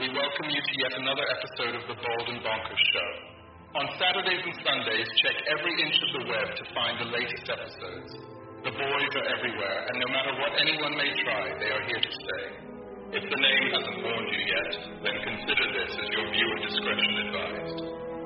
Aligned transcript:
we 0.00 0.08
welcome 0.08 0.48
you 0.48 0.62
to 0.62 0.74
yet 0.80 0.94
another 0.96 1.26
episode 1.36 1.74
of 1.76 1.84
the 1.84 1.96
Bald 2.00 2.26
and 2.32 2.40
Bonkers 2.40 2.84
Show. 2.96 3.10
On 3.76 3.86
Saturdays 4.00 4.40
and 4.40 4.56
Sundays, 4.64 5.08
check 5.20 5.36
every 5.52 5.74
inch 5.84 5.96
of 6.00 6.10
the 6.16 6.24
web 6.32 6.48
to 6.56 6.64
find 6.72 6.94
the 6.96 7.10
latest 7.12 7.44
episodes. 7.44 8.10
The 8.64 8.72
boys 8.72 9.12
are 9.20 9.28
everywhere, 9.36 9.78
and 9.92 9.96
no 10.00 10.08
matter 10.16 10.32
what 10.40 10.52
anyone 10.64 10.96
may 10.96 11.12
try, 11.26 11.44
they 11.60 11.70
are 11.76 11.84
here 11.84 12.00
to 12.00 12.12
stay. 12.24 12.44
If 13.20 13.24
the 13.26 13.36
name 13.36 13.64
hasn't 13.68 13.98
warned 14.00 14.30
you 14.32 14.42
yet, 14.48 14.72
then 15.04 15.16
consider 15.28 15.66
this 15.76 15.92
as 15.92 16.08
your 16.08 16.26
viewer 16.30 16.58
discretion 16.64 17.12
advised. 17.28 17.80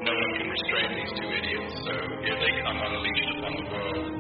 No 0.06 0.14
one 0.14 0.32
can 0.38 0.46
restrain 0.46 0.90
these 1.02 1.12
two 1.18 1.30
idiots, 1.34 1.74
so 1.82 1.94
here 2.22 2.38
they 2.46 2.52
come 2.62 2.78
unleashed 2.78 3.30
upon 3.42 3.52
the 3.58 3.66
world, 3.74 4.14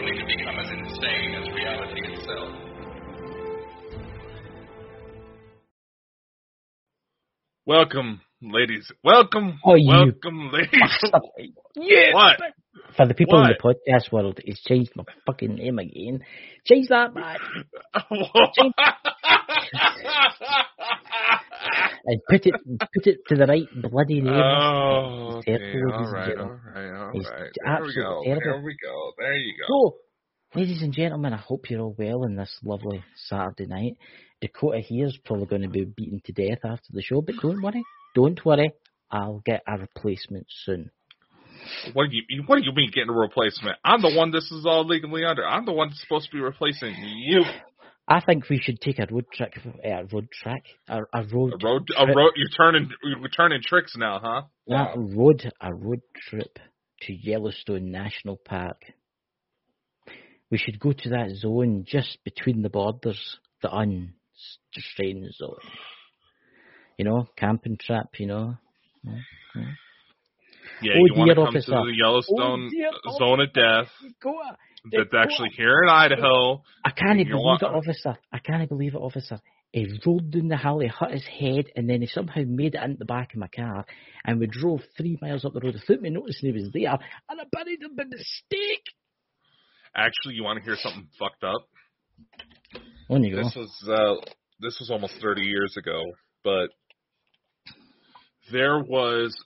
only 0.00 0.14
to 0.16 0.24
become 0.24 0.56
as 0.64 0.70
insane 0.72 1.44
as 1.44 1.46
reality 1.52 2.02
itself. 2.14 2.65
Welcome, 7.66 8.20
ladies. 8.40 8.90
Welcome. 9.02 9.58
Oh, 9.64 9.74
welcome, 9.84 10.50
ladies. 10.52 11.00
yeah. 11.74 12.12
What? 12.14 12.38
For 12.96 13.06
the 13.08 13.14
people 13.14 13.40
in 13.42 13.48
the 13.48 13.56
What? 13.60 13.76
podcast 13.88 14.12
world, 14.12 14.38
he's 14.44 14.60
changed 14.60 14.92
my 14.94 15.02
fucking 15.26 15.56
name 15.56 15.78
again. 15.80 16.20
Change 16.64 16.88
that, 16.88 17.12
man. 17.14 17.36
And 22.08 22.20
put 22.30 22.46
it, 22.46 22.54
put 22.78 23.06
it 23.06 23.18
to 23.28 23.34
the 23.34 23.46
right 23.46 23.66
bloody 23.82 24.20
name. 24.20 24.32
oh, 24.32 25.38
okay. 25.38 25.58
terrible, 25.58 25.92
All 25.94 26.12
right, 26.12 26.38
all 26.38 26.50
right, 26.74 27.14
right. 27.14 27.50
There 27.64 27.82
we 27.82 27.94
go. 27.94 28.22
terrible. 28.24 28.42
There 28.42 28.62
we 28.62 28.76
go. 28.80 29.12
There 29.18 29.36
you 29.36 29.54
go. 29.58 29.66
So, 30.54 30.58
ladies 30.60 30.82
and 30.82 30.92
gentlemen, 30.92 31.32
I 31.32 31.38
hope 31.38 31.68
you're 31.68 31.80
all 31.80 31.96
well 31.98 32.22
on 32.24 32.36
this 32.36 32.56
lovely 32.62 33.02
Saturday 33.16 33.66
night. 33.66 33.96
Dakota 34.40 34.80
here's 34.86 35.16
probably 35.24 35.46
going 35.46 35.62
to 35.62 35.68
be 35.68 35.84
beaten 35.84 36.20
to 36.24 36.32
death 36.32 36.58
after 36.64 36.92
the 36.92 37.02
show, 37.02 37.20
but 37.22 37.36
don't 37.40 37.62
worry, 37.62 37.82
don't 38.14 38.44
worry. 38.44 38.72
I'll 39.10 39.42
get 39.44 39.62
a 39.66 39.78
replacement 39.78 40.46
soon. 40.64 40.90
What 41.94 42.10
do 42.10 42.16
you 42.16 42.42
What 42.46 42.56
do 42.56 42.64
you 42.64 42.72
mean 42.74 42.90
getting 42.92 43.10
a 43.10 43.18
replacement? 43.18 43.76
I'm 43.84 44.02
the 44.02 44.14
one 44.16 44.30
this 44.30 44.50
is 44.52 44.66
all 44.66 44.86
legally 44.86 45.24
under. 45.24 45.46
I'm 45.46 45.64
the 45.64 45.72
one 45.72 45.88
that's 45.88 46.00
supposed 46.00 46.30
to 46.30 46.36
be 46.36 46.40
replacing 46.40 46.94
you. 46.98 47.42
I 48.08 48.20
think 48.20 48.48
we 48.48 48.60
should 48.60 48.80
take 48.80 49.00
a 49.00 49.06
road 49.10 49.24
trip, 49.32 49.52
uh, 49.84 50.04
road 50.12 50.28
track, 50.30 50.62
a, 50.88 51.00
a 51.12 51.24
road, 51.24 51.54
A 51.60 51.66
road, 51.66 51.88
a 51.98 52.06
road. 52.06 52.32
You're 52.36 52.48
turning, 52.56 52.88
you're 53.02 53.28
turning 53.30 53.60
tricks 53.66 53.94
now, 53.96 54.20
huh? 54.22 54.42
That 54.68 54.94
road, 54.96 55.50
a 55.60 55.74
road 55.74 56.02
trip 56.28 56.58
to 57.02 57.12
Yellowstone 57.12 57.90
National 57.90 58.36
Park. 58.36 58.80
We 60.52 60.58
should 60.58 60.78
go 60.78 60.92
to 60.92 61.08
that 61.10 61.30
zone 61.34 61.84
just 61.84 62.18
between 62.24 62.62
the 62.62 62.70
borders, 62.70 63.38
the 63.60 63.70
unrestrained 64.74 65.32
zone. 65.34 65.56
You 66.98 67.04
know, 67.04 67.28
camping 67.36 67.76
trap, 67.80 68.08
you 68.18 68.26
know. 68.26 68.56
Yeah, 69.04 69.12
yeah. 69.54 69.62
Yeah, 70.82 70.92
Oh, 70.96 71.06
you 71.06 71.14
want 71.14 71.28
to 71.30 71.34
dear 71.34 71.44
come 71.44 71.52
to 71.54 71.58
officer. 71.58 71.70
the 71.72 71.94
Yellowstone 71.96 72.70
Oh, 73.06 73.18
zone 73.18 73.40
of 73.40 73.52
death 73.52 73.88
Go 74.22 74.34
that's 74.92 75.10
Go 75.10 75.18
actually 75.18 75.50
here 75.56 75.82
in 75.82 75.88
Idaho. 75.88 76.62
I 76.84 76.90
can't 76.90 77.18
You 77.18 77.24
believe 77.26 77.44
want- 77.44 77.62
it, 77.62 77.66
officer. 77.66 78.16
I 78.32 78.38
can't 78.40 78.68
believe 78.68 78.94
it, 78.94 78.98
officer. 78.98 79.40
He 79.72 79.86
rolled 80.06 80.30
down 80.30 80.48
the 80.48 80.56
hill, 80.56 80.78
he 80.80 80.88
hit 80.88 81.10
his 81.10 81.26
head, 81.26 81.66
and 81.76 81.88
then 81.88 82.00
he 82.00 82.06
somehow 82.06 82.42
made 82.46 82.74
it 82.74 82.82
into 82.82 82.96
the 82.98 83.04
back 83.04 83.32
of 83.34 83.40
my 83.40 83.48
car. 83.48 83.84
And 84.24 84.38
we 84.40 84.46
drove 84.46 84.80
three 84.96 85.18
miles 85.20 85.44
up 85.44 85.52
the 85.54 85.60
road 85.60 85.74
without 85.74 86.00
me 86.02 86.10
noticing 86.10 86.52
he 86.54 86.60
was 86.62 86.70
there. 86.72 86.98
And 87.28 87.40
I 87.40 87.44
buried 87.50 87.82
him 87.82 87.94
by 87.96 88.04
mistake. 88.04 88.84
Actually, 89.94 90.34
you 90.34 90.44
want 90.44 90.58
to 90.58 90.64
hear 90.64 90.76
something 90.76 91.08
fucked 91.18 91.42
up? 91.44 91.68
On 93.08 93.22
you 93.22 93.36
go. 93.36 93.42
This 93.42 93.54
was 93.54 93.88
uh, 93.88 94.30
this 94.60 94.78
was 94.80 94.90
almost 94.90 95.14
30 95.20 95.42
years 95.42 95.76
ago, 95.76 96.02
but 96.42 96.68
there 98.50 98.78
was 98.78 99.36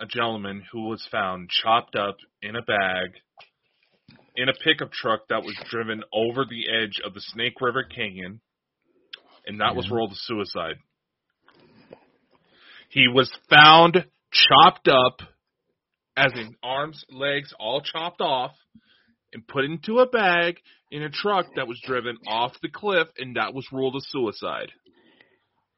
a 0.00 0.06
gentleman 0.06 0.62
who 0.72 0.88
was 0.88 1.06
found 1.10 1.48
chopped 1.48 1.96
up 1.96 2.16
in 2.42 2.56
a 2.56 2.62
bag 2.62 3.10
in 4.36 4.48
a 4.48 4.52
pickup 4.64 4.92
truck 4.92 5.20
that 5.28 5.44
was 5.44 5.56
driven 5.70 6.02
over 6.12 6.44
the 6.44 6.64
edge 6.68 7.00
of 7.04 7.14
the 7.14 7.20
Snake 7.20 7.60
River 7.60 7.84
Canyon, 7.84 8.40
and 9.46 9.60
that 9.60 9.76
was 9.76 9.90
ruled 9.90 10.12
a 10.12 10.16
suicide. 10.16 10.76
He 12.88 13.06
was 13.08 13.30
found 13.48 14.04
chopped 14.32 14.88
up, 14.88 15.18
as 16.16 16.32
in 16.34 16.56
arms, 16.62 17.04
legs, 17.10 17.52
all 17.58 17.80
chopped 17.80 18.20
off, 18.20 18.52
and 19.34 19.46
put 19.46 19.64
into 19.64 19.98
a 19.98 20.06
bag 20.06 20.56
in 20.90 21.02
a 21.02 21.10
truck 21.10 21.46
that 21.56 21.66
was 21.68 21.80
driven 21.84 22.16
off 22.26 22.52
the 22.62 22.68
cliff, 22.68 23.08
and 23.18 23.36
that 23.36 23.52
was 23.52 23.66
ruled 23.72 23.96
a 23.96 24.00
suicide. 24.08 24.70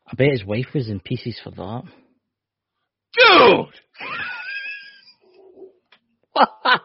I 0.07 0.15
bet 0.15 0.31
his 0.31 0.45
wife 0.45 0.67
was 0.75 0.89
in 0.89 1.01
pieces 1.01 1.41
for 1.43 1.51
that. 1.51 1.83
Dude! 3.15 3.67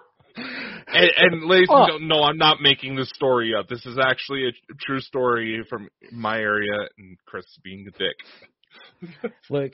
And, 0.94 1.10
and 1.16 1.46
ladies 1.46 1.70
Oh. 1.72 1.78
and 1.78 1.88
gentlemen, 1.88 2.08
no, 2.10 2.24
I'm 2.24 2.38
not 2.38 2.62
making 2.62 2.96
this 2.96 3.10
story 3.16 3.54
up. 3.58 3.68
This 3.70 3.86
is 3.86 3.98
actually 3.98 4.48
a 4.48 4.52
true 4.82 5.00
story 5.00 5.64
from 5.70 5.88
my 6.12 6.38
area, 6.38 6.74
and 6.98 7.18
Chris 7.26 7.46
being 7.64 7.88
a 7.88 7.92
dick. 7.98 9.32
Look, 9.50 9.72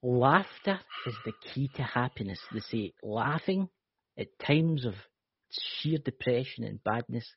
laughter 0.00 0.78
is 1.06 1.14
the 1.24 1.32
key 1.52 1.70
to 1.74 1.82
happiness. 1.82 2.38
They 2.52 2.60
say 2.60 2.92
laughing 3.02 3.68
at 4.16 4.28
times 4.46 4.84
of 4.84 4.94
sheer 5.80 5.98
depression 5.98 6.64
and 6.64 6.82
badness 6.82 7.28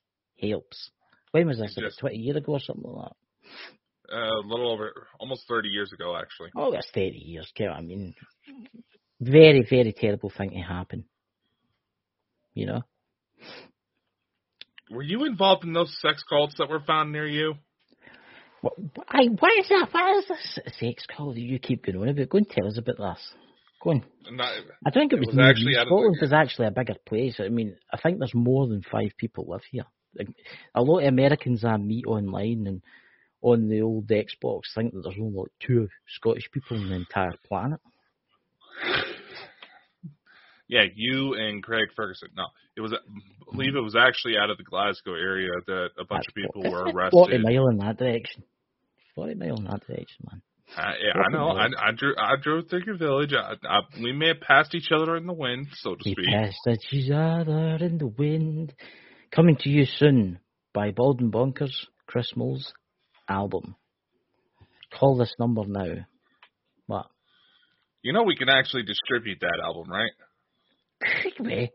helps. 0.41 0.91
When 1.31 1.47
was 1.47 1.59
this? 1.59 1.75
Just- 1.75 1.99
20 1.99 2.17
years 2.17 2.37
ago 2.37 2.53
or 2.53 2.59
something 2.59 2.89
like 2.89 3.09
that? 3.09 3.15
Uh, 4.11 4.39
a 4.39 4.47
little 4.47 4.71
over, 4.71 5.07
almost 5.19 5.47
30 5.47 5.69
years 5.69 5.91
ago, 5.91 6.15
actually. 6.15 6.51
Oh, 6.55 6.71
that's 6.71 6.89
30 6.93 7.17
years, 7.17 7.51
Kev. 7.57 7.75
I 7.75 7.81
mean, 7.81 8.13
very, 9.19 9.65
very 9.67 9.93
terrible 9.93 10.31
thing 10.35 10.51
to 10.51 10.57
happen. 10.57 11.05
You 12.53 12.67
know? 12.67 12.81
Were 14.91 15.01
you 15.01 15.25
involved 15.25 15.63
in 15.63 15.73
those 15.73 15.95
sex 16.01 16.23
cults 16.29 16.55
that 16.59 16.69
were 16.69 16.81
found 16.81 17.11
near 17.11 17.25
you? 17.25 17.55
What, 18.61 18.73
I, 19.09 19.25
what 19.39 19.59
is 19.59 19.69
that? 19.69 19.89
Why 19.91 20.17
is 20.19 20.27
this 20.27 20.59
sex 20.79 21.05
cult 21.05 21.35
that 21.35 21.41
you 21.41 21.59
keep 21.59 21.85
going 21.85 21.97
on 21.97 22.09
about? 22.09 22.29
Go 22.29 22.37
and 22.37 22.49
tell 22.49 22.67
us 22.67 22.77
about 22.77 22.97
this. 22.97 23.33
Go 23.85 23.91
on. 23.91 24.03
Not, 24.31 24.51
I 24.84 24.90
think 24.90 25.13
it 25.13 25.18
It 25.18 25.19
was, 25.28 25.35
was 25.35 25.46
actually 25.46 25.73
you. 25.73 25.78
out 25.78 25.84
of 25.84 25.90
the- 25.90 25.96
Scotland 25.96 26.18
is 26.23 26.34
actually 26.34 26.68
a 26.68 26.72
bigger 26.72 26.96
place. 27.06 27.35
I 27.40 27.50
mean, 27.50 27.78
I 27.94 27.97
think 28.01 28.18
there's 28.18 28.34
more 28.34 28.66
than 28.68 28.81
five 28.81 29.12
people 29.18 29.46
live 29.47 29.62
here. 29.72 29.85
A 30.73 30.81
lot 30.81 31.00
of 31.03 31.07
Americans 31.07 31.63
I 31.63 31.78
meet 31.78 32.06
online 32.07 32.66
and 32.66 32.81
on 33.44 33.69
the 33.69 33.81
old 33.81 34.07
Xbox 34.07 34.62
think 34.73 34.94
that 34.94 35.01
there's 35.03 35.19
only 35.19 35.38
like 35.38 35.51
two 35.59 35.88
Scottish 36.07 36.50
people 36.51 36.78
on 36.78 36.90
the 36.90 36.96
entire 36.96 37.34
planet. 37.47 37.79
yeah, 40.67 40.85
you 40.96 41.35
and 41.35 41.62
Craig 41.62 41.90
Ferguson. 41.96 42.29
No, 42.35 42.46
it 42.75 42.81
was, 42.81 42.91
I 42.94 43.52
believe 43.56 43.75
it 43.75 43.81
was 43.84 43.96
actually 43.96 44.35
out 44.38 44.50
of 44.50 44.57
the 44.57 44.63
Glasgow 44.63 45.13
area 45.13 45.50
that 45.67 45.90
a 46.00 46.06
bunch 46.06 46.25
of 46.28 46.34
people 46.34 46.63
what- 46.63 46.72
were 46.72 46.84
arrested. 46.91 47.12
40 47.12 47.38
mile 47.40 47.67
in 47.67 47.78
that 47.78 47.97
direction. 47.97 48.44
40 49.13 49.35
mile 49.35 49.57
in 49.57 49.66
that 49.66 49.85
direction, 49.85 50.25
man. 50.31 50.41
I, 50.77 50.93
yeah, 51.01 51.21
I 51.21 51.29
know. 51.31 51.49
I, 51.49 51.65
I 51.89 51.91
drew. 51.95 52.13
I 52.17 52.33
drove 52.41 52.69
through 52.69 52.83
your 52.85 52.97
village. 52.97 53.33
I, 53.33 53.53
I, 53.67 53.79
we 54.01 54.11
may 54.11 54.29
have 54.29 54.41
passed 54.41 54.73
each 54.75 54.89
other 54.93 55.15
in 55.15 55.25
the 55.25 55.33
wind, 55.33 55.67
so 55.73 55.95
to 55.95 56.01
We 56.05 56.11
speak. 56.13 56.25
passed 56.27 56.67
each 56.91 57.11
other 57.11 57.77
in 57.85 57.97
the 57.97 58.07
wind. 58.07 58.73
Coming 59.31 59.57
to 59.61 59.69
you 59.69 59.85
soon 59.85 60.39
by 60.73 60.91
Bald 60.91 61.21
and 61.21 61.31
Bonkers, 61.31 61.73
Chris 62.07 62.27
Mole's 62.35 62.73
album. 63.29 63.75
Call 64.97 65.17
this 65.17 65.33
number 65.39 65.63
now. 65.65 66.05
What? 66.87 67.07
You 68.01 68.13
know, 68.13 68.23
we 68.23 68.35
can 68.35 68.49
actually 68.49 68.83
distribute 68.83 69.39
that 69.41 69.59
album, 69.63 69.89
right? 69.89 70.11
Could 71.23 71.45
we? 71.45 71.71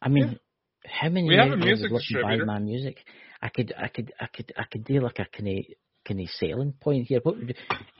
I 0.00 0.08
mean, 0.08 0.38
how 0.84 1.08
many 1.08 1.28
We 1.28 1.36
have 1.36 1.52
a 1.52 1.56
music 1.56 1.88
to 1.88 1.94
buy 1.94 1.98
distributor. 1.98 2.46
my 2.46 2.58
music? 2.58 2.96
I 3.40 3.48
could, 3.48 3.72
I 3.76 3.88
could, 3.88 4.12
I 4.20 4.26
could, 4.26 4.52
I 4.56 4.64
could 4.70 4.84
do 4.84 5.00
like 5.00 5.18
a 5.18 5.26
kind 5.26 5.48
of, 5.58 5.64
kind 6.06 6.20
of 6.20 6.28
selling 6.30 6.74
point 6.80 7.06
here. 7.08 7.20
What 7.22 7.36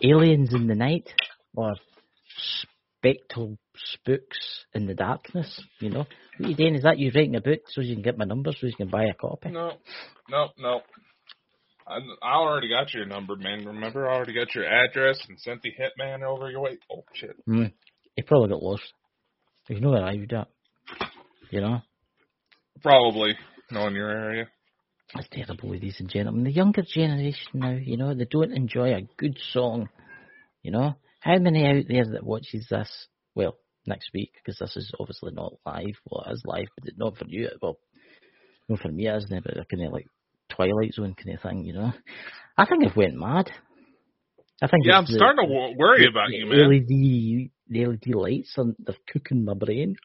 aliens 0.02 0.54
in 0.54 0.66
the 0.66 0.74
night 0.74 1.08
or 1.54 1.74
spectral 2.98 3.58
spooks 3.76 4.64
in 4.74 4.86
the 4.86 4.94
darkness? 4.94 5.62
You 5.80 5.90
know, 5.90 6.06
what 6.38 6.50
you 6.50 6.56
doing? 6.56 6.74
Is 6.74 6.82
that 6.82 6.98
you 6.98 7.10
writing 7.14 7.36
a 7.36 7.40
book 7.40 7.60
so 7.68 7.80
you 7.80 7.94
can 7.94 8.02
get 8.02 8.18
my 8.18 8.24
number 8.24 8.52
so 8.52 8.66
you 8.66 8.74
can 8.74 8.88
buy 8.88 9.04
a 9.04 9.14
copy? 9.14 9.50
No, 9.50 9.72
no, 10.28 10.48
no. 10.58 10.80
I, 11.86 11.98
I 12.22 12.34
already 12.34 12.68
got 12.68 12.94
your 12.94 13.06
number, 13.06 13.36
man. 13.36 13.66
Remember, 13.66 14.08
I 14.08 14.14
already 14.14 14.34
got 14.34 14.54
your 14.54 14.64
address 14.64 15.18
and 15.28 15.38
sent 15.38 15.62
the 15.62 15.70
hitman 15.72 16.22
over 16.22 16.50
your 16.50 16.60
way. 16.60 16.78
Oh 16.90 17.04
shit! 17.14 17.36
Hmm. 17.46 17.66
He 18.14 18.22
probably 18.22 18.50
got 18.50 18.62
lost. 18.62 18.84
You 19.68 19.80
know 19.80 19.90
where 19.90 20.04
I 20.04 20.14
would 20.14 20.32
at. 20.32 20.48
You 21.50 21.60
know? 21.60 21.78
Probably 22.82 23.34
knowing 23.70 23.94
your 23.94 24.10
area. 24.10 24.48
That's 25.14 25.28
terrible, 25.30 25.70
ladies 25.70 25.96
and 26.00 26.08
gentlemen. 26.08 26.44
The 26.44 26.52
younger 26.52 26.82
generation 26.82 27.50
now, 27.54 27.72
you 27.72 27.96
know, 27.98 28.14
they 28.14 28.24
don't 28.24 28.52
enjoy 28.52 28.94
a 28.94 29.02
good 29.18 29.38
song. 29.52 29.88
You 30.62 30.70
know? 30.70 30.94
How 31.20 31.38
many 31.38 31.66
out 31.66 31.84
there 31.88 32.04
that 32.12 32.24
watches 32.24 32.66
this? 32.70 32.88
Well, 33.34 33.56
next 33.86 34.10
week, 34.14 34.32
because 34.34 34.58
this 34.58 34.76
is 34.76 34.92
obviously 34.98 35.32
not 35.32 35.54
live. 35.66 35.96
Well, 36.08 36.24
it 36.28 36.32
is 36.32 36.42
live, 36.46 36.66
but 36.82 36.94
not 36.96 37.16
for 37.18 37.26
you. 37.26 37.48
Well, 37.60 37.78
not 38.68 38.80
for 38.80 38.88
me, 38.88 39.06
isn't 39.08 39.32
it? 39.32 39.44
But 39.44 39.56
a 39.58 39.64
kind 39.66 39.86
of 39.86 39.92
like 39.92 40.06
Twilight 40.48 40.94
Zone 40.94 41.14
kind 41.14 41.36
of 41.36 41.42
thing, 41.42 41.64
you 41.64 41.74
know? 41.74 41.92
I 42.56 42.64
think 42.64 42.86
I've 42.86 42.96
went 42.96 43.14
mad. 43.14 43.50
I 44.62 44.68
think 44.68 44.86
Yeah, 44.86 44.98
I'm 44.98 45.04
the- 45.04 45.12
starting 45.12 45.46
to 45.46 45.74
worry 45.76 46.04
the- 46.04 46.08
about 46.10 46.28
the 46.28 46.36
you, 46.36 46.46
man. 46.46 46.58
LED, 46.70 47.50
the 47.68 47.86
LED 47.86 48.14
lights, 48.14 48.56
and 48.56 48.74
they're 48.78 48.94
cooking 49.08 49.44
my 49.44 49.54
brain. 49.54 49.96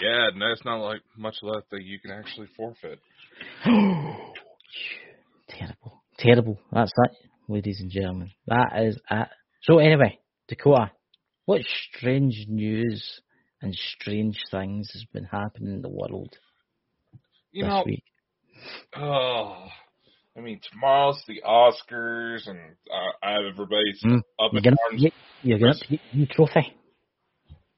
Yeah, 0.00 0.28
and 0.28 0.40
there's 0.40 0.64
not 0.64 0.76
like 0.82 1.02
much 1.16 1.36
left 1.42 1.70
that 1.70 1.82
you 1.82 1.98
can 2.00 2.10
actually 2.10 2.48
forfeit. 2.56 2.98
terrible, 5.48 6.02
terrible. 6.18 6.58
That's 6.72 6.92
that, 6.96 7.10
ladies 7.48 7.80
and 7.80 7.90
gentlemen. 7.90 8.30
That 8.46 8.72
is 8.84 8.96
it. 9.10 9.28
So 9.62 9.78
anyway, 9.78 10.18
Dakota, 10.48 10.90
what 11.44 11.62
strange 11.92 12.46
news 12.48 13.20
and 13.62 13.74
strange 13.74 14.38
things 14.50 14.90
has 14.92 15.04
been 15.12 15.24
happening 15.24 15.74
in 15.74 15.82
the 15.82 15.88
world 15.88 16.36
You 17.52 17.64
this 17.64 17.70
know, 17.70 17.82
week? 17.84 18.04
oh, 18.96 19.66
I 20.36 20.40
mean, 20.40 20.60
tomorrow's 20.70 21.22
the 21.26 21.42
Oscars, 21.46 22.46
and 22.48 22.58
uh, 22.92 23.12
I 23.26 23.32
have 23.32 23.44
everybody's 23.52 24.00
Hmm. 24.02 24.18
up 24.38 24.52
You're 24.52 24.58
in 24.58 24.64
gonna, 24.64 24.76
arms. 24.90 25.02
you, 25.02 25.10
you're 25.42 25.58
gonna 25.58 25.74
get 25.88 26.00
your 26.12 26.26
trophy. 26.30 26.74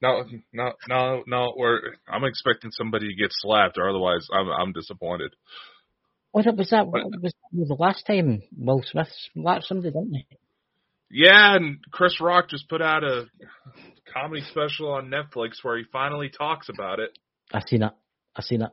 No, 0.01 0.23
no, 0.53 0.71
no, 0.87 1.23
no. 1.27 1.53
We're, 1.57 1.79
I'm 2.07 2.23
expecting 2.23 2.71
somebody 2.71 3.07
to 3.09 3.15
get 3.15 3.31
slapped, 3.31 3.77
or 3.77 3.89
otherwise, 3.89 4.25
I'm, 4.33 4.47
I'm 4.49 4.71
disappointed. 4.73 5.33
What 6.31 6.45
was 6.55 6.69
that? 6.69 6.87
What- 6.87 7.05
was 7.21 7.33
that 7.51 7.67
the 7.67 7.73
last 7.73 8.05
time 8.05 8.41
Will 8.57 8.83
Smith 8.85 9.07
slapped 9.33 9.65
somebody, 9.65 9.89
didn't 9.91 10.13
he? 10.13 10.27
Yeah, 11.11 11.55
and 11.55 11.79
Chris 11.91 12.21
Rock 12.21 12.49
just 12.49 12.69
put 12.69 12.81
out 12.81 13.03
a 13.03 13.25
comedy 14.13 14.41
special 14.49 14.91
on 14.91 15.09
Netflix 15.09 15.63
where 15.63 15.77
he 15.77 15.83
finally 15.91 16.29
talks 16.29 16.69
about 16.69 16.99
it. 16.99 17.17
I 17.51 17.61
seen 17.65 17.81
it. 17.83 17.93
I 18.35 18.41
seen 18.41 18.61
it. 18.61 18.69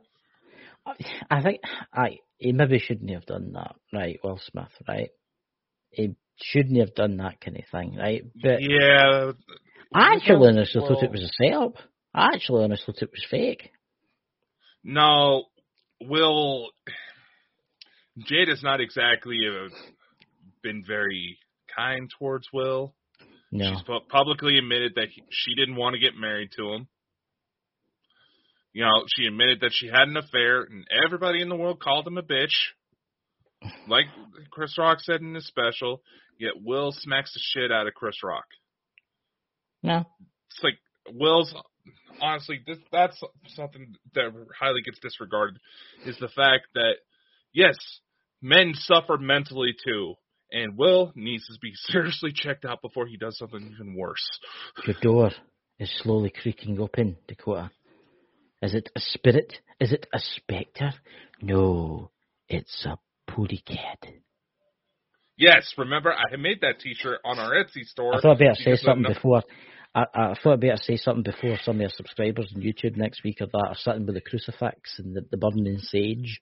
I- 0.85 0.95
I 1.29 1.41
think 1.41 1.61
I 1.91 2.19
he 2.37 2.51
maybe 2.53 2.79
shouldn't 2.79 3.09
have 3.09 3.25
done 3.25 3.53
that, 3.53 3.75
right? 3.91 4.19
Will 4.23 4.37
Smith, 4.37 4.71
right? 4.87 5.09
He 5.89 6.15
shouldn't 6.41 6.77
have 6.77 6.93
done 6.93 7.17
that 7.17 7.41
kind 7.41 7.57
of 7.57 7.63
thing, 7.71 7.95
right? 7.97 8.23
But 8.35 8.61
Yeah, 8.61 9.31
I 9.93 10.15
actually 10.15 10.47
honestly 10.47 10.81
thought 10.81 11.03
it 11.03 11.11
was 11.11 11.23
a 11.23 11.43
setup. 11.43 11.75
I 12.13 12.29
actually 12.33 12.63
honestly 12.63 12.93
thought 12.93 13.03
it 13.03 13.11
was 13.11 13.25
fake. 13.29 13.71
No, 14.83 15.45
Will. 16.01 16.69
Jade 18.19 18.47
has 18.47 18.63
not 18.63 18.81
exactly 18.81 19.39
uh, 19.47 19.69
been 20.63 20.83
very 20.85 21.37
kind 21.75 22.09
towards 22.17 22.47
Will. 22.53 22.95
No, 23.51 23.69
She's 23.69 23.83
pu- 23.83 23.99
publicly 24.09 24.57
admitted 24.57 24.93
that 24.95 25.09
he, 25.13 25.23
she 25.29 25.55
didn't 25.55 25.75
want 25.75 25.93
to 25.93 25.99
get 25.99 26.15
married 26.15 26.49
to 26.57 26.73
him. 26.73 26.87
You 28.73 28.83
know, 28.83 29.05
she 29.15 29.25
admitted 29.25 29.61
that 29.61 29.71
she 29.73 29.87
had 29.87 30.07
an 30.07 30.17
affair, 30.17 30.63
and 30.63 30.85
everybody 31.05 31.41
in 31.41 31.49
the 31.49 31.55
world 31.55 31.79
called 31.79 32.05
him 32.05 32.17
a 32.17 32.23
bitch. 32.23 32.53
Like 33.87 34.05
Chris 34.51 34.77
Rock 34.77 34.99
said 35.01 35.21
in 35.21 35.33
his 35.33 35.47
special, 35.47 36.01
yet 36.39 36.53
Will 36.63 36.91
smacks 36.91 37.33
the 37.33 37.39
shit 37.41 37.71
out 37.71 37.87
of 37.87 37.93
Chris 37.93 38.21
Rock. 38.23 38.45
No, 39.83 40.05
It's 40.51 40.63
like 40.63 40.77
Will's 41.13 41.53
honestly 42.21 42.61
this 42.65 42.77
that's 42.91 43.19
something 43.55 43.95
that 44.15 44.31
highly 44.59 44.81
gets 44.81 44.99
disregarded 44.99 45.57
is 46.05 46.17
the 46.19 46.29
fact 46.29 46.67
that 46.73 46.95
yes, 47.53 47.75
men 48.41 48.73
suffer 48.73 49.17
mentally 49.17 49.73
too. 49.85 50.15
And 50.49 50.77
Will 50.77 51.11
needs 51.15 51.45
to 51.47 51.59
be 51.61 51.73
seriously 51.75 52.31
checked 52.33 52.65
out 52.65 52.81
before 52.81 53.05
he 53.05 53.17
does 53.17 53.37
something 53.37 53.71
even 53.73 53.95
worse. 53.95 54.25
your 54.85 54.95
door 55.01 55.31
is 55.79 55.91
slowly 56.01 56.31
creaking 56.31 56.79
open, 56.79 57.17
Dakota. 57.27 57.71
Is 58.61 58.73
it 58.73 58.89
a 58.95 58.99
spirit? 58.99 59.53
Is 59.79 59.91
it 59.91 60.07
a 60.13 60.19
spectre? 60.19 60.93
No, 61.41 62.11
it's 62.47 62.85
a 62.85 62.97
pooty 63.29 63.61
cat. 63.65 63.99
Yes, 65.37 65.71
remember 65.77 66.11
I 66.11 66.23
had 66.31 66.39
made 66.39 66.61
that 66.61 66.79
T-shirt 66.79 67.19
on 67.23 67.37
our 67.39 67.51
Etsy 67.53 67.83
store. 67.85 68.15
I 68.15 68.21
thought 68.21 68.31
I'd 68.33 68.39
better 68.39 68.55
say 68.55 68.75
something 68.75 69.03
no- 69.03 69.13
before. 69.13 69.43
I, 69.93 70.05
I 70.13 70.33
thought 70.41 70.53
I'd 70.53 70.61
better 70.61 70.77
say 70.77 70.97
something 70.97 71.23
before 71.23 71.57
some 71.63 71.75
of 71.77 71.81
your 71.81 71.89
subscribers 71.89 72.51
on 72.55 72.61
YouTube 72.61 72.97
next 72.97 73.23
week 73.23 73.41
are 73.41 73.47
that 73.47 73.67
are 73.69 73.75
sitting 73.75 74.05
with 74.05 74.15
the 74.15 74.21
crucifix 74.21 74.99
and 74.99 75.15
the, 75.15 75.21
the 75.31 75.37
burning 75.37 75.77
sage. 75.79 76.41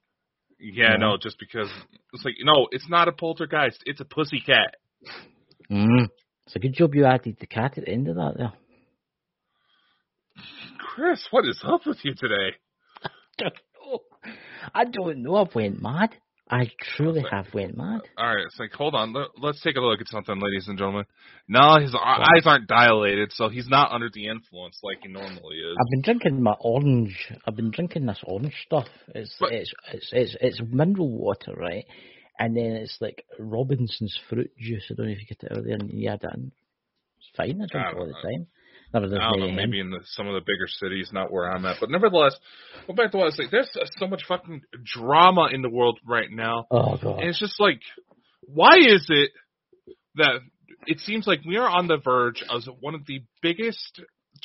Yeah, 0.58 0.92
Yeah. 0.92 0.96
no, 0.96 1.16
just 1.20 1.38
because 1.38 1.70
it's 2.12 2.24
like 2.24 2.34
no, 2.42 2.68
it's 2.70 2.88
not 2.88 3.08
a 3.08 3.12
poltergeist, 3.12 3.82
it's 3.86 4.00
a 4.00 4.04
pussy 4.06 4.40
cat. 4.40 4.76
Mm. 5.70 6.08
It's 6.46 6.56
a 6.56 6.58
good 6.58 6.74
job 6.74 6.94
you 6.94 7.04
added 7.04 7.36
the 7.40 7.46
cat 7.46 7.76
at 7.76 7.84
the 7.84 7.90
end 7.90 8.08
of 8.08 8.16
that 8.16 8.34
there. 8.36 8.52
Chris, 10.78 11.26
what 11.30 11.44
is 11.46 11.60
up 11.66 11.82
with 11.86 11.98
you 12.02 12.14
today? 12.14 12.56
I 13.04 13.08
don't 13.38 13.54
know. 13.84 13.98
I 14.74 14.84
don't 14.84 15.22
know. 15.22 15.36
I've 15.36 15.54
went 15.54 15.82
mad. 15.82 16.16
I 16.48 16.70
truly 16.96 17.24
have 17.30 17.46
went 17.52 17.76
mad. 17.76 18.02
All 18.16 18.34
right, 18.36 18.44
it's 18.46 18.58
like 18.58 18.72
hold 18.72 18.94
on, 18.94 19.12
let, 19.12 19.28
let's 19.38 19.60
take 19.62 19.76
a 19.76 19.80
look 19.80 20.00
at 20.00 20.08
something, 20.08 20.38
ladies 20.40 20.68
and 20.68 20.78
gentlemen. 20.78 21.04
No, 21.48 21.78
his 21.80 21.92
eye- 21.94 22.24
eyes 22.36 22.46
aren't 22.46 22.68
dilated, 22.68 23.32
so 23.32 23.48
he's 23.48 23.68
not 23.68 23.90
under 23.90 24.08
the 24.12 24.28
influence 24.28 24.78
like 24.82 24.98
he 25.02 25.08
normally 25.08 25.56
is. 25.56 25.76
I've 25.80 25.90
been 25.90 26.02
drinking 26.02 26.42
my 26.42 26.54
orange. 26.60 27.32
I've 27.46 27.56
been 27.56 27.72
drinking 27.72 28.06
this 28.06 28.20
orange 28.24 28.54
stuff. 28.64 28.86
It's 29.14 29.34
But- 29.40 29.52
it's 29.52 29.72
it's 29.92 30.10
it's 30.12 30.36
it's 30.40 30.62
mineral 30.70 31.10
water, 31.10 31.52
right? 31.56 31.84
And 32.38 32.56
then 32.56 32.72
it's 32.76 32.96
like 33.00 33.24
Robinson's 33.38 34.16
fruit 34.28 34.50
juice. 34.58 34.84
I 34.90 34.94
don't 34.94 35.06
know 35.06 35.12
if 35.12 35.18
you 35.20 35.26
get 35.26 35.42
it 35.42 35.64
there 35.64 35.74
and 35.74 35.90
you 35.90 36.08
add 36.10 36.22
it 36.22 36.30
in. 36.34 36.52
It's 37.18 37.30
fine. 37.36 37.60
I 37.60 37.66
drink 37.66 37.86
it 37.92 37.96
all 37.98 38.06
the 38.06 38.12
know. 38.12 38.46
Time. 39.02 39.12
Never 39.12 39.14
does 39.14 39.18
I 39.22 39.30
don't 39.30 39.40
know, 39.40 39.52
maybe 39.52 39.80
in 39.80 39.90
the, 39.90 40.00
some 40.04 40.26
of 40.26 40.34
the 40.34 40.40
bigger 40.40 40.66
cities, 40.66 41.10
not 41.12 41.32
where 41.32 41.50
I'm 41.50 41.64
at, 41.64 41.76
but 41.80 41.90
nevertheless, 41.90 42.36
go 42.86 42.94
back 42.94 43.10
to 43.12 43.16
what 43.18 43.24
I 43.24 43.26
was 43.26 43.36
saying. 43.36 43.50
There's 43.52 43.70
uh, 43.74 43.86
so 43.98 44.06
much 44.06 44.22
fucking 44.28 44.62
drama 44.84 45.48
in 45.52 45.62
the 45.62 45.70
world 45.70 45.98
right 46.06 46.30
now. 46.30 46.66
Oh 46.70 46.96
god. 46.96 47.20
And 47.20 47.28
it's 47.28 47.40
just 47.40 47.60
like, 47.60 47.80
why 48.42 48.76
is 48.78 49.06
it 49.08 49.30
that 50.16 50.40
it 50.86 51.00
seems 51.00 51.26
like 51.26 51.40
we 51.46 51.56
are 51.56 51.68
on 51.68 51.88
the 51.88 51.98
verge 52.02 52.42
of 52.48 52.62
one 52.80 52.94
of 52.94 53.06
the 53.06 53.22
biggest 53.42 54.00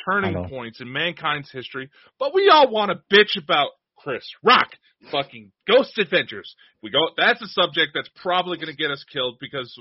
turning 0.06 0.48
points 0.50 0.80
in 0.82 0.92
mankind's 0.92 1.52
history, 1.52 1.90
but 2.20 2.34
we 2.34 2.50
all 2.52 2.72
want 2.72 2.92
to 2.92 3.16
bitch 3.16 3.42
about 3.42 3.70
Chris 3.98 4.24
Rock, 4.44 4.70
fucking 5.12 5.52
Ghost 5.68 5.98
Adventures. 5.98 6.56
We 6.82 6.90
go. 6.90 7.00
That's 7.18 7.42
a 7.42 7.48
subject 7.48 7.92
that's 7.94 8.10
probably 8.22 8.58
going 8.58 8.70
to 8.70 8.76
get 8.76 8.92
us 8.92 9.04
killed 9.12 9.38
because 9.40 9.78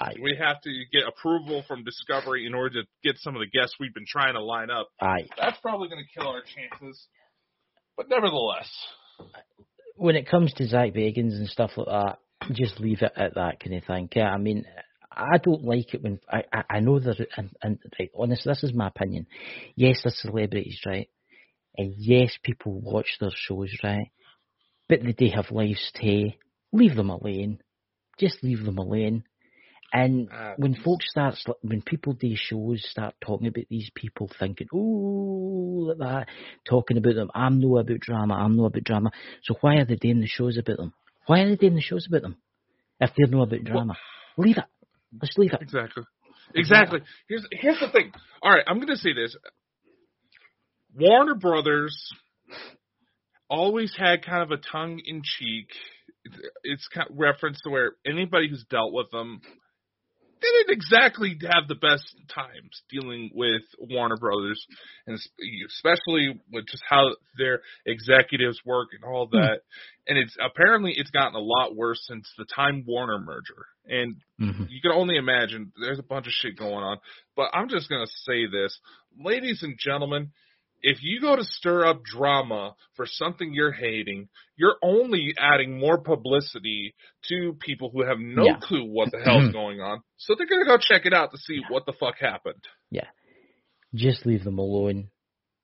Aye. 0.00 0.14
we 0.22 0.36
have 0.38 0.60
to 0.62 0.70
get 0.92 1.02
approval 1.06 1.64
from 1.66 1.84
Discovery 1.84 2.46
in 2.46 2.54
order 2.54 2.82
to 2.82 2.88
get 3.02 3.18
some 3.18 3.34
of 3.34 3.40
the 3.40 3.46
guests 3.46 3.76
we've 3.80 3.94
been 3.94 4.06
trying 4.06 4.34
to 4.34 4.42
line 4.42 4.70
up. 4.70 4.88
Aye. 5.00 5.28
That's 5.38 5.58
probably 5.60 5.88
going 5.88 6.04
to 6.04 6.20
kill 6.20 6.28
our 6.28 6.42
chances. 6.42 7.06
But 7.96 8.10
nevertheless, 8.10 8.68
when 9.96 10.16
it 10.16 10.28
comes 10.28 10.52
to 10.54 10.66
Zak 10.66 10.92
Bagans 10.92 11.32
and 11.32 11.48
stuff 11.48 11.70
like 11.76 11.86
that, 11.86 12.18
just 12.52 12.78
leave 12.80 13.02
it 13.02 13.12
at 13.16 13.34
that 13.34 13.60
kind 13.60 13.76
of 13.76 13.84
thing. 13.84 14.08
Yeah, 14.14 14.30
I 14.30 14.36
mean, 14.36 14.66
I 15.10 15.38
don't 15.42 15.64
like 15.64 15.94
it 15.94 16.02
when 16.02 16.20
I 16.30 16.42
I, 16.52 16.64
I 16.70 16.80
know 16.80 17.00
that 17.00 17.26
and, 17.36 17.50
and 17.62 17.78
right, 17.98 18.10
honestly, 18.14 18.50
this 18.50 18.62
is 18.62 18.74
my 18.74 18.88
opinion. 18.88 19.26
Yes, 19.74 20.00
they're 20.04 20.12
celebrities, 20.14 20.80
right? 20.84 21.08
And 21.76 21.94
yes, 21.96 22.36
people 22.42 22.80
watch 22.80 23.16
their 23.20 23.30
shows, 23.34 23.74
right? 23.82 24.10
But 24.88 25.00
they 25.02 25.12
do 25.12 25.28
have 25.34 25.50
lives 25.50 25.90
too. 26.00 26.32
Leave 26.72 26.94
them 26.94 27.10
alone. 27.10 27.58
Just 28.18 28.42
leave 28.42 28.64
them 28.64 28.78
alone. 28.78 29.24
And 29.92 30.28
Uh, 30.30 30.54
when 30.56 30.74
folks 30.74 31.10
start, 31.10 31.36
when 31.62 31.80
people 31.82 32.12
do 32.12 32.34
shows, 32.34 32.84
start 32.90 33.14
talking 33.20 33.46
about 33.46 33.68
these 33.68 33.90
people, 33.94 34.28
thinking, 34.38 34.68
"Oh, 34.72 35.86
like 35.88 35.98
that," 35.98 36.28
talking 36.64 36.98
about 36.98 37.14
them. 37.14 37.30
I'm 37.34 37.60
no 37.60 37.78
about 37.78 38.00
drama. 38.00 38.34
I'm 38.34 38.56
no 38.56 38.64
about 38.64 38.84
drama. 38.84 39.10
So 39.42 39.54
why 39.60 39.76
are 39.76 39.84
they 39.84 39.96
doing 39.96 40.20
the 40.20 40.26
shows 40.26 40.58
about 40.58 40.76
them? 40.78 40.92
Why 41.26 41.40
are 41.40 41.48
they 41.48 41.56
doing 41.56 41.76
the 41.76 41.80
shows 41.80 42.06
about 42.06 42.22
them? 42.22 42.36
If 43.00 43.14
they're 43.16 43.28
no 43.28 43.42
about 43.42 43.64
drama, 43.64 43.96
leave 44.36 44.58
it. 44.58 44.64
Let's 45.20 45.38
leave 45.38 45.52
it. 45.52 45.62
Exactly. 45.62 46.04
Exactly. 46.54 47.00
Here's 47.28 47.46
here's 47.52 47.80
the 47.80 47.88
thing. 47.90 48.12
All 48.42 48.52
right, 48.52 48.64
I'm 48.66 48.76
going 48.76 48.88
to 48.88 48.96
say 48.96 49.12
this. 49.12 49.36
Warner 50.94 51.34
Brothers 51.34 52.12
always 53.48 53.94
had 53.96 54.24
kind 54.24 54.42
of 54.42 54.50
a 54.50 54.56
tongue 54.56 55.00
in 55.04 55.22
cheek. 55.24 55.68
It's 56.64 56.88
kind 56.88 57.08
of 57.10 57.16
reference 57.18 57.60
to 57.62 57.70
where 57.70 57.92
anybody 58.04 58.48
who's 58.48 58.64
dealt 58.68 58.92
with 58.92 59.10
them 59.10 59.40
didn't 60.40 60.76
exactly 60.76 61.36
have 61.42 61.68
the 61.68 61.74
best 61.74 62.04
times 62.34 62.82
dealing 62.90 63.30
with 63.34 63.62
Warner 63.78 64.16
Brothers, 64.16 64.64
and 65.06 65.18
especially 65.68 66.40
with 66.52 66.66
just 66.66 66.82
how 66.88 67.14
their 67.38 67.60
executives 67.86 68.60
work 68.64 68.88
and 68.92 69.04
all 69.04 69.28
that. 69.32 69.60
And 70.06 70.18
it's 70.18 70.36
apparently 70.40 70.94
it's 70.96 71.10
gotten 71.10 71.34
a 71.34 71.40
lot 71.40 71.74
worse 71.74 72.04
since 72.06 72.30
the 72.38 72.46
Time 72.54 72.84
Warner 72.86 73.18
merger. 73.18 73.66
And 73.86 74.16
hmm 74.38 74.64
you 74.68 74.80
can 74.82 74.92
only 74.92 75.16
imagine 75.16 75.72
there's 75.80 75.98
a 75.98 76.02
bunch 76.02 76.26
of 76.26 76.32
shit 76.32 76.58
going 76.58 76.84
on. 76.84 76.98
But 77.36 77.50
I'm 77.52 77.68
just 77.68 77.88
gonna 77.88 78.06
say 78.06 78.46
this, 78.46 78.78
ladies 79.18 79.62
and 79.62 79.76
gentlemen, 79.78 80.32
if 80.86 81.02
you 81.02 81.20
go 81.20 81.34
to 81.34 81.42
stir 81.42 81.84
up 81.84 82.04
drama 82.04 82.76
for 82.94 83.06
something 83.06 83.52
you're 83.52 83.72
hating, 83.72 84.28
you're 84.54 84.76
only 84.82 85.34
adding 85.36 85.80
more 85.80 85.98
publicity 85.98 86.94
to 87.28 87.54
people 87.58 87.90
who 87.92 88.04
have 88.04 88.20
no 88.20 88.44
Yeah. 88.44 88.58
clue 88.60 88.84
what 88.84 89.10
the 89.10 89.18
hell's 89.18 89.44
mm-hmm. 89.44 89.52
going 89.52 89.80
on. 89.80 90.02
So 90.16 90.36
they're 90.36 90.46
gonna 90.46 90.64
go 90.64 90.78
check 90.78 91.04
it 91.04 91.12
out 91.12 91.32
to 91.32 91.38
see 91.38 91.60
what 91.68 91.86
the 91.86 91.92
fuck 91.92 92.18
happened. 92.20 92.62
Yeah. 92.92 93.08
Just 93.94 94.26
leave 94.26 94.44
them 94.44 94.60
alone. 94.60 95.08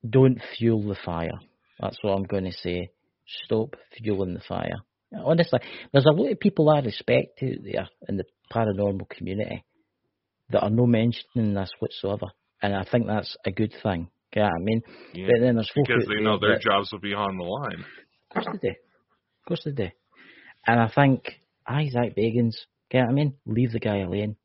Don't 0.09 0.43
fuel 0.59 0.83
the 0.83 0.97
fire. 0.97 1.38
That's 1.79 1.99
what 2.02 2.14
I'm 2.14 2.25
going 2.25 2.45
to 2.45 2.52
say. 2.52 2.91
Stop 3.45 3.76
fueling 3.97 4.35
the 4.35 4.41
fire. 4.41 4.79
Honestly, 5.14 5.61
there's 5.93 6.07
a 6.07 6.11
lot 6.12 6.33
of 6.33 6.41
people 6.41 6.69
I 6.69 6.81
respect 6.81 7.43
out 7.43 7.62
there 7.62 7.88
in 8.09 8.17
the 8.17 8.25
paranormal 8.52 9.09
community 9.09 9.64
that 10.50 10.62
are 10.62 10.71
no 10.71 10.87
mentioning 10.87 11.55
this 11.55 11.71
whatsoever, 11.79 12.26
and 12.61 12.75
I 12.75 12.85
think 12.85 13.07
that's 13.07 13.37
a 13.47 13.52
good 13.52 13.73
thing. 13.83 14.09
Yeah, 14.35 14.49
I 14.49 14.59
mean, 14.61 14.83
Yeah, 15.12 15.29
but 15.31 15.41
then 15.41 15.57
because 15.57 16.07
they 16.09 16.23
know 16.23 16.39
their 16.39 16.59
jobs 16.59 16.91
will 16.91 17.01
be 17.01 17.15
on 17.15 17.37
the 17.37 17.45
line. 17.45 17.85
Of 18.35 18.45
course 18.45 18.47
they 18.61 18.69
do. 18.69 18.75
Of 18.75 19.49
course 19.49 19.62
they 19.65 19.73
do. 19.73 19.89
And 20.67 20.81
I 20.81 20.89
think, 20.89 21.41
Isaac 21.67 22.17
Bagans, 22.17 22.55
get 22.91 23.03
what 23.03 23.11
I 23.11 23.12
mean? 23.12 23.35
Leave 23.47 23.73
the 23.73 23.81
guy 23.81 23.99
alone. 23.99 24.37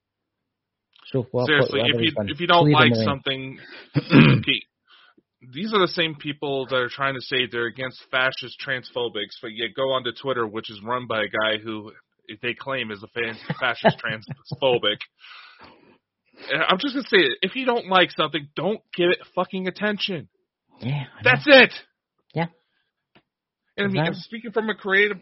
So 1.12 1.26
what? 1.32 1.48
Seriously, 1.48 1.82
if 1.86 2.02
you 2.02 2.12
if 2.28 2.40
you 2.42 2.48
don't 2.48 2.72
like 2.72 2.94
something, 2.96 3.60
okay, 3.98 4.62
these 5.54 5.74
are 5.74 5.80
the 5.80 5.88
same 5.88 6.16
people 6.16 6.66
that 6.68 6.76
are 6.76 6.90
trying 6.90 7.14
to 7.14 7.22
say 7.22 7.48
they're 7.50 7.68
against 7.68 8.04
fascist 8.12 8.58
transphobics, 8.66 9.40
but 9.42 9.52
yet 9.54 9.70
go 9.76 9.94
onto 9.94 10.12
Twitter, 10.12 10.46
which 10.46 10.70
is 10.70 10.82
run 10.84 11.08
by 11.08 11.20
a 11.20 11.28
guy 11.28 11.64
who 11.64 11.92
they 12.42 12.54
claim 12.54 12.92
is 12.92 13.04
a 13.04 13.54
fascist 13.60 14.02
transphobic. 14.62 14.98
I'm 16.52 16.78
just 16.80 16.96
gonna 16.96 17.08
say 17.08 17.18
it. 17.18 17.38
If 17.42 17.56
you 17.56 17.66
don't 17.66 17.88
like 17.88 18.12
something, 18.12 18.48
don't 18.56 18.82
give 18.96 19.10
it 19.10 19.20
fucking 19.36 19.68
attention. 19.68 20.30
Yeah, 20.80 21.06
That's 21.24 21.46
it. 21.48 21.74
Yeah. 22.34 22.48
And 23.78 23.88
I 23.98 24.04
mean, 24.04 24.14
speaking 24.16 24.52
from 24.52 24.70
a 24.70 24.76
creative 24.76 25.18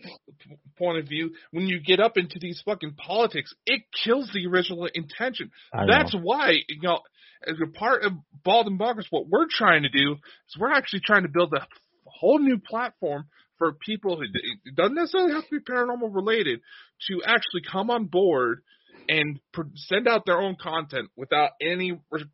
point 0.77 0.97
of 0.97 1.07
view, 1.07 1.31
when 1.51 1.67
you 1.67 1.79
get 1.81 1.99
up 1.99 2.17
into 2.17 2.39
these 2.39 2.61
fucking 2.65 2.93
politics, 2.93 3.53
it 3.65 3.81
kills 4.03 4.29
the 4.33 4.47
original 4.47 4.87
intention. 4.93 5.51
That's 5.73 6.13
know. 6.13 6.21
why, 6.21 6.51
you 6.69 6.81
know, 6.81 6.99
as 7.45 7.55
a 7.61 7.67
part 7.67 8.03
of 8.03 8.13
Bald 8.43 8.67
and 8.67 8.79
Bonkers, 8.79 9.07
what 9.09 9.27
we're 9.27 9.47
trying 9.49 9.83
to 9.83 9.89
do 9.89 10.13
is 10.13 10.57
we're 10.57 10.71
actually 10.71 11.01
trying 11.01 11.23
to 11.23 11.29
build 11.29 11.53
a 11.53 11.67
whole 12.05 12.39
new 12.39 12.57
platform 12.57 13.25
for 13.57 13.73
people 13.73 14.17
who 14.17 14.23
it 14.23 14.75
doesn't 14.75 14.95
necessarily 14.95 15.33
have 15.33 15.43
to 15.43 15.59
be 15.59 15.71
paranormal 15.71 16.13
related 16.13 16.61
to 17.09 17.21
actually 17.25 17.61
come 17.69 17.89
on 17.89 18.05
board 18.05 18.61
and 19.09 19.39
pr- 19.53 19.61
send 19.75 20.07
out 20.07 20.25
their 20.25 20.39
own 20.41 20.55
content 20.61 21.09
without 21.15 21.51
any 21.61 21.99
re- 22.11 22.25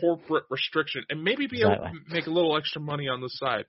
corporate 0.00 0.44
restriction 0.50 1.02
and 1.10 1.22
maybe 1.22 1.46
be 1.46 1.60
able 1.62 1.76
to 1.76 1.92
make 2.08 2.26
a 2.26 2.30
little 2.30 2.56
extra 2.56 2.80
money 2.80 3.08
on 3.08 3.20
the 3.20 3.28
side. 3.30 3.64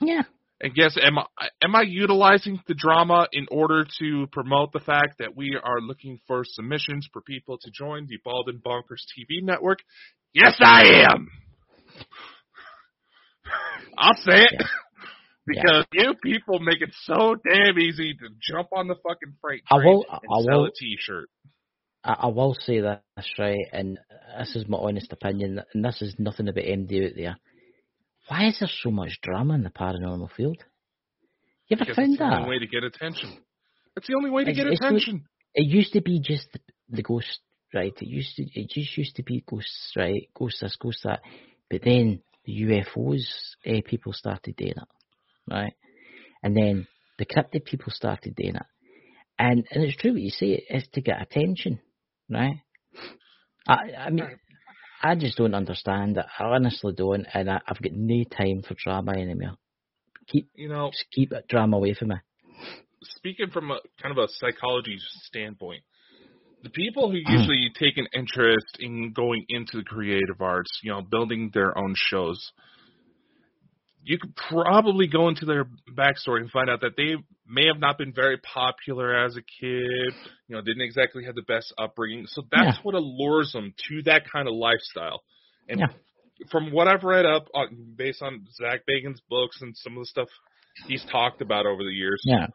Yeah. 0.00 0.22
And 0.60 0.74
guess 0.74 0.96
am 1.00 1.18
I 1.18 1.48
am 1.62 1.74
I 1.76 1.82
utilizing 1.82 2.60
the 2.66 2.72
drama 2.74 3.28
in 3.32 3.46
order 3.50 3.84
to 3.98 4.26
promote 4.32 4.72
the 4.72 4.80
fact 4.80 5.18
that 5.18 5.36
we 5.36 5.54
are 5.62 5.80
looking 5.82 6.18
for 6.26 6.44
submissions 6.44 7.06
for 7.12 7.20
people 7.20 7.58
to 7.60 7.70
join 7.70 8.06
the 8.06 8.16
Bald 8.24 8.48
and 8.48 8.62
Bonkers 8.62 9.04
TV 9.18 9.42
network? 9.42 9.80
Yes, 10.32 10.56
I 10.60 11.04
am. 11.12 11.28
I'll 13.98 14.14
say 14.16 14.44
it 14.44 14.52
Yeah. 14.60 14.66
because 15.46 15.84
you 15.92 16.14
people 16.22 16.58
make 16.58 16.80
it 16.82 16.90
so 17.04 17.36
damn 17.36 17.78
easy 17.78 18.14
to 18.14 18.28
jump 18.50 18.68
on 18.74 18.88
the 18.88 18.94
fucking 18.96 19.34
freight 19.40 19.62
I 19.70 19.76
train 19.76 19.86
will- 19.94 20.06
and 20.10 20.20
I 20.32 20.42
sell 20.50 20.64
a 20.64 20.70
T-shirt. 20.76 21.28
I, 22.06 22.12
I 22.20 22.26
will 22.28 22.54
say 22.60 22.80
this 22.80 23.00
right, 23.38 23.58
and 23.72 23.98
this 24.38 24.54
is 24.56 24.68
my 24.68 24.78
honest 24.78 25.12
opinion, 25.12 25.60
and 25.74 25.84
this 25.84 26.00
is 26.02 26.14
nothing 26.18 26.48
about 26.48 26.64
MD 26.64 27.06
out 27.06 27.12
there. 27.16 27.36
Why 28.28 28.46
is 28.48 28.58
there 28.60 28.70
so 28.82 28.90
much 28.90 29.18
drama 29.22 29.54
in 29.54 29.62
the 29.62 29.70
paranormal 29.70 30.30
field? 30.36 30.58
You 31.68 31.76
ever 31.76 31.84
Because 31.84 31.96
found 31.96 32.10
it's 32.10 32.18
the 32.18 32.24
that? 32.24 32.38
only 32.38 32.48
way 32.50 32.58
to 32.60 32.66
get 32.66 32.84
attention. 32.84 33.38
That's 33.94 34.06
the 34.06 34.14
only 34.14 34.30
way 34.30 34.44
to 34.44 34.50
It's- 34.50 34.64
get 34.64 34.72
it's 34.72 34.80
the- 34.80 34.86
attention. 34.86 35.24
It 35.54 35.66
used 35.68 35.92
to 35.94 36.00
be 36.02 36.20
just 36.20 36.52
the, 36.52 36.60
the 36.90 37.02
ghost, 37.02 37.40
right? 37.74 37.92
It 38.00 38.06
used 38.06 38.36
to, 38.36 38.42
it 38.42 38.68
just 38.68 38.96
used 38.98 39.16
to 39.16 39.22
be 39.22 39.42
ghosts, 39.48 39.92
right? 39.96 40.28
Ghosts 40.34 40.60
this, 40.60 40.76
ghosts 40.76 41.02
that. 41.04 41.22
But 41.70 41.80
then 41.82 42.22
the 42.44 42.52
UFOs, 42.62 43.24
eh, 43.64 43.80
people 43.84 44.12
started 44.12 44.54
doing 44.56 44.74
it, 44.76 44.88
right? 45.50 45.72
And 46.42 46.54
then 46.56 46.86
the 47.18 47.24
cryptid 47.26 47.64
people 47.64 47.90
started 47.90 48.36
doing 48.36 48.56
it. 48.56 48.66
And 49.38 49.66
and 49.70 49.82
it's 49.84 49.96
true 49.96 50.12
what 50.12 50.20
you 50.20 50.30
say, 50.30 50.62
it's 50.68 50.88
to 50.88 51.00
get 51.00 51.20
attention, 51.22 51.80
right? 52.30 52.60
I 53.68 53.92
I 53.98 54.10
mean, 54.10 54.28
I 55.02 55.14
just 55.14 55.36
don't 55.36 55.54
understand 55.54 56.16
it. 56.16 56.26
I 56.38 56.44
honestly 56.44 56.92
don't, 56.96 57.26
and 57.32 57.50
I, 57.50 57.60
I've 57.66 57.80
got 57.80 57.92
no 57.92 58.24
time 58.24 58.62
for 58.66 58.74
drama 58.82 59.12
anymore. 59.12 59.56
Keep 60.28 60.50
You 60.54 60.68
know, 60.68 60.90
just 60.90 61.06
keep 61.12 61.30
that 61.30 61.48
drama 61.48 61.76
away 61.76 61.94
from 61.94 62.08
me. 62.08 62.16
speaking 63.02 63.50
from 63.52 63.70
a 63.70 63.78
kind 64.02 64.16
of 64.16 64.24
a 64.24 64.28
psychology 64.28 64.98
standpoint, 65.24 65.82
the 66.62 66.70
people 66.70 67.10
who 67.10 67.18
usually 67.18 67.70
take 67.78 67.96
an 67.96 68.08
interest 68.14 68.78
in 68.80 69.12
going 69.12 69.44
into 69.48 69.76
the 69.76 69.84
creative 69.84 70.40
arts, 70.40 70.70
you 70.82 70.90
know, 70.90 71.02
building 71.02 71.50
their 71.54 71.76
own 71.78 71.94
shows, 71.96 72.52
you 74.06 74.18
could 74.18 74.36
probably 74.36 75.08
go 75.08 75.28
into 75.28 75.44
their 75.44 75.64
backstory 75.92 76.38
and 76.40 76.50
find 76.52 76.70
out 76.70 76.80
that 76.82 76.96
they 76.96 77.16
may 77.44 77.66
have 77.66 77.80
not 77.80 77.98
been 77.98 78.12
very 78.12 78.38
popular 78.38 79.12
as 79.24 79.36
a 79.36 79.42
kid, 79.42 80.14
you 80.46 80.54
know, 80.54 80.60
didn't 80.62 80.82
exactly 80.82 81.24
have 81.24 81.34
the 81.34 81.42
best 81.42 81.74
upbringing. 81.76 82.24
So 82.28 82.42
that's 82.52 82.76
Yeah. 82.76 82.82
what 82.84 82.94
allures 82.94 83.50
them 83.50 83.74
to 83.88 84.02
that 84.04 84.30
kind 84.30 84.46
of 84.46 84.54
lifestyle. 84.54 85.24
And 85.68 85.80
Yeah. 85.80 85.88
from 86.52 86.70
what 86.70 86.86
I've 86.86 87.02
read 87.02 87.26
up 87.26 87.48
on, 87.52 87.94
based 87.96 88.22
on 88.22 88.46
Zak 88.52 88.86
Bagan's 88.86 89.20
books 89.28 89.60
and 89.60 89.76
some 89.76 89.94
of 89.96 90.02
the 90.02 90.06
stuff 90.06 90.28
he's 90.86 91.04
talked 91.06 91.40
about 91.42 91.66
over 91.66 91.82
the 91.82 91.90
years, 91.90 92.22
Yeah, 92.24 92.46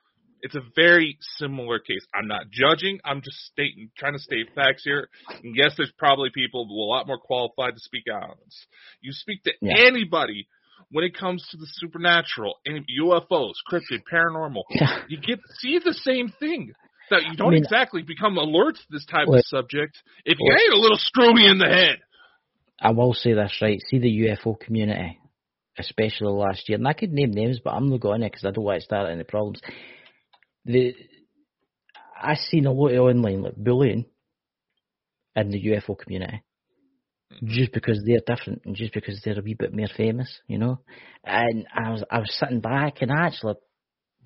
it's 0.44 0.56
a 0.56 0.64
very 0.74 1.18
similar 1.38 1.80
case. 1.80 2.06
I'm 2.14 2.28
not 2.28 2.50
judging. 2.50 3.02
I'm 3.04 3.22
just 3.22 3.38
stating, 3.48 3.92
trying 3.98 4.14
to 4.14 4.20
state 4.20 4.54
facts 4.56 4.86
here. 4.86 5.10
And 5.44 5.54
yes, 5.54 5.76
there's 5.76 5.92
probably 5.98 6.30
people 6.30 6.62
a 6.62 6.72
lot 6.72 7.08
more 7.08 7.20
qualified 7.20 7.74
to 7.74 7.80
speak 7.82 8.08
out 8.08 8.24
on 8.30 8.38
this. 8.46 8.68
You 9.02 9.12
speak 9.12 9.44
to 9.44 9.54
Yeah. 9.62 9.74
anybody 9.80 10.48
when 10.90 11.04
it 11.04 11.18
comes 11.18 11.46
to 11.52 11.58
the 11.58 11.68
supernatural, 11.68 12.56
and 12.66 12.86
UFOs, 13.02 13.54
cryptid, 13.70 14.02
paranormal, 14.12 14.64
yeah. 14.70 15.04
you 15.10 15.20
get 15.20 15.40
see 15.60 15.80
the 15.84 15.94
same 15.94 16.30
thing. 16.40 16.74
That 17.10 17.24
you 17.24 17.36
don't 17.36 17.52
mean- 17.52 17.64
exactly 17.64 18.04
become 18.04 18.38
alert 18.38 18.76
to 18.76 18.84
this 18.90 19.06
type 19.06 19.28
of 19.28 19.42
subject 19.44 19.98
if 20.24 20.38
you 20.40 20.52
ain't 20.52 20.74
a 20.74 20.80
little 20.80 20.98
screwy 20.98 21.46
in 21.46 21.58
the 21.58 21.68
head. 21.68 21.98
I 22.80 22.92
will 22.92 23.14
say 23.14 23.34
this 23.34 23.60
right. 23.62 23.82
See 23.90 24.00
the 24.00 24.28
UFO 24.28 24.58
community, 24.58 25.20
especially 25.78 26.32
last 26.32 26.68
year, 26.70 26.78
and 26.78 26.88
I 26.88 26.94
could 26.94 27.12
name 27.12 27.32
names, 27.32 27.60
but 27.64 27.72
I'm 27.72 27.90
not 27.90 28.00
going 28.00 28.22
to 28.22 28.28
because 28.28 28.46
I 28.46 28.52
don't 28.52 28.64
want 28.64 28.80
to 28.80 28.86
start 28.86 29.12
any 29.12 29.24
problems. 29.24 29.62
The 30.66 30.96
I 32.22 32.36
seen 32.36 32.66
a 32.66 32.72
lot 32.72 32.94
of 32.94 33.00
online 33.00 33.42
like 33.42 33.56
bullying 33.56 34.06
in 35.36 35.50
the 35.50 35.64
UFO 35.64 35.98
community, 35.98 36.44
just 37.44 37.72
because 37.74 38.02
they're 38.06 38.22
different 38.26 38.62
and 38.66 38.76
just 38.76 38.94
because 38.94 39.22
they're 39.24 39.40
a 39.40 39.42
wee 39.42 39.56
bit 39.58 39.76
more 39.76 39.88
famous, 39.96 40.40
you 40.48 40.58
know. 40.58 40.80
And 41.24 41.66
I 41.74 41.92
was 41.92 42.04
I 42.10 42.20
was 42.20 42.34
sitting 42.40 42.62
back 42.62 43.02
and 43.02 43.12
I 43.12 43.28
actually 43.28 43.56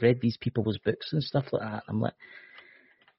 read 0.01 0.19
these 0.21 0.37
people's 0.39 0.79
books 0.83 1.11
and 1.11 1.23
stuff 1.23 1.45
like 1.51 1.61
that. 1.61 1.83
I'm 1.87 2.01
like. 2.01 2.13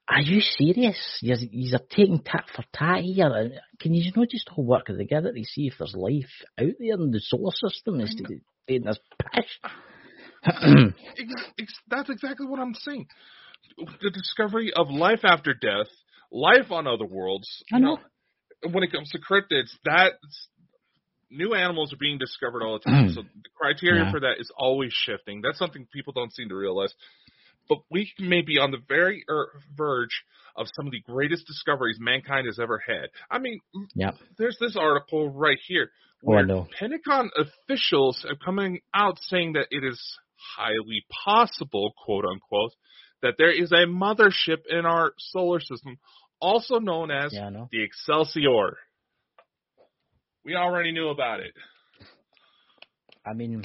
Are 0.09 0.21
you 0.21 0.39
serious? 0.39 0.97
You're, 1.21 1.35
you're 1.51 1.79
taking 1.89 2.21
tat 2.23 2.45
for 2.55 2.63
tat 2.73 3.01
here. 3.03 3.27
And 3.27 3.51
Can 3.81 3.93
you 3.93 4.09
not 4.15 4.29
just 4.29 4.49
all 4.55 4.63
work 4.63 4.85
together 4.85 5.33
to 5.33 5.43
see 5.43 5.67
if 5.67 5.73
there's 5.77 5.93
life 5.93 6.31
out 6.57 6.71
there 6.79 6.93
in 6.93 7.11
the 7.11 7.19
solar 7.19 7.51
system 7.51 7.99
instead 7.99 8.31
of 8.31 8.39
doing 8.67 8.85
this 8.85 8.99
pish? 9.33 9.59
That's 11.89 12.09
exactly 12.09 12.47
what 12.47 12.61
I'm 12.61 12.73
saying. 12.73 13.07
The 14.01 14.09
discovery 14.09 14.71
of 14.73 14.89
life 14.89 15.25
after 15.25 15.53
death, 15.53 15.87
life 16.31 16.71
on 16.71 16.87
other 16.87 17.05
worlds. 17.05 17.63
I 17.73 17.77
you 17.77 17.83
know. 17.83 17.97
When 18.63 18.83
it 18.83 18.91
comes 18.91 19.09
to 19.11 19.19
cryptids, 19.19 19.69
that's 19.85 20.47
new 21.29 21.53
animals 21.53 21.93
are 21.93 21.97
being 21.97 22.17
discovered 22.17 22.63
all 22.63 22.79
the 22.79 22.89
time. 22.89 23.09
so 23.13 23.21
the 23.21 23.49
criteria 23.59 24.05
Yeah. 24.05 24.11
for 24.11 24.19
that 24.21 24.35
is 24.39 24.51
always 24.57 24.93
shifting. 24.93 25.41
That's 25.41 25.57
something 25.59 25.87
people 25.93 26.13
don't 26.13 26.33
seem 26.33 26.49
to 26.49 26.55
realize. 26.55 26.93
But 27.69 27.79
we 27.91 28.11
may 28.19 28.41
be 28.41 28.59
on 28.59 28.71
the 28.71 28.77
very 28.87 29.25
er- 29.29 29.51
verge 29.75 30.23
of 30.55 30.67
some 30.75 30.85
of 30.87 30.91
the 30.91 31.01
greatest 31.01 31.45
discoveries 31.45 31.97
mankind 31.99 32.47
has 32.47 32.59
ever 32.59 32.79
had. 32.85 33.09
I 33.29 33.39
mean, 33.39 33.59
Yeah. 33.93 34.11
there's 34.37 34.57
this 34.59 34.75
article 34.75 35.29
right 35.29 35.59
here 35.67 35.91
Oh, 36.25 36.31
where 36.31 36.45
know. 36.45 36.67
Pentagon 36.79 37.29
officials 37.37 38.25
are 38.27 38.35
coming 38.35 38.79
out 38.93 39.19
saying 39.19 39.53
that 39.53 39.67
it 39.69 39.83
is 39.83 40.01
highly 40.55 41.05
possible, 41.25 41.93
quote 42.05 42.25
unquote, 42.25 42.71
that 43.21 43.35
there 43.37 43.51
is 43.51 43.71
a 43.71 43.85
mothership 43.85 44.65
in 44.69 44.85
our 44.85 45.13
solar 45.17 45.59
system, 45.59 45.97
also 46.39 46.79
known 46.79 47.11
as 47.11 47.33
Yeah, 47.33 47.49
the 47.71 47.83
Excelsior. 47.83 48.77
We 50.45 50.55
already 50.55 50.91
knew 50.91 51.09
about 51.09 51.41
it. 51.41 51.53
I 53.25 53.33
mean, 53.33 53.63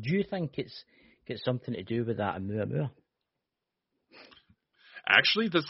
do 0.00 0.14
you 0.16 0.24
think 0.28 0.52
it's 0.56 0.84
got 1.28 1.38
something 1.38 1.74
to 1.74 1.82
do 1.82 2.04
with 2.04 2.16
that 2.16 2.40
Oumuamua? 2.40 2.90
Actually, 5.06 5.48
this 5.48 5.64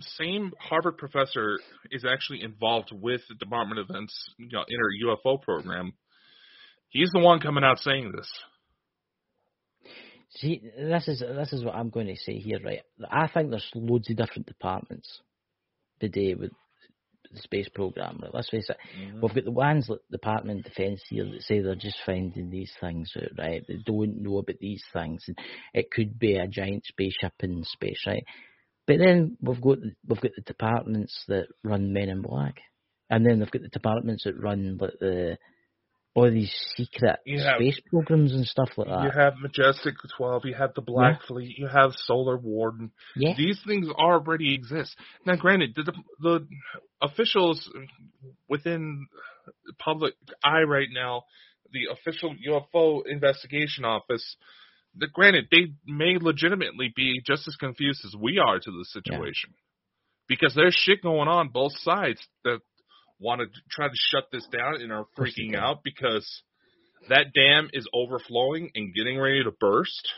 same 0.00 0.52
Harvard 0.60 0.96
professor 0.96 1.58
is 1.90 2.04
actually 2.04 2.42
involved 2.42 2.90
with 2.92 3.20
the 3.28 3.34
Department 3.34 3.80
of 3.80 3.88
Defense 3.88 4.12
you 4.38 4.48
know, 4.52 4.64
inner 4.68 5.16
UFO 5.16 5.42
program. 5.42 5.92
He's 6.88 7.10
the 7.12 7.18
one 7.18 7.40
coming 7.40 7.64
out 7.64 7.78
saying 7.80 8.12
this. 8.14 8.30
See, 10.30 10.62
this 10.76 11.08
is 11.08 11.20
this 11.20 11.52
is 11.52 11.64
what 11.64 11.74
I'm 11.74 11.90
going 11.90 12.06
to 12.08 12.16
say 12.16 12.38
here, 12.38 12.58
right? 12.62 12.82
I 13.10 13.26
think 13.28 13.50
there's 13.50 13.68
loads 13.74 14.10
of 14.10 14.16
different 14.16 14.46
departments 14.46 15.20
today 16.00 16.34
with 16.34 16.52
the 17.32 17.40
space 17.40 17.68
program. 17.68 18.22
Let's 18.32 18.50
face 18.50 18.68
it. 18.68 18.76
Mhm. 18.98 19.20
We've 19.20 19.34
got 19.34 19.44
the 19.44 19.50
ones 19.50 19.88
like 19.88 20.00
Department 20.10 20.60
of 20.60 20.64
Defence 20.64 21.02
here 21.08 21.24
that 21.24 21.42
say 21.42 21.60
they're 21.60 21.74
just 21.74 21.98
finding 22.04 22.50
these 22.50 22.72
things 22.80 23.12
out, 23.16 23.36
right? 23.38 23.66
They 23.66 23.78
don't 23.84 24.22
know 24.22 24.38
about 24.38 24.58
these 24.60 24.84
things, 24.92 25.24
and 25.28 25.38
it 25.74 25.90
could 25.90 26.18
be 26.18 26.36
a 26.36 26.46
giant 26.46 26.84
spaceship 26.86 27.34
in 27.40 27.64
space, 27.64 28.02
right? 28.06 28.24
But 28.86 28.98
then 28.98 29.36
we've 29.40 29.60
got 29.60 29.78
we've 30.06 30.20
got 30.20 30.34
the 30.36 30.42
departments 30.42 31.24
that 31.28 31.48
run 31.64 31.92
Men 31.92 32.08
in 32.08 32.22
Black, 32.22 32.60
and 33.10 33.26
then 33.26 33.38
they've 33.40 33.50
got 33.50 33.62
the 33.62 33.68
departments 33.68 34.24
that 34.24 34.38
run 34.38 34.76
like 34.78 34.98
the 35.00 35.38
all 36.16 36.30
these 36.30 36.52
secret 36.76 37.18
have- 37.26 37.56
space 37.58 37.78
programs 37.90 38.32
and 38.32 38.46
stuff 38.46 38.70
like 38.78 38.88
that. 38.88 39.02
You 39.02 39.10
have 39.10 39.34
Majestic 39.38 39.94
12, 40.16 40.46
you 40.46 40.54
have 40.54 40.72
the 40.74 40.80
Black 40.80 41.20
Fleet, 41.28 41.58
you 41.58 41.68
have 41.68 41.92
Solar 42.06 42.38
Warden. 42.38 42.90
Yeah, 43.14 43.34
These 43.36 43.60
things 43.66 43.88
already 43.90 44.54
exist. 44.54 44.96
Now, 45.26 45.36
granted, 45.36 45.74
the, 45.76 45.92
the 46.20 46.48
officials 47.02 47.70
within 48.48 49.08
public 49.78 50.14
eye 50.42 50.62
right 50.62 50.88
now, 50.90 51.24
the 51.70 51.88
official 51.92 52.34
UFO 52.48 53.02
investigation 53.06 53.84
office, 53.84 54.36
the, 54.96 55.08
granted, 55.12 55.48
they 55.50 55.74
may 55.86 56.16
legitimately 56.18 56.94
be 56.96 57.20
just 57.26 57.46
as 57.46 57.56
confused 57.56 58.00
as 58.06 58.14
we 58.18 58.38
are 58.38 58.58
to 58.58 58.70
the 58.70 58.86
situation. 58.86 59.50
Because 60.28 60.54
there's 60.54 60.74
shit 60.74 61.02
going 61.02 61.28
on 61.28 61.50
both 61.50 61.72
sides 61.76 62.20
that 62.44 62.60
want 63.18 63.40
to 63.40 63.46
try 63.70 63.88
to 63.88 63.94
shut 63.94 64.24
this 64.32 64.46
down 64.52 64.80
and 64.80 64.92
are 64.92 65.06
freaking 65.18 65.56
out 65.56 65.82
because 65.82 66.42
that 67.08 67.32
dam 67.34 67.70
is 67.72 67.86
overflowing 67.94 68.70
and 68.74 68.94
getting 68.94 69.18
ready 69.18 69.42
to 69.44 69.50
burst. 69.50 70.08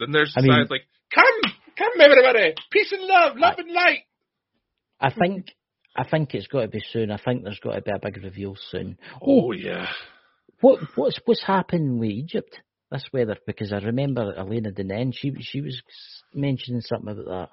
Then 0.00 0.12
there's 0.12 0.32
I 0.36 0.40
the 0.42 0.48
mean- 0.48 0.66
like, 0.70 0.86
come, 1.14 1.52
come 1.76 2.00
everybody, 2.00 2.54
peace 2.70 2.92
and 2.92 3.02
love, 3.02 3.36
love 3.36 3.58
and 3.58 3.72
light. 3.72 4.02
I 5.00 5.10
think 5.12 5.46
I 5.96 6.04
think 6.08 6.34
it's 6.34 6.46
got 6.46 6.62
to 6.62 6.68
be 6.68 6.82
soon. 6.92 7.10
I 7.10 7.18
think 7.18 7.42
there's 7.44 7.60
got 7.60 7.74
to 7.74 7.80
be 7.80 7.90
a 7.90 7.98
big 7.98 8.22
reveal 8.22 8.56
soon. 8.70 8.98
Oh, 9.20 9.48
oh 9.48 9.52
yeah. 9.52 9.86
What 10.60 10.80
what's 10.96 11.18
what's 11.24 11.42
happening 11.44 11.98
with 11.98 12.10
Egypt 12.10 12.60
this 12.90 13.04
weather? 13.12 13.36
Because 13.46 13.72
I 13.72 13.78
remember 13.78 14.34
Elena 14.36 14.70
Danaan, 14.70 15.12
she 15.14 15.32
she 15.40 15.60
was 15.60 15.80
mentioning 16.34 16.80
something 16.80 17.10
about 17.10 17.26
that. 17.26 17.48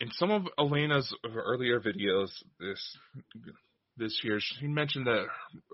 In 0.00 0.10
some 0.12 0.30
of 0.30 0.42
Elena's 0.58 1.14
earlier 1.24 1.80
videos 1.80 2.30
this 2.58 2.98
this 3.96 4.20
year, 4.24 4.38
she 4.40 4.66
mentioned 4.66 5.06
that 5.06 5.26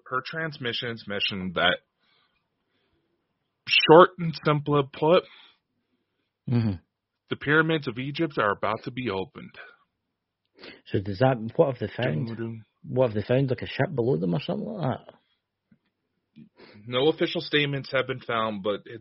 her 0.09 0.23
transmissions 0.25 1.05
mentioned 1.09 1.55
that 1.55 1.79
short 3.67 4.11
and 4.19 4.39
simple 4.45 4.83
put, 4.93 5.25
hmm 6.49 6.73
the 7.31 7.37
pyramids 7.37 7.87
of 7.87 7.97
Egypt 7.97 8.39
are 8.39 8.51
about 8.51 8.83
to 8.83 8.91
be 8.91 9.09
opened. 9.09 9.55
So 10.87 11.01
does 11.01 11.21
that 11.21 11.37
what 11.57 11.69
have 11.69 11.79
they 11.79 11.95
found? 11.97 12.27
Doo-doo. 12.27 12.59
What 12.89 13.07
have 13.07 13.15
they 13.15 13.23
found? 13.23 13.49
Like 13.49 13.63
a 13.63 13.67
ship 13.67 13.95
below 13.95 14.17
them 14.17 14.35
or 14.35 14.41
something 14.41 14.67
like 14.67 14.99
that? 14.99 15.15
No 16.87 17.09
official 17.09 17.41
statements 17.41 17.91
have 17.93 18.07
been 18.07 18.21
found, 18.21 18.63
but 18.63 18.83
it, 18.85 19.01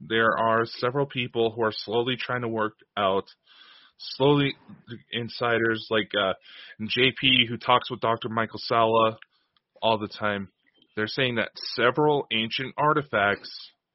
there 0.00 0.36
are 0.36 0.64
several 0.66 1.06
people 1.06 1.52
who 1.52 1.62
are 1.62 1.72
slowly 1.72 2.16
trying 2.16 2.42
to 2.42 2.48
work 2.48 2.74
out. 2.96 3.24
Slowly, 4.16 4.54
insiders 5.12 5.86
like 5.90 6.10
uh, 6.18 6.32
JP, 6.80 7.48
who 7.48 7.58
talks 7.58 7.90
with 7.90 8.00
Dr. 8.00 8.30
Michael 8.30 8.60
Salla 8.62 9.18
all 9.82 9.98
the 9.98 10.08
time, 10.08 10.48
they're 10.96 11.06
saying 11.06 11.36
that 11.36 11.50
several 11.74 12.26
ancient 12.32 12.74
artifacts 12.78 13.50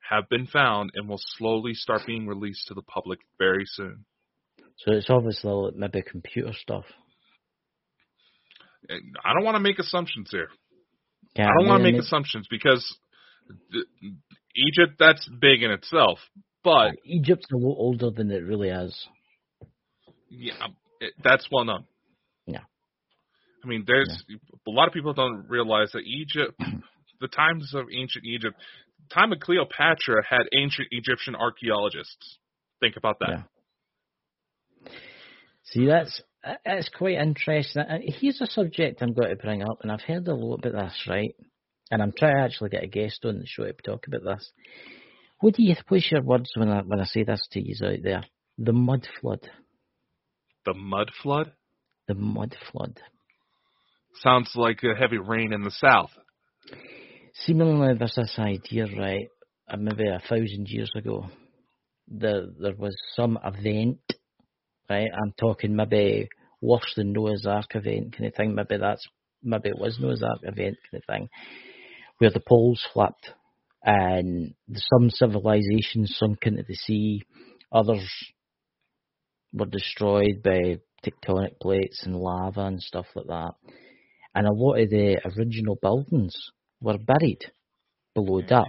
have 0.07 0.29
been 0.29 0.45
found 0.45 0.91
and 0.93 1.09
will 1.09 1.21
slowly 1.37 1.73
start 1.73 2.01
being 2.05 2.27
released 2.27 2.67
to 2.67 2.73
the 2.75 2.83
public 2.83 3.19
very 3.39 3.65
soon. 3.65 4.05
So 4.77 4.91
it's 4.91 5.09
obviously 5.09 5.51
like 5.51 5.75
maybe 5.75 6.03
computer 6.03 6.51
stuff. 6.53 6.85
I 8.89 9.33
don't 9.33 9.43
want 9.43 9.55
to 9.55 9.61
make 9.61 9.79
assumptions 9.79 10.29
here. 10.29 10.49
Yeah, 11.35 11.45
I 11.45 11.51
don't 11.57 11.67
want 11.67 11.79
to 11.79 11.83
mean, 11.83 11.95
make 11.95 12.03
assumptions 12.03 12.47
because 12.49 12.97
th- 13.71 13.85
Egypt, 14.55 14.97
that's 14.99 15.27
big 15.41 15.63
in 15.63 15.71
itself. 15.71 16.19
But 16.63 16.91
Egypt's 17.03 17.47
a 17.51 17.57
lot 17.57 17.77
older 17.77 18.09
than 18.11 18.31
it 18.31 18.43
really 18.43 18.69
is. 18.69 19.07
Yeah, 20.29 20.53
um, 20.63 20.75
it, 20.99 21.13
that's 21.23 21.47
well 21.51 21.65
known. 21.65 21.85
Yeah. 22.45 22.61
I 23.63 23.67
mean, 23.67 23.83
there's 23.87 24.23
a 24.67 24.71
lot 24.71 24.87
of 24.87 24.93
people 24.93 25.13
don't 25.13 25.45
realize 25.49 25.91
that 25.93 26.03
Egypt, 26.03 26.59
the 27.21 27.27
times 27.27 27.73
of 27.73 27.85
ancient 27.93 28.25
Egypt, 28.25 28.55
time 29.13 29.31
of 29.31 29.39
Cleopatra 29.39 30.23
had 30.27 30.43
ancient 30.53 30.87
Egyptian 30.91 31.35
archaeologists. 31.35 32.37
Think 32.79 32.95
about 32.97 33.19
that. 33.19 33.29
Yeah. 33.29 33.41
See, 35.65 35.85
that's 35.87 36.21
that's 36.63 36.89
quite 36.89 37.15
interesting. 37.15 37.83
Here's 38.19 38.39
a 38.39 38.45
subject 38.45 39.01
I'm 39.01 39.13
going 39.13 39.29
to 39.29 39.35
bring 39.35 39.63
up, 39.63 39.79
and 39.81 39.91
I've 39.91 40.01
heard 40.01 40.27
a 40.27 40.35
lot 40.35 40.65
about 40.65 40.85
this, 40.85 41.05
right? 41.07 41.35
And 41.91 42.01
I'm 42.01 42.13
trying 42.17 42.35
to 42.35 42.43
actually 42.43 42.69
get 42.69 42.83
a 42.83 42.87
guest 42.87 43.25
on 43.25 43.39
the 43.39 43.45
show 43.45 43.65
to 43.65 43.73
talk 43.83 44.05
about 44.07 44.23
this. 44.23 44.51
What 45.39 45.55
do 45.55 45.63
you? 45.63 45.75
What's 45.87 46.11
your 46.11 46.21
words 46.21 46.51
when 46.55 46.69
I 46.69 46.81
when 46.81 46.99
I 46.99 47.05
say 47.05 47.23
this 47.23 47.45
to 47.51 47.59
you 47.59 47.75
out 47.83 48.03
there? 48.03 48.23
The 48.57 48.73
mud 48.73 49.07
flood. 49.19 49.49
The 50.65 50.73
mud 50.73 51.11
flood 51.21 51.51
The 52.07 52.15
mud 52.15 52.55
flood. 52.71 52.99
sounds 54.21 54.51
like 54.55 54.81
a 54.83 54.95
heavy 54.99 55.17
rain 55.17 55.53
in 55.53 55.61
the 55.63 55.71
south. 55.71 56.11
Seemingly, 57.33 57.93
there's 57.97 58.15
this 58.15 58.35
idea, 58.39 58.85
right? 58.97 59.27
uh, 59.69 59.77
Maybe 59.77 60.07
a 60.07 60.19
thousand 60.29 60.67
years 60.67 60.91
ago, 60.95 61.27
there 62.07 62.45
there 62.59 62.75
was 62.75 62.95
some 63.15 63.37
event, 63.43 63.99
right? 64.89 65.09
I'm 65.13 65.33
talking 65.39 65.75
maybe 65.75 66.27
worse 66.61 66.93
than 66.95 67.11
Noah's 67.13 67.45
Ark 67.45 67.75
event 67.75 68.13
kind 68.13 68.27
of 68.27 68.35
thing. 68.35 68.55
Maybe 68.55 68.77
that's 68.77 69.05
maybe 69.43 69.69
it 69.69 69.77
was 69.79 69.99
Noah's 69.99 70.23
Ark 70.23 70.39
event 70.43 70.77
kind 70.89 71.01
of 71.01 71.05
thing, 71.07 71.29
where 72.19 72.31
the 72.31 72.39
poles 72.47 72.83
flipped 72.93 73.31
and 73.83 74.53
some 74.73 75.09
civilizations 75.09 76.15
sunk 76.17 76.39
into 76.43 76.63
the 76.67 76.75
sea, 76.75 77.21
others 77.71 78.07
were 79.55 79.65
destroyed 79.65 80.43
by 80.43 80.79
tectonic 81.03 81.59
plates 81.61 82.03
and 82.05 82.15
lava 82.15 82.61
and 82.61 82.81
stuff 82.81 83.05
like 83.15 83.27
that. 83.27 83.53
And 84.33 84.47
a 84.47 84.53
lot 84.53 84.79
of 84.79 84.89
the 84.89 85.21
original 85.37 85.77
buildings 85.81 86.35
were 86.81 86.97
buried 86.97 87.45
below 88.13 88.41
hmm. 88.41 88.47
that, 88.49 88.67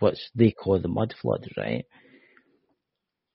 what 0.00 0.14
they 0.34 0.50
call 0.50 0.80
the 0.80 0.88
mud 0.88 1.14
flood, 1.20 1.46
right? 1.56 1.84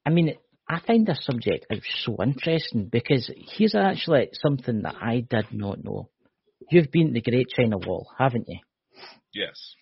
I 0.05 0.09
mean, 0.09 0.35
I 0.67 0.79
find 0.85 1.05
this 1.05 1.25
subject 1.25 1.67
is 1.69 1.81
so 2.03 2.17
interesting 2.21 2.89
because 2.91 3.31
here's 3.55 3.75
actually 3.75 4.29
something 4.33 4.83
that 4.83 4.95
I 5.01 5.25
did 5.27 5.47
not 5.51 5.83
know. 5.83 6.09
You've 6.69 6.91
been 6.91 7.07
to 7.07 7.13
the 7.13 7.21
Great 7.21 7.47
China 7.55 7.77
Wall, 7.77 8.07
haven't 8.17 8.45
you? 8.47 8.59
Yes. 9.33 9.75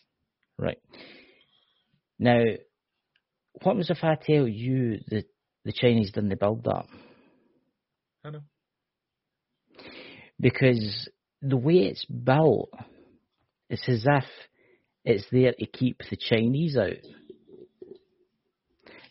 Right. 0.58 0.80
Now, 2.20 2.42
what 3.64 3.76
was 3.76 3.90
if 3.90 4.04
I 4.04 4.16
tell 4.16 4.48
you 4.48 5.00
that 5.10 5.26
the 5.68 5.74
Chinese 5.74 6.12
didn't 6.12 6.40
build 6.40 6.64
that? 6.64 6.86
I 8.26 8.30
know. 8.32 8.42
Because 10.40 11.10
the 11.42 11.58
way 11.58 11.76
it's 11.76 12.06
built, 12.06 12.70
it's 13.70 13.88
as 13.88 14.06
if 14.06 14.24
it's 15.04 15.26
there 15.32 15.54
to 15.60 15.66
keep 15.66 16.00
the 16.10 16.18
Chinese 16.18 16.78
out. 16.78 16.94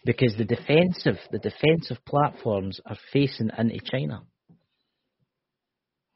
Because 0.04 0.34
the 0.38 0.44
defensive, 0.44 1.18
the 1.30 1.38
defensive 1.38 1.98
platforms 2.06 2.80
are 2.86 2.96
facing 3.12 3.50
into 3.58 3.80
China. 3.84 4.22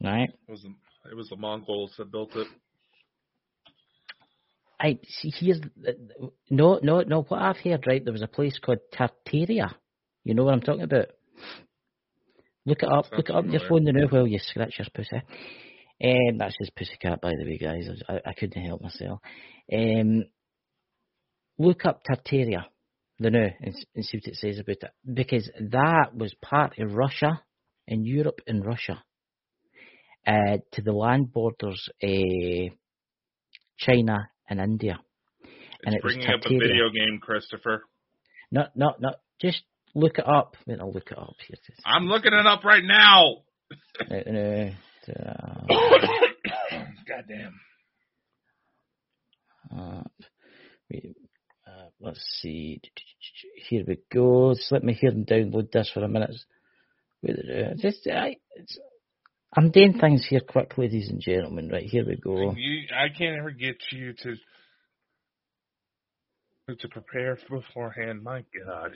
Right? 0.03 0.31
It 0.49 0.51
was 0.51 0.63
the, 0.63 0.75
it 1.11 1.17
was 1.17 1.29
the 1.29 1.37
Mongols 1.37 1.93
that 1.99 2.11
built 2.11 2.35
it. 2.37 2.47
I 4.81 4.99
see. 5.07 5.33
Here's 5.39 5.61
no, 6.49 6.81
no, 6.83 7.03
no. 7.03 7.23
What 7.23 7.43
I've 7.43 7.59
heard, 7.59 7.87
right? 7.87 8.03
There 8.03 8.15
was 8.15 8.23
a 8.23 8.27
place 8.27 8.59
called 8.59 8.79
Tartaria. 8.95 9.75
You 10.25 10.35
know 10.35 10.45
what 10.45 10.55
I'm 10.55 10.61
talking 10.61 10.83
about? 10.83 11.07
Look 12.67 12.83
it 12.83 12.89
up. 12.89 13.07
Sounds 13.07 13.17
look 13.17 13.31
it 13.31 13.35
up 13.35 13.45
on 13.45 13.51
your 13.53 13.63
phone 13.69 13.85
now 13.85 14.07
while 14.09 14.27
you 14.27 14.39
scratch 14.39 14.79
your 14.79 14.87
pussy. 14.95 15.23
Um, 16.03 16.39
that's 16.39 16.57
his 16.59 16.71
pussy 16.71 16.97
cat, 17.01 17.21
by 17.21 17.31
the 17.31 17.45
way, 17.45 17.59
guys. 17.59 17.89
I, 18.09 18.21
I 18.27 18.33
couldn't 18.35 18.63
help 18.63 18.83
myself. 18.83 19.21
Um, 19.73 20.25
look 21.59 21.85
up 21.85 22.03
Tartaria, 22.05 22.65
the 23.19 23.31
now, 23.31 23.49
and, 23.61 23.75
and 23.95 24.05
see 24.05 24.19
what 24.19 24.33
it 24.33 24.37
says 24.37 24.59
about 24.59 24.77
it. 24.83 24.91
Because 25.13 25.51
that 25.71 26.15
was 26.15 26.35
part 26.43 26.79
of 26.79 26.95
Russia 26.95 27.43
and 27.87 28.07
Europe 28.07 28.41
and 28.47 28.65
Russia. 28.65 29.03
Uh, 30.27 30.59
to 30.73 30.83
the 30.83 30.93
land 30.93 31.33
borders, 31.33 31.89
uh, 32.03 32.75
China 33.79 34.29
and 34.49 34.61
India. 34.61 34.99
And 35.83 35.95
It's 35.95 36.05
it 36.05 36.05
was 36.05 36.15
bringing 36.15 36.35
up 36.35 36.45
a 36.45 36.49
video 36.51 36.91
game, 36.91 37.21
Christopher. 37.23 37.85
No, 38.51 38.67
no, 38.75 38.95
no. 39.01 39.13
Just 39.41 39.63
look 39.95 40.19
it 40.19 40.27
up. 40.27 40.57
Wait, 40.67 40.81
I'll 40.81 40.93
look 40.93 41.11
it 41.11 41.19
up 41.19 41.37
here. 41.47 41.57
I'm 41.85 42.07
looking 42.07 42.33
it 42.33 42.47
up 42.47 42.65
right 42.65 42.85
now. 42.85 43.39
Uh, 44.01 44.15
uh, 44.15 44.71
uh, 45.13 45.67
Goddamn. 47.09 47.61
uh, 49.77 50.03
uh, 51.67 51.89
let's 52.01 52.21
see. 52.41 52.81
Here 53.69 53.85
we 53.87 53.99
go. 54.13 54.55
Just 54.55 54.73
let 54.73 54.85
me 54.85 54.95
hear 54.95 55.11
and 55.11 55.27
download 55.27 55.71
this 55.71 55.91
for 55.93 56.05
a 56.05 56.09
minute. 56.09 56.35
Uh, 57.27 57.75
just 57.77 58.07
I, 58.07 58.37
I'm 59.55 59.71
doing 59.71 59.99
things 59.99 60.27
here 60.29 60.41
quick, 60.41 60.79
ladies 60.79 61.09
and 61.11 61.21
gentlemen. 61.21 61.69
Right, 61.69 61.85
here 61.85 62.07
we 62.07 62.17
go. 62.17 62.55
You, 62.57 62.83
I 62.97 63.09
can't 63.17 63.39
ever 63.39 63.51
get 63.51 63.77
you 63.93 64.15
to 64.23 64.37
to 66.77 66.89
prepare 66.89 67.37
beforehand. 67.49 68.23
My 68.23 68.45
God. 68.65 68.93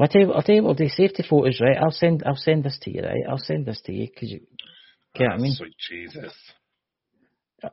I'll 0.00 0.08
tell 0.08 0.20
you, 0.20 0.32
I'll 0.32 0.42
tell 0.42 0.54
you 0.54 0.62
what, 0.62 0.70
I'll 0.70 0.74
do 0.86 0.88
safety 0.88 1.24
photos, 1.28 1.60
right? 1.60 1.76
I'll 1.76 1.90
send, 1.90 2.22
I'll 2.26 2.36
send 2.36 2.64
this 2.64 2.78
to 2.82 2.90
you, 2.90 3.02
right? 3.02 3.24
I'll 3.28 3.38
send 3.38 3.66
this 3.66 3.80
to 3.86 3.92
you 3.92 4.08
because 4.12 4.30
you, 4.30 4.40
get 5.14 5.24
what 5.24 5.32
I 5.34 5.38
Oh, 5.38 5.40
mean? 5.42 5.54
Sweet 5.54 5.74
Jesus. 5.78 6.32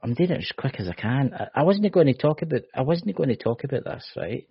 I'm 0.01 0.13
doing 0.13 0.31
it 0.31 0.37
as 0.39 0.51
quick 0.57 0.75
as 0.79 0.87
I 0.87 0.93
can. 0.93 1.33
I, 1.33 1.61
I 1.61 1.63
wasn't 1.63 1.91
going 1.93 2.07
to 2.07 2.13
talk 2.13 2.41
about, 2.41 2.61
I 2.73 2.81
wasn't 2.81 3.15
going 3.15 3.29
to 3.29 3.35
talk 3.35 3.63
about 3.63 3.83
this, 3.83 4.09
right? 4.15 4.47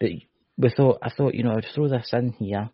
But 0.00 0.10
we 0.56 0.70
thought, 0.70 0.98
I 1.02 1.10
thought, 1.10 1.34
you 1.34 1.44
know, 1.44 1.52
I'd 1.56 1.66
throw 1.74 1.88
this 1.88 2.10
in 2.12 2.32
here 2.32 2.70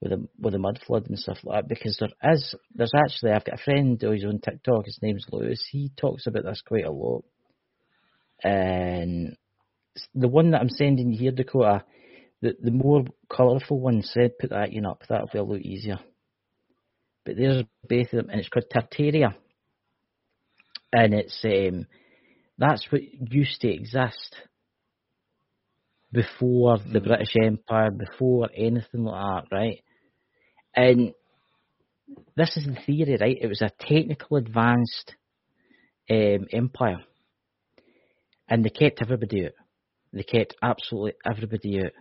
with 0.00 0.10
the 0.10 0.28
with 0.38 0.52
the 0.52 0.58
mud 0.58 0.78
flood 0.86 1.06
and 1.08 1.18
stuff 1.18 1.38
like 1.42 1.62
that 1.62 1.68
because 1.68 1.96
there 1.98 2.32
is, 2.32 2.54
there's 2.74 2.92
actually, 2.94 3.32
I've 3.32 3.44
got 3.44 3.60
a 3.60 3.64
friend 3.64 3.98
who's 4.00 4.24
on 4.24 4.40
TikTok. 4.40 4.84
His 4.84 4.98
name's 5.02 5.26
Lewis. 5.32 5.66
He 5.70 5.90
talks 5.96 6.26
about 6.26 6.44
this 6.44 6.62
quite 6.66 6.84
a 6.84 6.90
lot, 6.90 7.24
and 8.42 9.36
the 10.14 10.28
one 10.28 10.50
that 10.50 10.60
I'm 10.60 10.68
sending 10.68 11.12
you 11.12 11.18
here, 11.18 11.32
Dakota, 11.32 11.84
the 12.46 12.56
the 12.62 12.70
more 12.70 13.04
colourful 13.28 13.80
one 13.80 14.02
said, 14.02 14.38
put 14.38 14.50
that 14.50 14.72
in 14.72 14.86
up. 14.86 15.02
That'll 15.08 15.28
be 15.32 15.38
a 15.38 15.42
lot 15.42 15.60
easier. 15.60 15.98
But 17.24 17.36
there's 17.36 17.64
both 17.88 18.12
of 18.12 18.18
them, 18.18 18.30
and 18.30 18.40
it's 18.40 18.48
called 18.48 18.66
Tartaria, 18.72 19.34
and 20.92 21.14
it's 21.14 21.44
um, 21.44 21.86
that's 22.58 22.86
what 22.90 23.02
used 23.32 23.60
to 23.62 23.72
exist 23.72 24.36
before 26.12 26.78
the 26.78 27.00
British 27.00 27.34
Empire, 27.42 27.90
before 27.90 28.48
anything 28.56 29.04
like 29.04 29.44
that, 29.50 29.56
right? 29.56 29.82
And 30.74 31.12
this 32.36 32.56
is 32.56 32.66
the 32.66 32.78
theory, 32.86 33.18
right? 33.20 33.36
It 33.40 33.48
was 33.48 33.62
a 33.62 33.72
technical 33.80 34.36
advanced 34.36 35.14
um, 36.08 36.46
empire, 36.52 37.00
and 38.48 38.64
they 38.64 38.70
kept 38.70 39.02
everybody 39.02 39.46
out. 39.46 39.52
They 40.12 40.22
kept 40.22 40.54
absolutely 40.62 41.14
everybody 41.28 41.80
out. 41.80 41.92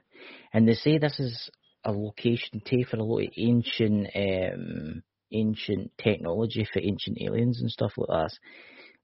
And 0.54 0.67
they 0.67 0.73
say 0.73 0.97
this 0.97 1.19
is 1.19 1.49
a 1.84 1.91
location 1.91 2.62
too 2.67 2.84
for 2.89 2.97
a 2.97 3.04
lot 3.04 3.23
of 3.23 3.30
ancient 3.38 4.08
um, 4.15 5.04
ancient 5.32 5.91
technology 6.01 6.67
for 6.71 6.80
ancient 6.80 7.17
aliens 7.21 7.62
and 7.62 7.69
stuff 7.69 7.91
like 7.97 8.08
that. 8.08 8.38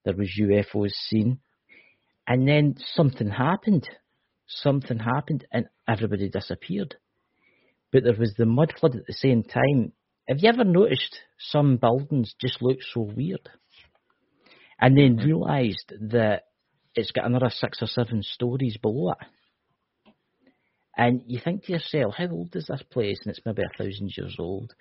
There 0.06 0.16
was 0.16 0.40
UFOs 0.40 0.92
seen. 1.10 1.40
And 2.28 2.48
then 2.48 2.76
something 2.94 3.30
happened. 3.30 3.88
Something 4.48 5.00
happened 5.00 5.46
and 5.52 5.66
everybody 5.88 6.30
disappeared. 6.30 6.96
But 7.92 8.04
there 8.04 8.16
was 8.18 8.34
the 8.38 8.46
mud 8.46 8.74
flood 8.80 8.96
at 8.96 9.06
the 9.06 9.14
same 9.14 9.44
time. 9.44 9.94
Have 10.28 10.38
you 10.40 10.50
ever 10.50 10.64
noticed 10.64 11.20
some 11.40 11.78
buildings 11.78 12.34
just 12.40 12.62
look 12.62 12.78
so 12.94 13.02
weird? 13.02 13.50
And 14.80 14.98
then 14.98 15.18
realised 15.18 15.94
that 16.10 16.44
it's 16.96 17.12
got 17.12 17.26
another 17.26 17.50
six 17.50 17.82
or 17.82 17.88
seven 17.88 18.24
stories 18.24 18.78
below 18.82 19.12
it. 19.12 19.28
And 20.98 21.24
you 21.28 21.40
think 21.44 21.66
to 21.66 21.72
yourself, 21.72 22.16
how 22.18 22.28
old 22.30 22.56
is 22.56 22.68
this 22.68 22.84
place? 22.92 23.20
And 23.24 23.32
it's 23.32 23.46
maybe 23.46 23.64
a 23.64 23.78
thousand 23.78 24.12
years 24.18 24.36
old. 24.40 24.74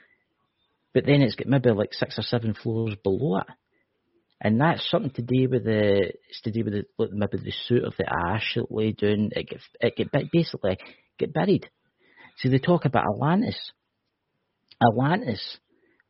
But 0.93 1.07
then 1.07 1.23
it's 1.23 1.37
got 1.37 1.47
maybe 1.47 1.71
like 1.71 1.95
six 1.95 2.19
or 2.19 2.23
seven 2.23 2.55
floors 2.55 2.97
below 3.03 3.39
it. 3.39 3.47
And 4.41 4.61
that's 4.61 4.89
something 4.91 5.13
to 5.13 5.23
do 5.23 5.49
with 5.51 5.65
the, 5.65 6.13
it's 6.29 6.41
to 6.43 6.51
do 6.51 6.65
with 6.65 6.73
the, 6.73 7.09
maybe 7.13 7.39
the 7.39 7.53
suit 7.67 7.85
of 7.85 7.95
the 7.99 8.07
ash 8.11 8.55
that 8.57 8.73
lay 8.73 8.93
down. 8.93 9.31
It 9.33 9.49
get, 9.49 9.61
it 9.81 9.97
get 9.97 10.13
ba- 10.13 10.31
basically 10.33 10.79
get 11.19 11.33
buried. 11.33 11.69
So 12.39 12.49
they 12.49 12.59
talk 12.59 12.87
about 12.87 13.05
Atlantis. 13.15 13.73
Atlantis 14.83 15.59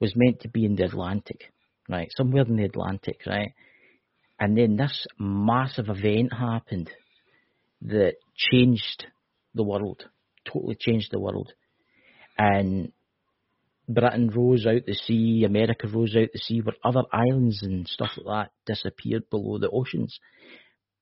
was 0.01 0.13
meant 0.15 0.41
to 0.41 0.49
be 0.49 0.65
in 0.65 0.77
the 0.77 0.85
Atlantic, 0.85 1.53
right? 1.89 2.09
Somewhere 2.17 2.45
in 2.45 2.57
the 2.57 2.65
Atlantic, 2.65 3.21
right? 3.27 3.53
And 4.39 4.57
then 4.57 4.77
this 4.77 5.07
massive 5.19 5.89
event 5.89 6.33
happened 6.33 6.89
that 7.83 8.15
changed 8.37 9.07
the 9.55 9.63
world, 9.63 10.05
totally 10.45 10.77
changed 10.79 11.09
the 11.11 11.21
world. 11.21 11.53
And 12.39 12.93
Britain 13.89 14.31
rose 14.31 14.67
out 14.67 14.87
the 14.87 14.95
sea, 14.95 15.45
America 15.45 15.89
rose 15.89 16.15
out 16.17 16.29
the 16.33 16.39
sea, 16.39 16.61
where 16.61 16.77
other 16.85 17.03
islands 17.13 17.63
and 17.63 17.87
stuff 17.89 18.11
like 18.17 18.49
that 18.49 18.73
disappeared 18.73 19.29
below 19.31 19.59
the 19.59 19.69
oceans. 19.71 20.19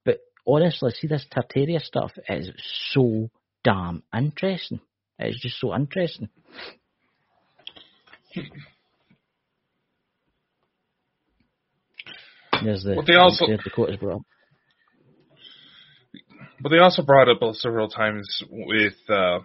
But 0.05 0.21
honestly, 0.47 0.91
see 0.93 1.07
this 1.07 1.27
Tartaria 1.31 1.81
stuff 1.81 2.13
is 2.29 2.51
so 2.93 3.31
damn 3.63 4.03
interesting. 4.17 4.81
It's 5.19 5.41
just 5.43 5.61
so 5.61 5.75
interesting. 5.75 6.29
There's 12.63 12.83
the 12.83 12.95
Well, 12.97 13.05
they 13.05 13.15
also- 13.15 13.47
there 13.47 13.57
Dakota's 13.59 13.97
brought 13.97 14.17
up. 14.17 14.23
But 16.61 16.71
they 16.71 16.79
also 16.79 17.03
brought 17.03 17.29
up 17.29 17.39
several 17.55 17.89
times 17.89 18.43
with 18.51 18.95
uh, 19.09 19.41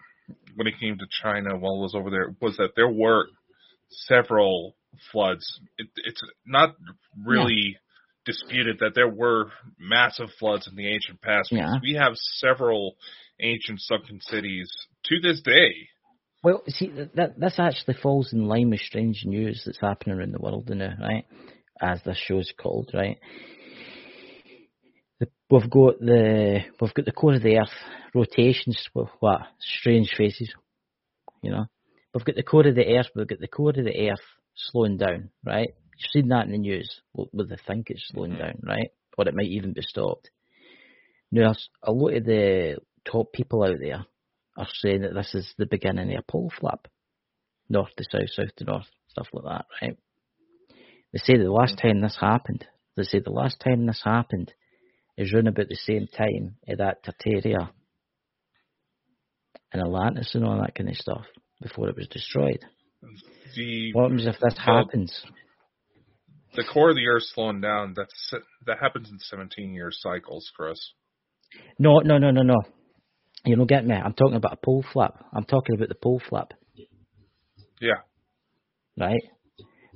when 0.55 0.67
it 0.67 0.79
came 0.79 0.97
to 0.97 1.05
China 1.21 1.57
while 1.57 1.75
I 1.75 1.81
was 1.81 1.95
over 1.95 2.09
there 2.09 2.35
was 2.41 2.57
that 2.57 2.71
there 2.75 2.89
were 2.89 3.27
several 3.89 4.75
floods. 5.11 5.59
It, 5.77 5.87
it's 6.05 6.21
not 6.45 6.75
really 7.25 7.77
disputed 8.25 8.77
that 8.79 8.95
there 8.95 9.09
were 9.09 9.51
massive 9.79 10.29
floods 10.39 10.67
in 10.67 10.75
the 10.75 10.87
ancient 10.87 11.21
past. 11.21 11.49
because 11.49 11.73
Yeah. 11.73 11.79
We 11.81 11.95
have 11.95 12.13
several 12.15 12.95
ancient 13.39 13.81
sunken 13.81 14.21
cities 14.21 14.71
to 15.05 15.19
this 15.19 15.41
day. 15.41 15.89
Well, 16.43 16.61
see, 16.67 16.89
that, 16.89 17.15
that 17.15 17.39
this 17.39 17.55
actually 17.57 17.95
falls 18.01 18.33
in 18.33 18.47
line 18.47 18.69
with 18.69 18.81
strange 18.81 19.23
news 19.25 19.63
that's 19.65 19.79
happening 19.79 20.17
around 20.17 20.33
the 20.33 20.41
world 20.41 20.69
now, 20.69 20.93
right? 20.99 21.25
As 21.81 22.01
this 22.03 22.17
show's 22.17 22.51
called, 22.57 22.91
right? 22.93 23.17
We've 25.53 25.69
got 25.69 25.99
the 25.99 26.61
we've 26.81 26.93
got 26.95 27.05
the 27.05 27.11
core 27.11 27.35
of 27.35 27.43
the 27.43 27.59
Earth 27.59 27.69
rotations. 28.15 28.87
Well, 28.95 29.11
what 29.19 29.41
strange 29.59 30.11
faces, 30.17 30.51
you 31.43 31.51
know? 31.51 31.65
We've 32.11 32.25
got 32.25 32.35
the 32.35 32.41
core 32.41 32.65
of 32.65 32.73
the 32.73 32.97
Earth. 32.97 33.09
We've 33.15 33.27
got 33.27 33.39
the 33.39 33.47
core 33.47 33.69
of 33.69 33.75
the 33.75 34.09
Earth 34.09 34.25
slowing 34.55 34.97
down, 34.97 35.29
right? 35.45 35.69
You've 35.95 36.09
seen 36.11 36.29
that 36.29 36.47
in 36.47 36.53
the 36.53 36.57
news. 36.57 36.99
Well, 37.13 37.29
they 37.33 37.55
think 37.67 37.91
it's 37.91 38.07
slowing 38.07 38.31
Mhm. 38.31 38.39
down, 38.39 38.59
right? 38.63 38.89
Or 39.15 39.27
it 39.27 39.35
might 39.35 39.45
even 39.45 39.73
be 39.73 39.83
stopped. 39.83 40.31
Now, 41.31 41.53
a 41.83 41.91
lot 41.91 42.15
of 42.15 42.25
the 42.25 42.79
top 43.05 43.31
people 43.31 43.63
out 43.63 43.77
there 43.77 44.07
are 44.57 44.67
saying 44.81 45.01
that 45.01 45.13
this 45.13 45.35
is 45.35 45.53
the 45.59 45.67
beginning 45.67 46.13
of 46.13 46.21
a 46.27 46.31
pole 46.31 46.49
flip. 46.49 46.87
North 47.69 47.95
to 47.97 48.03
south, 48.05 48.31
south 48.31 48.55
to 48.55 48.63
north, 48.63 48.89
stuff 49.07 49.27
like 49.31 49.43
that, 49.43 49.65
right? 49.83 49.97
They 51.11 51.19
say 51.19 51.37
the 51.37 51.51
last 51.51 51.77
time 51.77 52.01
this 52.01 52.17
happened, 52.19 52.67
they 52.95 53.03
say 53.03 53.19
the 53.19 53.29
last 53.29 53.59
time 53.59 53.85
this 53.85 54.01
happened 54.03 54.51
is 55.17 55.33
round 55.33 55.47
about 55.47 55.69
the 55.69 55.75
same 55.75 56.07
time 56.07 56.55
of 56.67 56.77
that 56.79 57.03
Tartaria 57.03 57.69
and 59.71 59.81
Atlantis 59.81 60.33
and 60.35 60.43
all 60.45 60.59
that 60.61 60.75
kind 60.75 60.89
of 60.89 60.95
stuff 60.95 61.25
before 61.61 61.89
it 61.89 61.95
was 61.95 62.07
destroyed. 62.07 62.63
The 63.55 63.91
What 63.93 64.03
happens 64.11 64.25
if 64.27 64.39
this 64.39 64.55
Well, 64.65 64.77
happens? 64.77 65.25
the 66.55 66.63
core 66.63 66.89
of 66.91 66.95
the 66.95 67.07
earth 67.07 67.23
slowing 67.33 67.61
down. 67.61 67.93
That's 67.95 68.33
that 68.65 68.79
happens 68.79 69.09
in 69.11 69.19
17 69.19 69.73
year 69.73 69.89
cycles, 69.91 70.49
Chris. 70.55 70.79
No, 71.79 71.99
no, 71.99 72.17
no, 72.17 72.31
no, 72.31 72.41
no. 72.41 72.61
You 73.45 73.55
don't 73.55 73.67
get 73.67 73.85
me. 73.85 73.95
I'm 73.95 74.13
talking 74.13 74.35
about 74.35 74.53
a 74.53 74.65
pole 74.65 74.83
flip. 74.93 75.11
I'm 75.33 75.43
talking 75.43 75.75
about 75.75 75.89
the 75.89 75.95
pole 75.95 76.21
flip. 76.29 76.53
Yeah. 77.81 78.01
right? 78.97 79.21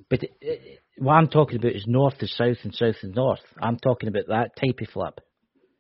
But 0.10 0.24
it, 0.24 0.32
it, 0.42 0.80
what 0.98 1.14
I'm 1.14 1.28
talking 1.28 1.58
about 1.58 1.74
is 1.74 1.86
north 1.88 2.18
to 2.20 2.28
south 2.28 2.58
and 2.64 2.74
south 2.74 2.96
to 3.02 3.08
north. 3.08 3.42
I'm 3.62 3.78
talking 3.78 4.10
about 4.10 4.28
that 4.28 4.52
type 4.56 4.80
of 4.82 4.90
flip. 4.90 5.20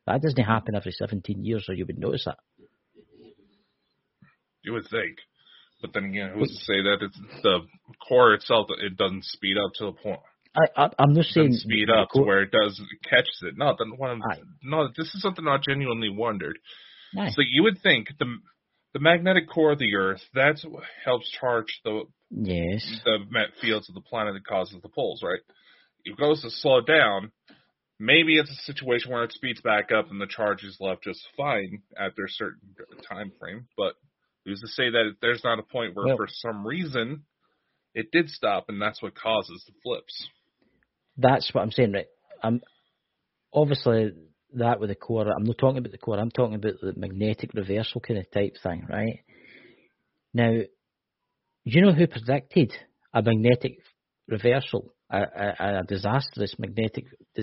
That 0.06 0.22
doesn't 0.22 0.44
happen 0.44 0.76
every 0.76 0.92
17 0.92 1.44
years, 1.44 1.66
or 1.68 1.76
you 1.76 1.86
would 1.86 2.00
notice 2.00 2.24
that. 2.26 2.38
You 4.64 4.74
would 4.74 4.88
think. 4.90 5.18
But 5.82 5.94
then 5.94 6.06
again, 6.06 6.32
who's 6.34 6.50
to 6.50 6.66
say 6.66 6.82
that 6.82 6.98
it's 7.02 7.20
the 7.44 7.60
core 8.08 8.34
itself? 8.34 8.68
It 8.82 8.98
doesn't 8.98 9.26
speed 9.26 9.58
up 9.58 9.72
to 9.76 9.86
the 9.86 9.92
point. 9.92 10.20
I, 10.56 10.86
I, 10.86 10.90
I'm 10.98 11.14
not 11.14 11.26
saying 11.26 11.54
speed 11.54 11.90
up 11.90 12.10
to 12.14 12.22
where 12.22 12.42
it 12.42 12.52
does 12.52 12.80
it 12.80 13.10
catches 13.10 13.40
it. 13.44 13.56
No, 13.58 13.76
then 13.78 13.94
I'm, 14.04 14.22
Aye. 14.24 14.42
no, 14.64 14.88
this 14.98 15.14
is 15.14 15.22
something 15.22 15.48
I 15.48 15.58
genuinely 15.58 16.10
wondered. 16.10 16.58
Aye. 17.18 17.30
So 17.36 17.42
you 17.42 17.64
would 17.64 17.80
think 17.82 18.08
the 18.18 18.26
the 18.94 19.00
magnetic 19.00 19.50
core 19.50 19.74
of 19.74 19.80
the 19.80 19.96
Earth 19.96 20.22
that's 20.34 20.66
what 20.66 20.84
helps 21.06 21.30
charge 21.40 21.68
the 21.84 22.04
Yes. 22.30 22.86
the 23.06 23.20
met 23.30 23.50
fields 23.62 23.88
of 23.90 23.96
the 23.96 24.02
planet 24.02 24.34
that 24.34 24.46
causes 24.46 24.82
the 24.82 24.90
poles, 24.90 25.22
right? 25.24 25.40
It 26.04 26.18
goes 26.18 26.42
to 26.42 26.50
slow 26.50 26.82
down. 26.82 27.32
Maybe 28.00 28.38
it's 28.38 28.52
a 28.52 28.72
situation 28.72 29.12
where 29.12 29.24
it 29.24 29.32
speeds 29.32 29.62
back 29.62 29.92
up 29.92 30.12
and 30.12 30.22
the 30.22 30.28
charge 30.28 30.64
is 30.64 30.78
left 30.80 31.04
just 31.04 31.22
fine 31.36 31.82
after 31.98 32.26
a 32.26 32.30
certain 32.30 32.60
time 33.10 33.32
frame. 33.40 33.68
But 33.76 33.94
who's 34.46 34.62
to 34.62 34.68
say 34.68 34.90
that 34.90 35.16
there's 35.22 35.44
not 35.44 35.60
a 35.60 35.64
point 35.64 35.96
where, 35.96 36.08
Well- 36.08 36.18
for 36.18 36.28
some 36.30 36.66
reason, 36.66 37.24
it 37.96 38.12
did 38.12 38.30
stop 38.30 38.66
and 38.70 38.82
that's 38.82 39.02
what 39.02 39.16
causes 39.16 39.64
the 39.66 39.74
flips? 39.82 40.30
That's 41.18 41.52
what 41.54 41.62
I'm 41.62 41.72
saying, 41.72 41.94
right? 41.94 42.06
I'm 42.44 42.62
obviously 43.52 44.12
that 44.54 44.80
with 44.80 44.90
the 44.90 44.96
core. 44.96 45.28
I'm 45.28 45.44
not 45.46 45.58
talking 45.58 45.80
about 45.80 45.92
the 45.92 45.98
core. 45.98 46.20
I'm 46.20 46.32
talking 46.32 46.56
about 46.56 46.80
the 46.82 46.94
magnetic 46.96 47.54
reversal 47.54 48.02
kind 48.02 48.20
of 48.20 48.30
type 48.32 48.56
thing, 48.62 48.86
right? 48.90 49.24
Now, 50.34 50.62
do 51.68 51.80
you 51.80 51.86
know 51.86 51.94
who 51.94 52.08
predicted 52.08 52.74
a 53.14 53.22
magnetic 53.22 53.80
reversal 54.28 54.94
a, 55.10 55.20
a, 55.20 55.80
a 55.80 55.84
disastrous 55.88 56.56
magnetic, 56.60 57.06
uh, 57.38 57.42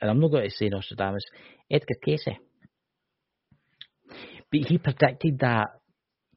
and 0.00 0.10
I'm 0.10 0.20
not 0.20 0.30
going 0.30 0.44
to 0.44 0.50
say 0.50 0.68
Nostradamus, 0.68 1.22
Edgar 1.70 1.94
Cayce. 2.04 2.28
But 4.50 4.60
he 4.68 4.78
predicted 4.78 5.40
that 5.40 5.68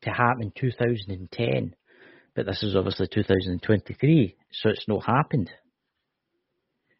to 0.04 0.10
happen 0.10 0.44
in 0.44 0.52
2010, 0.56 1.76
but 2.36 2.46
this 2.46 2.64
is 2.64 2.76
obviously 2.76 3.08
2023, 3.08 4.36
so 4.52 4.70
it's 4.70 4.88
not 4.88 5.06
happened. 5.06 5.50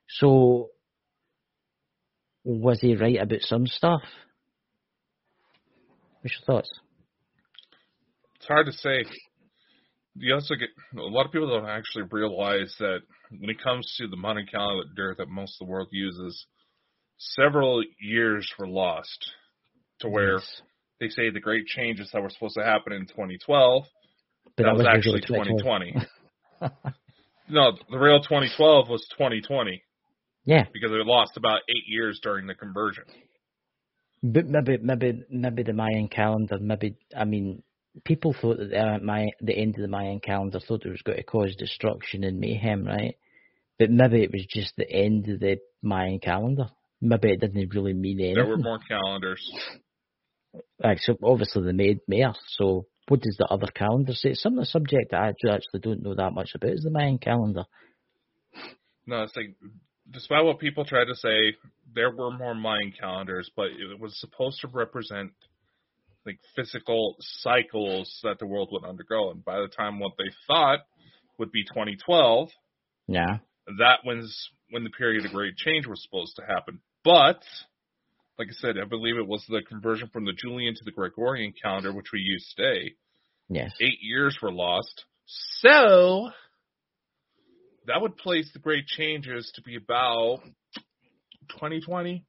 So, 0.08 0.70
was 2.44 2.80
he 2.82 2.96
right 2.96 3.20
about 3.20 3.42
some 3.42 3.66
stuff? 3.66 4.02
What's 6.22 6.38
your 6.40 6.46
thoughts? 6.46 6.72
It's 8.36 8.48
hard 8.48 8.68
to 8.68 8.74
say. 8.74 9.04
You 10.18 10.34
also 10.34 10.56
get 10.56 10.70
a 10.98 11.02
lot 11.02 11.26
of 11.26 11.32
people 11.32 11.50
don't 11.50 11.70
actually 11.70 12.06
realize 12.10 12.74
that 12.80 13.00
when 13.38 13.50
it 13.50 13.62
comes 13.62 13.94
to 13.98 14.08
the 14.08 14.16
modern 14.16 14.46
calendar 14.48 15.14
that 15.18 15.28
most 15.28 15.60
of 15.60 15.68
the 15.68 15.72
world 15.72 15.90
uses, 15.92 16.46
several 17.18 17.84
years 18.00 18.50
were 18.58 18.68
lost 18.68 19.32
to 20.00 20.08
where 20.10 20.36
Yes. 20.36 20.62
they 21.00 21.10
say 21.10 21.30
the 21.30 21.40
great 21.42 21.66
changes 21.66 22.10
that 22.14 22.22
were 22.22 22.30
supposed 22.30 22.56
to 22.56 22.64
happen 22.64 22.94
in 22.94 23.06
2012 23.08 23.84
But 24.56 24.64
that 24.64 24.76
was 24.76 24.88
actually 24.88 25.22
2020. 25.22 25.96
no, 27.50 27.74
the 27.90 27.98
real 27.98 28.20
2012 28.22 28.90
was 28.90 29.06
2020 29.18 29.84
Yeah, 30.46 30.64
because 30.74 30.92
it 30.92 31.06
lost 31.06 31.36
about 31.36 31.60
eight 31.70 31.84
years 31.88 32.20
during 32.24 32.48
the 32.48 32.56
conversion. 32.56 33.04
but 34.24 34.46
maybe, 34.48 34.78
maybe, 34.78 35.24
maybe 35.30 35.64
the 35.64 35.74
Mayan 35.74 36.08
calendar. 36.08 36.58
Maybe 36.60 36.96
I 37.16 37.26
mean, 37.26 37.64
people 38.04 38.36
thought 38.40 38.58
that 38.58 38.70
the, 38.70 38.80
uh, 38.80 39.00
my, 39.00 39.32
the 39.42 39.58
end 39.58 39.76
of 39.76 39.82
the 39.82 39.88
Mayan 39.88 40.20
calendar 40.20 40.60
thought 40.60 40.86
it 40.86 40.90
was 40.90 41.02
going 41.02 41.18
to 41.18 41.24
cause 41.24 41.56
destruction 41.56 42.24
and 42.24 42.40
mayhem, 42.40 42.86
right? 42.86 43.18
But 43.80 43.92
maybe 43.92 44.24
it 44.24 44.32
was 44.32 44.46
just 44.50 44.74
the 44.78 44.90
end 44.90 45.28
of 45.30 45.40
the 45.40 45.58
Mayan 45.82 46.20
calendar. 46.20 46.70
Maybe 47.02 47.32
it 47.32 47.42
didn't 47.42 47.74
really 47.74 47.94
mean 47.94 48.20
anything. 48.20 48.36
There 48.36 48.46
were 48.48 48.58
more 48.58 48.80
calendars. 48.88 49.42
Like, 50.82 51.00
so 51.00 51.18
obviously 51.24 51.64
they 51.64 51.74
made 51.74 52.00
more. 52.08 52.34
So 52.58 52.88
what 53.08 53.22
does 53.22 53.36
the 53.38 53.48
other 53.50 53.68
calendar 53.68 54.14
say? 54.14 54.34
Some 54.34 54.54
of 54.54 54.60
the 54.60 54.66
subject 54.66 55.12
that 55.12 55.22
I 55.22 55.28
actually- 55.30 55.52
actually 55.52 55.80
don't 55.82 56.04
know 56.04 56.16
that 56.16 56.34
much 56.34 56.56
about 56.56 56.72
is 56.72 56.84
the 56.84 56.90
Mayan 56.90 57.18
calendar. 57.18 57.66
No, 59.06 59.24
it's 59.24 59.36
like, 59.36 59.56
despite 60.10 60.44
what 60.44 60.60
people 60.60 60.86
try 60.86 61.06
to 61.06 61.16
say, 61.16 61.56
there 61.94 62.12
were 62.12 62.32
more 62.32 62.56
Mayan 62.56 62.92
calendars, 63.00 63.50
but 63.56 63.68
it 63.68 64.00
was 64.00 64.20
supposed 64.20 64.62
to 64.62 64.68
represent 64.68 65.34
like 66.26 66.40
physical 66.56 67.16
cycles 67.20 68.20
that 68.24 68.40
the 68.40 68.46
world 68.48 68.70
would 68.72 68.84
undergo. 68.84 69.32
And 69.32 69.44
by 69.46 69.60
the 69.60 69.68
time 69.68 70.00
what 70.00 70.14
they 70.18 70.32
thought 70.48 70.80
would 71.38 71.52
be 71.52 71.64
2012, 71.66 72.50
Yeah. 73.08 73.38
that 73.78 74.00
was 74.06 74.50
when 74.72 74.84
the 74.84 74.90
period 74.90 75.26
of 75.26 75.32
great 75.34 75.56
change 75.58 75.86
was 75.88 76.02
supposed 76.04 76.36
to 76.38 76.46
happen. 76.46 76.80
But, 77.04 77.44
like 78.40 78.48
I 78.50 78.54
said, 78.54 78.78
I 78.82 78.86
believe 78.86 79.18
it 79.18 79.28
was 79.28 79.46
the 79.48 79.62
conversion 79.68 80.10
from 80.10 80.26
the 80.26 80.34
Julian 80.34 80.74
to 80.76 80.84
the 80.84 80.92
Gregorian 80.92 81.54
calendar, 81.62 81.94
which 81.94 82.12
we 82.12 82.20
use 82.20 82.52
today. 82.56 82.96
Yes. 83.50 83.72
Eight 83.80 84.00
years 84.02 84.38
were 84.42 84.52
lost. 84.52 85.06
So, 85.60 86.32
that 87.86 88.02
would 88.02 88.18
place 88.18 88.50
the 88.54 88.60
great 88.60 88.88
changes 88.88 89.52
to 89.56 89.62
be 89.62 89.76
about 89.76 90.40
2020. 91.50 92.26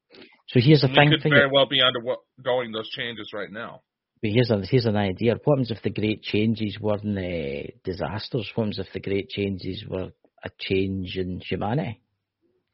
So 0.48 0.60
here's 0.60 0.82
the 0.82 0.88
we 0.88 0.94
thing. 0.94 1.10
could 1.10 1.22
thing 1.22 1.32
very 1.32 1.50
well 1.50 1.66
be 1.66 1.80
undergoing 1.80 2.72
those 2.72 2.88
changes 2.90 3.30
right 3.32 3.50
now. 3.50 3.80
But 4.26 4.32
here's 4.32 4.50
a, 4.50 4.66
here's 4.68 4.86
an 4.86 4.96
idea. 4.96 5.36
What 5.44 5.54
happens 5.58 5.70
if 5.70 5.82
the 5.82 5.90
great 5.90 6.20
changes 6.22 6.78
weren't 6.80 7.16
uh, 7.16 7.70
disasters? 7.84 8.50
What 8.54 8.64
happens 8.64 8.78
if 8.80 8.92
the 8.92 8.98
great 8.98 9.28
changes 9.28 9.84
were 9.88 10.10
a 10.44 10.50
change 10.58 11.16
in 11.16 11.40
humanity? 11.40 12.00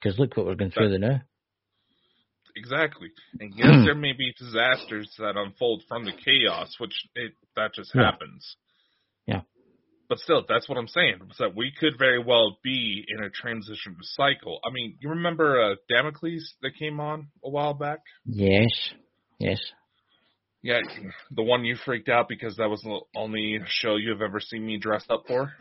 Because 0.00 0.18
look 0.18 0.34
what 0.34 0.46
we're 0.46 0.54
going 0.54 0.70
through 0.70 0.96
now. 0.98 1.20
Exactly. 2.56 3.08
And 3.38 3.52
yes, 3.54 3.68
there 3.84 3.94
may 3.94 4.12
be 4.12 4.32
disasters 4.38 5.12
that 5.18 5.34
unfold 5.36 5.82
from 5.88 6.04
the 6.06 6.12
chaos, 6.12 6.74
which 6.78 6.94
it, 7.16 7.32
that 7.56 7.74
just 7.74 7.92
Yeah. 7.94 8.04
happens. 8.04 8.56
Yeah. 9.26 9.42
But 10.08 10.20
still, 10.20 10.44
that's 10.48 10.68
what 10.70 10.78
I'm 10.78 10.88
saying. 10.88 11.18
Is 11.30 11.36
that 11.38 11.54
we 11.54 11.70
could 11.78 11.98
very 11.98 12.22
well 12.22 12.58
be 12.64 13.04
in 13.08 13.22
a 13.22 13.28
transition 13.28 13.96
cycle. 14.02 14.58
I 14.64 14.70
mean, 14.72 14.96
you 15.00 15.10
remember 15.10 15.62
uh, 15.62 15.74
Damocles 15.90 16.54
that 16.62 16.72
came 16.78 16.98
on 16.98 17.28
a 17.44 17.50
while 17.50 17.74
back? 17.74 17.98
Yes, 18.24 18.70
yes. 19.38 19.60
Yeah, 20.62 20.80
the 21.30 21.42
one 21.42 21.64
you 21.64 21.76
freaked 21.84 22.08
out 22.08 22.28
because 22.28 22.56
that 22.56 22.70
was 22.70 22.80
the 22.82 23.00
only 23.16 23.58
show 23.66 23.96
you've 23.96 24.22
ever 24.22 24.38
seen 24.38 24.64
me 24.64 24.78
dressed 24.78 25.10
up 25.10 25.24
for. 25.26 25.52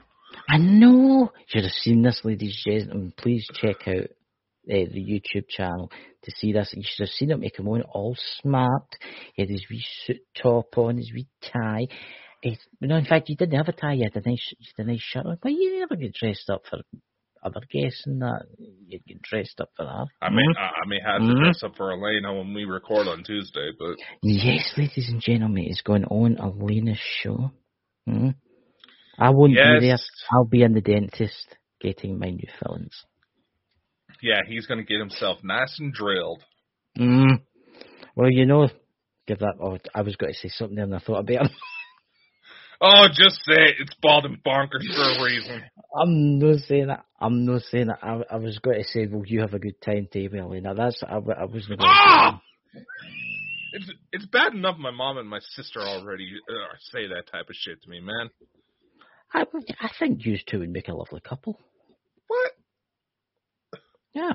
I 0.48 0.58
know. 0.58 1.32
You 1.38 1.46
should 1.48 1.64
have 1.64 1.74
seen 1.74 2.04
this, 2.04 2.22
ladies 2.24 2.62
and 2.66 2.80
gentlemen. 2.82 3.14
Please 3.18 3.48
check 3.54 3.88
out 3.88 4.06
uh, 4.06 4.08
the 4.68 5.04
YouTube 5.04 5.48
channel 5.50 5.92
to 6.24 6.32
see 6.32 6.54
this. 6.54 6.74
You 6.76 6.84
should 6.86 7.08
have 7.08 7.14
seen 7.14 7.32
him. 7.32 7.42
He 7.42 7.50
come 7.50 7.68
on 7.68 7.82
all 7.82 8.16
smart. 8.42 8.96
He 9.34 9.42
had 9.42 9.50
his 9.50 9.66
wee 9.70 9.84
suit 10.06 10.22
top 10.42 10.78
on, 10.78 10.98
his 10.98 11.12
wee 11.14 11.28
tie. 11.42 11.88
He, 12.42 12.58
no, 12.80 12.96
in 12.96 13.06
fact, 13.06 13.30
you 13.30 13.36
didn't 13.36 13.58
have 13.58 13.70
a 13.70 13.72
tie. 13.72 13.94
You 13.94 14.04
had 14.12 14.24
a 14.24 14.30
nice, 14.30 14.54
you 14.58 14.68
had 14.78 14.86
a 14.86 14.92
nice 14.92 15.02
shirt 15.02 15.26
on. 15.26 15.38
But 15.42 15.52
you 15.52 15.80
never 15.80 15.96
get 15.96 16.14
dressed 16.14 16.50
up 16.50 16.64
for 16.70 16.80
other 17.44 17.62
guests 17.72 18.04
and 18.06 18.22
that. 18.22 18.44
you'd 18.88 19.06
get 19.06 19.22
dressed 19.22 19.60
up 19.60 19.70
for 19.76 19.86
that. 19.86 20.08
I 20.22 20.30
may 20.30 20.42
I, 20.58 20.66
I 20.84 20.88
may 20.88 21.00
have 21.04 21.22
to 21.22 21.40
dress 21.40 21.64
up 21.64 21.76
for 21.76 21.92
Elena 21.92 22.34
when 22.36 22.54
we 22.54 22.66
record 22.66 23.08
on 23.08 23.24
Tuesday, 23.24 23.72
but 23.78 23.96
Yes, 24.22 24.74
ladies 24.78 25.10
and 25.10 25.22
gentlemen, 25.22 25.66
it's 25.68 25.82
going 25.82 26.06
on 26.06 26.38
Elena's 26.38 27.00
show. 27.22 27.52
Hmm? 28.08 28.30
I 29.18 29.30
won't 29.30 29.54
be 29.54 29.88
there. 29.88 29.98
I'll 30.32 30.46
be 30.46 30.64
in 30.64 30.74
the 30.74 30.82
dentist 30.82 31.56
getting 31.80 32.20
my 32.20 32.30
new 32.30 32.48
fillings. 32.62 32.96
yeah, 34.22 34.42
he's 34.48 34.66
gonna 34.66 34.84
get 34.84 35.00
himself 35.00 35.40
nice 35.44 35.78
and 35.80 35.94
drilled. 35.94 36.44
Mm. 36.98 37.42
Well, 38.16 38.30
you 38.30 38.46
know, 38.46 38.70
give 39.28 39.40
that. 39.40 39.56
Oh, 39.62 39.78
I 39.96 40.02
was 40.02 40.16
going 40.16 40.34
to 40.34 40.40
say 40.40 40.50
something 40.50 40.76
there 40.76 40.86
and 40.86 40.96
I 40.96 41.00
thought 41.00 41.20
about 41.20 41.46
it. 41.46 41.52
Oh, 42.84 43.06
just 43.08 43.36
say 43.46 43.62
it. 43.62 43.76
It's 43.80 43.96
bald 44.02 44.26
and 44.26 44.44
bonkers 44.44 44.84
for 44.92 45.22
a 45.22 45.24
reason. 45.24 45.62
I'm 45.96 46.40
not 46.40 46.58
saying 46.68 46.88
that. 46.88 47.06
I'm 47.22 47.46
not 47.46 47.62
saying 47.70 47.88
that. 47.88 48.00
I, 48.02 48.22
I 48.32 48.36
was 48.38 48.58
going 48.58 48.80
to 48.80 48.84
say, 48.84 49.06
well, 49.06 49.24
you 49.26 49.42
have 49.42 49.54
a 49.54 49.60
good 49.60 49.80
time, 49.80 50.08
Dave 50.12 50.34
Elena. 50.34 50.74
That's 50.74 51.04
I 51.04 51.20
going 51.20 51.38
to 51.38 51.78
Ah! 51.80 52.42
It's 53.74 53.90
it's 54.12 54.26
bad 54.26 54.54
enough 54.54 54.78
my 54.78 54.92
mom 54.92 55.18
and 55.18 55.30
my 55.30 55.40
sister 55.40 55.80
already 55.80 56.28
uh, 56.50 56.76
say 56.92 57.08
that 57.08 57.32
type 57.32 57.48
of 57.50 57.56
shit 57.56 57.82
to 57.84 57.90
me, 57.90 58.02
man. 58.02 58.30
I, 59.34 59.46
I 59.80 59.90
think 59.98 60.26
you 60.26 60.38
two 60.46 60.60
would 60.60 60.72
make 60.72 60.90
a 60.90 60.94
lovely 60.94 61.22
couple. 61.22 61.58
What? 62.28 62.52
Yeah. 64.14 64.34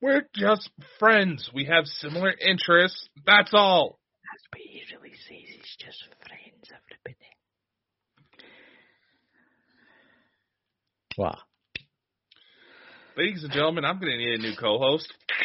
We're 0.00 0.26
just 0.34 0.70
friends. 0.98 1.50
We 1.52 1.66
have 1.66 1.84
similar 1.86 2.32
interests. 2.32 3.08
That's 3.26 3.50
all. 3.52 3.98
That's 4.30 4.44
what 4.50 4.60
he 4.62 4.80
really 4.96 5.14
says. 5.16 5.56
He's 5.56 5.76
just 5.78 6.04
friends, 6.26 6.70
everybody. 6.70 7.16
What? 11.16 11.38
Ladies 13.16 13.44
and 13.44 13.52
gentlemen, 13.52 13.84
I'm 13.84 13.98
gonna 13.98 14.16
need 14.16 14.34
a 14.34 14.38
new 14.38 14.54
co-host. 14.58 15.12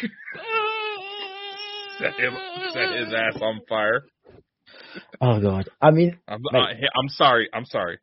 set 1.98 2.14
him, 2.18 2.34
set 2.72 2.90
his 2.96 3.12
ass 3.12 3.36
on 3.42 3.60
fire. 3.68 4.04
Oh, 5.20 5.40
God. 5.40 5.68
I 5.82 5.90
mean, 5.90 6.18
I'm, 6.26 6.42
Right. 6.52 6.76
I, 6.76 6.86
I'm 6.98 7.08
sorry. 7.10 7.48
I'm 7.52 7.66
sorry. 7.66 7.98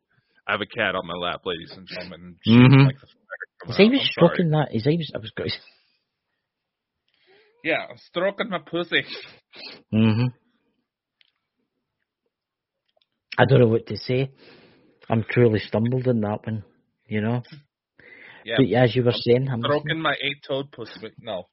I 0.46 0.52
have 0.52 0.60
a 0.60 0.66
cat 0.66 0.94
on 0.94 1.06
my 1.06 1.14
lap, 1.14 1.40
ladies 1.44 1.72
and 1.76 1.86
gentlemen. 1.88 2.20
and 2.22 2.36
she's 2.44 2.54
Mhm. 2.54 2.84
like 2.86 3.00
the 3.00 3.06
fire 3.06 3.16
is 3.68 3.76
coming 3.76 3.76
he 3.76 3.84
out. 3.86 3.90
was 3.90 4.00
I'm 4.00 4.06
stroking 4.12 4.50
that? 4.50 4.68
Is 4.72 4.84
he 4.84 4.96
was, 4.96 5.12
I 5.14 5.18
was 5.18 5.30
going 5.36 5.50
Yeah, 7.64 7.86
I'm 7.90 7.96
stroking 7.98 8.48
my 8.50 8.58
pussy. 8.58 9.02
hmm 9.90 10.26
I 13.38 13.44
don't 13.44 13.60
know 13.60 13.66
what 13.66 13.86
to 13.88 13.96
say. 13.96 14.30
I'm 15.10 15.24
truly 15.28 15.58
stumbled 15.58 16.06
in 16.06 16.20
that 16.20 16.46
one, 16.46 16.64
you 17.06 17.20
know. 17.20 17.42
Yeah, 18.46 18.54
But 18.58 18.72
as 18.78 18.94
you 18.94 19.02
were 19.02 19.12
saying, 19.12 19.48
I'm 19.50 19.60
stroking 19.60 20.00
my 20.00 20.14
eight-toed 20.22 20.70
pussy. 20.70 20.92
But 21.00 21.12
no. 21.20 21.48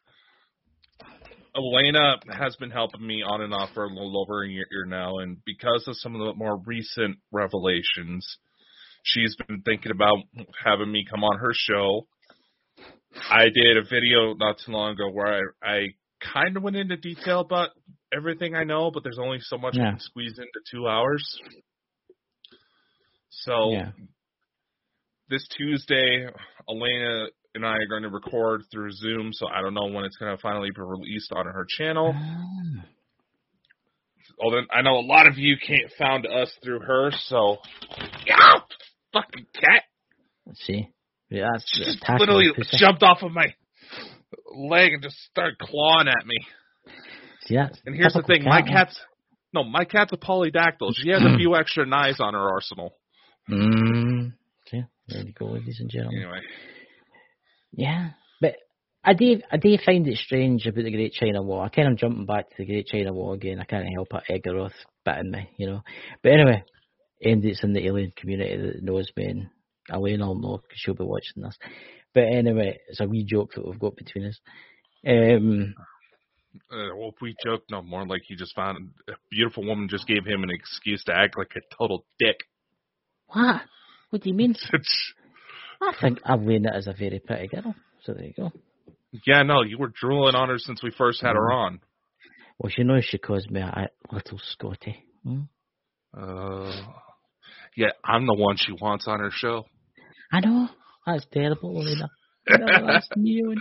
Elena 1.56 2.18
has 2.32 2.56
been 2.58 2.70
helping 2.70 3.06
me 3.06 3.24
on 3.26 3.42
and 3.42 3.52
off 3.52 3.70
for 3.74 3.86
a 3.86 3.88
little 3.88 4.22
over 4.22 4.44
a 4.44 4.48
year 4.50 4.66
now, 4.86 5.18
and 5.18 5.38
because 5.44 5.86
of 5.88 5.98
some 5.98 6.14
of 6.14 6.22
the 6.22 6.34
more 6.36 6.62
recent 6.66 7.18
revelations, 7.32 8.38
she's 9.04 9.36
been 9.48 9.62
thinking 9.62 9.92
about 9.92 10.18
having 10.64 10.92
me 10.92 11.04
come 11.10 11.24
on 11.24 11.40
her 11.40 11.52
show. 11.54 12.08
I 13.30 13.46
did 13.46 13.78
a 13.78 13.88
video 13.90 14.36
not 14.36 14.58
too 14.64 14.72
long 14.72 14.94
ago 14.94 15.10
where 15.12 15.42
I, 15.64 15.68
I 15.68 15.80
kind 16.34 16.58
of 16.58 16.64
went 16.64 16.76
into 16.76 16.98
detail 16.98 17.40
about 17.40 17.70
everything 18.16 18.56
I 18.56 18.66
know, 18.66 18.92
but 18.92 19.04
there's 19.04 19.20
only 19.20 19.40
so 19.42 19.58
much 19.58 19.76
I 19.76 19.92
can 19.92 20.00
squeeze 20.00 20.38
into 20.38 20.60
two 20.72 20.88
hours. 20.88 21.24
So 23.30 23.72
yeah. 23.72 23.92
This 25.34 25.48
Tuesday, 25.58 26.28
Elena 26.70 27.26
and 27.56 27.66
I 27.66 27.74
are 27.74 27.88
going 27.88 28.04
to 28.04 28.10
record 28.10 28.62
through 28.72 28.92
Zoom, 28.92 29.32
so 29.34 29.48
I 29.48 29.62
don't 29.62 29.74
know 29.74 29.88
when 29.88 30.06
it's 30.06 30.18
going 30.18 30.36
to 30.36 30.42
finally 30.42 30.70
be 30.70 30.82
released 30.82 31.32
on 31.32 31.46
her 31.46 31.66
channel. 31.68 32.14
Ah. 32.16 32.86
Although 34.40 34.62
I 34.72 34.82
know 34.82 34.98
a 35.00 35.06
lot 35.06 35.28
of 35.28 35.38
you 35.38 35.56
can't 35.58 35.92
found 35.98 36.28
us 36.28 36.52
through 36.64 36.80
her, 36.82 37.12
so 37.26 37.58
yeah, 38.26 38.60
fucking 39.12 39.46
cat. 39.54 39.84
Let's 40.46 40.64
see. 40.66 40.90
Yeah, 41.30 41.50
that's 41.54 41.66
She 41.74 41.84
just 41.84 42.04
literally 42.20 42.52
jumped 42.78 43.04
off 43.04 43.20
of 43.22 43.32
my 43.32 43.54
leg 44.56 44.94
and 44.94 45.04
just 45.04 45.18
started 45.32 45.58
clawing 45.60 46.08
at 46.08 46.26
me. 46.26 46.38
That's 47.66 47.80
And 47.86 47.96
here's 47.96 48.14
the 48.14 48.24
thing, 48.24 48.44
my 48.44 48.62
cat, 48.62 48.66
man. 48.66 48.86
cat's 48.86 49.00
no, 49.54 49.64
my 49.64 49.86
cat's 49.86 50.12
a 50.14 50.18
polydactyl. 50.18 50.94
She 50.96 51.10
has 51.10 51.22
a 51.24 51.36
few 51.38 51.56
extra 51.56 51.86
knives 51.86 52.20
on 52.20 52.34
her 52.34 52.50
arsenal. 52.52 52.96
Mm. 53.50 54.34
See, 54.82 55.16
there 55.16 55.26
you 55.26 55.34
go, 55.34 55.46
ladies 55.46 55.78
and 55.80 55.90
gentlemen. 55.90 56.22
Anyway, 56.22 56.40
Yeah, 57.72 58.10
but 58.42 58.56
I 59.04 59.14
do, 59.14 59.42
I 59.52 59.58
do 59.58 59.78
find 59.86 60.08
it 60.08 60.18
strange 60.18 60.66
about 60.66 60.84
the 60.84 60.92
Great 60.92 61.14
China 61.14 61.42
Wall. 61.42 61.62
I 61.62 61.70
kind 61.70 61.90
of 61.90 61.98
jumping 61.98 62.26
back 62.26 62.50
to 62.50 62.56
the 62.58 62.66
Great 62.66 62.88
China 62.88 63.14
Wall 63.14 63.34
again. 63.34 63.60
I 63.60 63.66
can't 63.66 63.88
help 63.94 64.10
it. 64.14 64.44
Egoroth 64.44 64.72
bit 65.06 65.18
in 65.18 65.32
me, 65.32 65.50
you 65.58 65.68
know. 65.68 65.82
But 66.22 66.34
anyway, 66.34 66.64
and 67.22 67.44
it's 67.44 67.64
in 67.64 67.74
the 67.74 67.86
alien 67.86 68.14
community 68.16 68.58
that 68.58 68.84
knows 68.84 69.10
me, 69.16 69.26
and 69.26 69.50
Elaine 69.90 70.22
will 70.22 70.40
know 70.40 70.58
because 70.58 70.78
she'll 70.78 70.94
be 70.94 71.04
watching 71.04 71.44
this. 71.44 71.58
But 72.14 72.24
anyway, 72.24 72.80
it's 72.88 73.00
a 73.00 73.08
wee 73.08 73.26
joke 73.26 73.54
that 73.56 73.66
we've 73.66 73.80
got 73.80 73.96
between 73.96 74.28
us. 74.28 74.40
Um, 75.06 75.74
uh, 76.72 76.96
well, 76.96 77.14
we 77.22 77.36
joke 77.44 77.64
no 77.70 77.82
more. 77.82 78.06
Like 78.06 78.22
he 78.26 78.36
just 78.36 78.56
found 78.56 78.92
a 79.10 79.14
beautiful 79.32 79.66
woman, 79.66 79.90
just 79.90 80.08
gave 80.08 80.26
him 80.26 80.44
an 80.44 80.52
excuse 80.52 81.04
to 81.06 81.14
act 81.14 81.38
like 81.38 81.52
a 81.56 81.76
total 81.76 82.06
dick. 82.20 82.38
what? 83.28 83.62
What 84.14 84.22
do 84.22 84.30
you 84.30 84.36
mean? 84.36 84.56
I 85.82 85.92
think 86.00 86.20
Elaine 86.24 86.68
is 86.68 86.86
a 86.86 86.94
very 86.94 87.20
pretty 87.20 87.48
girl. 87.48 87.74
So 88.04 88.14
there 88.14 88.26
you 88.26 88.34
go. 88.38 88.52
yeah, 89.26 89.42
no, 89.42 89.64
you 89.64 89.80
were 89.80 89.92
drooling 89.92 90.36
on 90.36 90.50
her 90.50 90.60
since 90.60 90.84
we 90.84 90.92
first 90.92 91.20
had 91.24 91.34
her 91.34 91.52
on. 91.52 91.80
Well, 92.60 92.70
she 92.70 92.84
knows 92.84 93.06
she 93.06 93.18
calls 93.18 93.50
me 93.50 93.60
a, 93.60 93.66
a 93.66 94.14
little 94.14 94.40
Scotty. 94.52 95.04
Hmm? 95.24 95.42
Uh, 96.16 96.72
yeah, 97.76 97.88
I'm 98.06 98.28
the 98.28 98.36
one 98.36 98.56
she 98.56 98.72
wants 98.72 99.08
on 99.08 99.20
her 99.20 99.32
show. 99.32 99.66
I 100.32 100.42
know. 100.42 100.70
That's 101.08 101.26
terrible, 101.34 101.76
Elena. 101.82 102.08
No, 102.48 102.86
that's 102.86 103.10
new. 103.16 103.56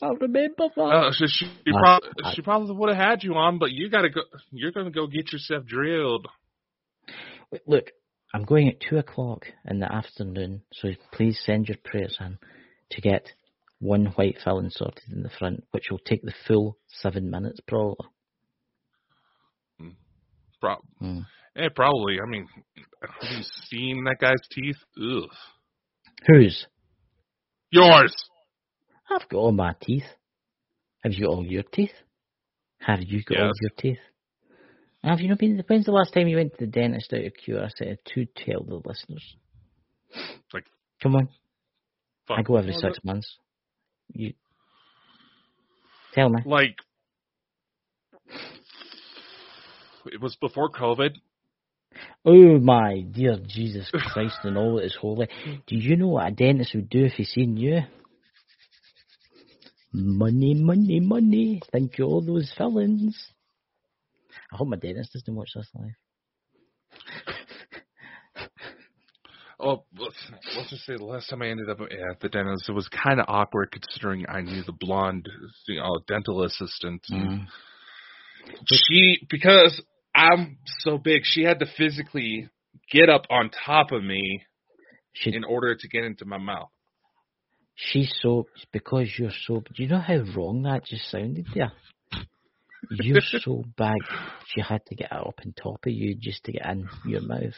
I 0.00 0.08
remember 0.18 0.68
that. 0.74 0.80
Uh, 0.80 1.12
she 1.12 1.26
she, 1.26 1.46
prob- 1.70 2.02
she 2.34 2.40
probably 2.40 2.74
would 2.74 2.88
have 2.88 3.10
had 3.10 3.22
you 3.22 3.34
on, 3.34 3.58
but 3.58 3.70
you 3.70 3.90
gotta 3.90 4.08
go. 4.08 4.22
You're 4.50 4.72
gonna 4.72 4.90
go 4.90 5.06
get 5.08 5.30
yourself 5.30 5.66
drilled. 5.66 6.26
Look, 7.66 7.90
I'm 8.34 8.44
going 8.44 8.68
at 8.68 8.80
two 8.80 8.98
o'clock 8.98 9.46
in 9.68 9.80
the 9.80 9.92
afternoon, 9.92 10.62
so 10.72 10.88
please 11.12 11.38
send 11.44 11.68
your 11.68 11.76
prayers 11.84 12.16
in 12.20 12.38
to 12.90 13.00
get 13.00 13.26
one 13.78 14.06
white 14.06 14.38
filling 14.42 14.70
sorted 14.70 15.04
in 15.12 15.22
the 15.22 15.30
front, 15.38 15.64
which 15.72 15.90
will 15.90 15.98
take 15.98 16.22
the 16.22 16.32
full 16.46 16.78
seven 16.88 17.30
minutes 17.30 17.60
probably. 17.66 18.06
Pro- 20.60 20.76
Hmm. 21.00 21.20
eh, 21.56 21.68
probably. 21.74 22.18
I 22.24 22.28
mean, 22.28 22.46
have 23.02 23.30
you 23.32 23.42
seen 23.68 24.04
that 24.04 24.18
guy's 24.20 24.40
teeth? 24.52 24.76
Ugh. 24.96 25.28
Whose? 26.28 26.66
Yours. 27.70 28.14
I've 29.10 29.28
got 29.28 29.38
all 29.38 29.52
my 29.52 29.74
teeth. 29.80 30.06
Have 31.02 31.12
you 31.14 31.26
got 31.26 31.32
all 31.34 31.44
your 31.46 31.64
teeth? 31.64 31.90
Have 32.78 33.00
you 33.02 33.22
got 33.24 33.38
all 33.40 33.52
your 33.60 33.70
teeth? 33.76 33.98
Have 35.04 35.20
you 35.20 35.28
not 35.28 35.38
been? 35.38 35.62
When's 35.66 35.86
the 35.86 35.92
last 35.92 36.14
time 36.14 36.28
you 36.28 36.36
went 36.36 36.52
to 36.52 36.64
the 36.64 36.70
dentist 36.70 37.12
out 37.12 37.24
of 37.24 37.32
curiosity 37.34 37.96
to 38.14 38.26
tell 38.36 38.62
the 38.62 38.80
listeners? 38.84 39.36
Like, 40.52 40.64
Come 41.02 41.16
on, 41.16 41.28
Fuck. 42.28 42.38
I 42.38 42.42
go 42.42 42.56
every 42.56 42.70
Well, 42.70 42.80
six 42.80 42.98
months. 43.04 43.36
You 44.12 44.34
tell 46.14 46.28
me. 46.28 46.42
Like, 46.44 46.76
it 50.06 50.20
was 50.20 50.36
before 50.36 50.70
COVID. 50.70 51.16
Oh 52.24 52.58
my 52.58 53.00
dear 53.00 53.38
Jesus 53.44 53.90
Christ 54.12 54.38
and 54.44 54.56
all 54.56 54.76
that 54.76 54.84
is 54.84 54.96
holy. 55.00 55.28
Do 55.66 55.76
you 55.76 55.96
know 55.96 56.08
what 56.08 56.28
a 56.28 56.30
dentist 56.30 56.74
would 56.74 56.88
do 56.88 57.04
if 57.04 57.12
he 57.14 57.24
seen 57.24 57.56
you? 57.56 57.80
Money, 59.92 60.54
money, 60.54 61.00
money. 61.00 61.60
Thank 61.70 61.98
you 61.98 62.06
all 62.06 62.22
those 62.22 62.52
fillings. 62.56 63.32
I 64.52 64.56
hope 64.56 64.68
my 64.68 64.76
dentist 64.76 65.14
doesn't 65.14 65.34
watch 65.34 65.50
this 65.54 65.68
live. 65.74 65.94
Oh, 69.64 69.84
let's, 69.96 70.16
let's 70.56 70.70
just 70.70 70.84
say 70.86 70.96
the 70.96 71.04
last 71.04 71.30
time 71.30 71.40
I 71.40 71.48
ended 71.48 71.70
up 71.70 71.80
at 71.80 72.20
the 72.20 72.28
dentist, 72.28 72.68
it 72.68 72.72
was 72.72 72.88
kind 72.88 73.20
of 73.20 73.26
awkward 73.28 73.70
considering 73.70 74.26
I 74.28 74.40
knew 74.40 74.64
the 74.64 74.72
blonde, 74.72 75.28
you 75.68 75.76
know, 75.76 76.00
dental 76.08 76.42
assistant. 76.42 77.00
Mm. 77.08 77.46
She, 78.66 79.24
because 79.30 79.80
I'm 80.14 80.58
so 80.80 80.98
big, 80.98 81.22
she 81.24 81.44
had 81.44 81.60
to 81.60 81.66
physically 81.78 82.48
get 82.90 83.08
up 83.08 83.26
on 83.30 83.50
top 83.64 83.92
of 83.92 84.02
me 84.02 84.42
She, 85.12 85.32
in 85.32 85.44
order 85.44 85.76
to 85.76 85.88
get 85.88 86.02
into 86.02 86.24
my 86.24 86.38
mouth. 86.38 86.70
she's 87.76 88.12
so, 88.20 88.48
because 88.72 89.16
you're 89.16 89.30
so, 89.46 89.60
do 89.60 89.82
you 89.82 89.88
know 89.88 90.00
how 90.00 90.24
wrong 90.36 90.62
that 90.62 90.84
just 90.86 91.08
sounded 91.08 91.46
there? 91.54 91.72
You're 92.90 93.20
so 93.20 93.64
big, 93.76 94.02
she 94.46 94.60
had 94.60 94.84
to 94.86 94.94
get 94.94 95.12
up 95.12 95.34
on 95.44 95.52
top 95.60 95.80
of 95.86 95.92
you 95.92 96.14
just 96.18 96.44
to 96.44 96.52
get 96.52 96.66
in 96.66 96.88
your 97.06 97.22
mouth. 97.22 97.54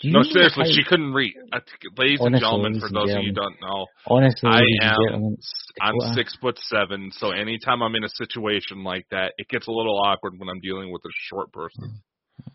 Do 0.00 0.08
you 0.08 0.14
No, 0.14 0.22
seriously, 0.22 0.64
how- 0.66 0.72
she 0.72 0.82
couldn't 0.84 1.12
read. 1.12 1.34
I 1.52 1.58
think- 1.60 1.98
Ladies 1.98 2.20
and 2.20 2.34
gentlemen, 2.38 2.80
for 2.80 2.86
and 2.86 2.96
those 2.96 3.10
of 3.14 3.22
you 3.22 3.28
who 3.30 3.34
don't 3.34 3.60
know, 3.60 3.86
Honestly, 4.06 4.48
I 4.48 4.62
am 4.82 5.36
I'm 5.80 5.94
six 6.14 6.34
foot 6.36 6.58
seven, 6.58 7.10
so 7.12 7.30
anytime 7.30 7.82
I'm 7.82 7.94
in 7.94 8.04
a 8.04 8.08
situation 8.08 8.82
like 8.82 9.06
that, 9.10 9.34
it 9.36 9.48
gets 9.48 9.66
a 9.66 9.72
little 9.72 9.98
awkward 10.00 10.38
when 10.38 10.48
I'm 10.48 10.60
dealing 10.60 10.90
with 10.90 11.02
a 11.04 11.10
short 11.28 11.52
person. 11.52 11.84
Hmm. 11.84 12.50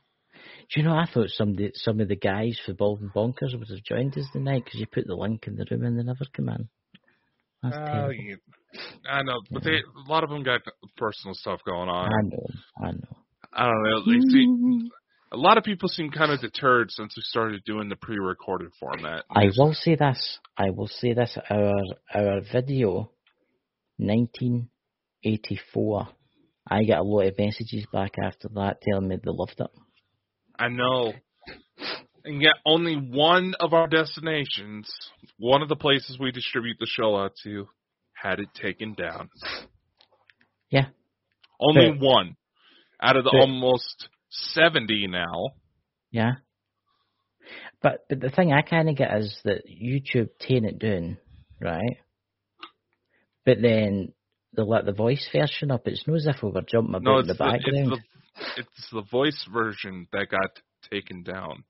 Do 0.74 0.80
you 0.80 0.84
know, 0.84 0.96
I 0.96 1.06
thought 1.06 1.30
some 1.30 1.50
of 1.50 1.58
the, 1.58 1.72
some 1.76 2.00
of 2.00 2.08
the 2.08 2.16
guys 2.16 2.60
for 2.66 2.74
Bald 2.74 3.02
and 3.02 3.14
Bonkers 3.14 3.58
would 3.58 3.70
have 3.70 3.84
joined 3.84 4.18
us 4.18 4.28
tonight 4.34 4.64
because 4.66 4.80
you 4.80 4.88
put 4.88 5.06
the 5.06 5.16
link 5.16 5.46
in 5.46 5.56
the 5.56 5.66
room 5.70 5.84
and 5.84 6.00
they 6.00 6.04
never 6.04 6.26
come 6.34 6.50
in. 6.50 6.68
That's 7.62 7.76
Oh, 7.78 7.86
terrible. 7.86 8.14
you- 8.14 8.38
I 9.10 9.24
know, 9.24 9.42
but 9.52 9.64
they 9.64 9.78
a 9.78 10.10
lot 10.10 10.24
of 10.24 10.30
them 10.30 10.44
got 10.44 10.62
personal 10.98 11.34
stuff 11.34 11.62
going 11.66 11.90
on. 11.90 12.08
I 12.08 12.22
know, 12.24 12.46
I 12.84 12.92
know. 12.92 13.18
I 13.54 13.66
don't 13.66 13.84
know. 13.84 14.02
They 14.06 14.20
see, 14.32 14.48
a 15.32 15.38
lot 15.38 15.58
of 15.58 15.64
people 15.64 15.90
seem 15.90 16.12
kind 16.12 16.32
of 16.32 16.40
deterred 16.42 16.92
since 16.92 17.16
we 17.16 17.24
started 17.24 17.64
doing 17.66 17.90
the 17.90 17.96
pre-recorded 17.96 18.72
format. 18.80 19.26
I 19.30 19.50
will 19.58 19.74
say 19.74 19.96
this. 19.96 20.40
I 20.58 20.70
will 20.72 20.88
say 20.88 21.14
this. 21.14 21.38
Our 21.50 21.74
our 22.14 22.42
video, 22.52 23.12
1984. 23.98 26.08
I 26.68 26.84
got 26.84 27.00
a 27.00 27.04
lot 27.04 27.28
of 27.28 27.38
messages 27.38 27.86
back 27.94 28.18
after 28.22 28.50
that 28.56 28.82
telling 28.82 29.08
me 29.08 29.18
they 29.18 29.32
loved 29.32 29.60
it. 29.60 29.70
I 30.58 30.70
know. 30.70 31.14
And 32.24 32.42
yet, 32.42 32.56
only 32.66 32.96
one 32.96 33.54
of 33.60 33.74
our 33.74 33.88
destinations, 33.88 34.90
one 35.38 35.62
of 35.62 35.70
the 35.70 35.76
places 35.76 36.18
we 36.20 36.32
distribute 36.32 36.78
the 36.80 36.88
show 36.88 37.16
out 37.16 37.34
to, 37.44 37.68
had 38.26 38.40
it 38.40 38.50
taken 38.56 38.94
down. 38.96 39.30
Yeah. 40.72 40.88
Only 41.60 41.92
But- 41.92 42.00
one 42.00 42.36
out 43.02 43.16
of 43.18 43.24
the 43.24 43.30
but- 43.32 43.40
almost 43.42 44.10
70 44.30 45.08
now. 45.08 45.52
Yeah. 46.12 46.34
But 47.82 48.06
but 48.10 48.20
the 48.20 48.30
thing 48.32 48.52
I 48.52 48.62
kind 48.64 48.90
of 48.90 48.96
get 48.96 49.16
is 49.18 49.40
that 49.44 49.62
YouTube 49.68 50.30
tane 50.40 50.66
it 50.66 50.80
down, 50.80 51.18
right? 51.62 51.98
But 53.46 53.62
then 53.62 54.14
they 54.56 54.64
let 54.64 54.86
the 54.86 54.92
voice 54.94 55.28
version 55.32 55.70
up. 55.70 55.88
It's 55.88 56.08
not 56.08 56.16
as 56.16 56.26
if 56.26 56.42
we 56.42 56.50
were 56.50 56.62
jumping 56.62 56.96
about 56.96 57.04
No, 57.04 57.20
in 57.20 57.28
the 57.28 57.34
the, 57.36 57.44
it's 57.46 57.64
background. 57.64 57.92
the 57.92 58.00
it's 58.58 58.90
the 58.92 59.04
voice 59.04 59.46
version 59.54 60.08
that 60.14 60.30
got 60.30 60.60
taken 60.90 61.22
down. 61.24 61.64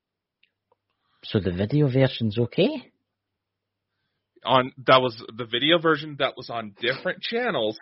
So 1.26 1.40
the 1.40 1.52
video 1.52 1.90
version's 1.92 2.38
okay. 2.40 2.92
On 4.46 4.72
that 4.86 5.02
was 5.02 5.22
the 5.36 5.46
video 5.46 5.80
version 5.80 6.18
that 6.20 6.34
was 6.38 6.50
on 6.50 6.76
different 6.80 7.22
channels 7.22 7.78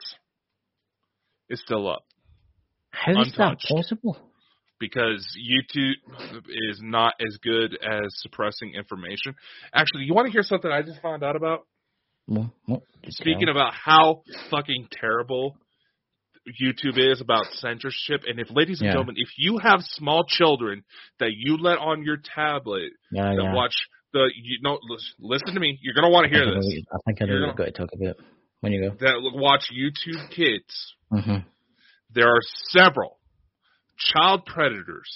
is 1.50 1.62
still 1.62 1.90
up. 1.90 2.04
How 2.92 3.22
is 3.22 3.34
that 3.38 3.58
possible? 3.70 4.18
because 4.84 5.26
YouTube 5.40 5.94
is 6.70 6.82
not 6.82 7.14
as 7.26 7.38
good 7.42 7.78
as 7.82 8.04
suppressing 8.16 8.74
information. 8.76 9.34
Actually, 9.74 10.04
you 10.04 10.14
want 10.14 10.26
to 10.26 10.32
hear 10.32 10.44
something 10.44 10.70
I 10.70 10.82
just 10.82 11.02
found 11.02 11.24
out 11.24 11.38
about? 11.38 11.62
Well, 12.28 12.54
well, 12.68 12.84
Speaking 13.08 13.48
about 13.50 13.74
how 13.74 14.24
fucking 14.52 14.88
terrible 14.92 15.56
YouTube 16.62 16.98
is 16.98 17.22
about 17.22 17.46
censorship, 17.54 18.24
and 18.28 18.40
if, 18.40 18.52
ladies 18.52 18.82
and 18.82 18.88
Yeah. 18.88 18.94
gentlemen, 18.94 19.16
if 19.18 19.30
you 19.38 19.58
have 19.60 19.82
small 19.84 20.26
children 20.26 20.84
that 21.20 21.32
you 21.34 21.58
let 21.58 21.78
on 21.78 22.04
your 22.04 22.18
tablet 22.18 22.92
yeah, 23.12 23.34
that 23.36 23.42
yeah. 23.42 23.54
watch 23.54 23.76
the, 24.14 24.32
you 24.36 24.60
know, 24.62 24.80
lis- 24.88 25.14
listen 25.20 25.54
to 25.54 25.60
me, 25.60 25.78
you're 25.82 25.96
gonna 25.96 26.10
want 26.10 26.26
to 26.26 26.30
hear 26.30 26.46
I 26.48 26.56
this. 26.56 26.66
I 26.92 26.98
think 27.06 27.22
I 27.22 27.26
know 27.26 27.34
You're 27.34 27.42
what 27.42 27.48
you've 27.48 27.58
got 27.58 27.66
to 27.66 27.72
talk 27.72 27.90
about 27.94 28.16
when 28.62 28.72
you 28.72 28.90
go. 28.90 28.96
That 29.00 29.16
watch 29.34 29.66
YouTube 29.74 30.30
Kids, 30.30 30.96
hmm 31.12 31.38
there 32.14 32.28
are 32.28 32.42
several 32.70 33.20
child 33.98 34.46
predators 34.46 35.10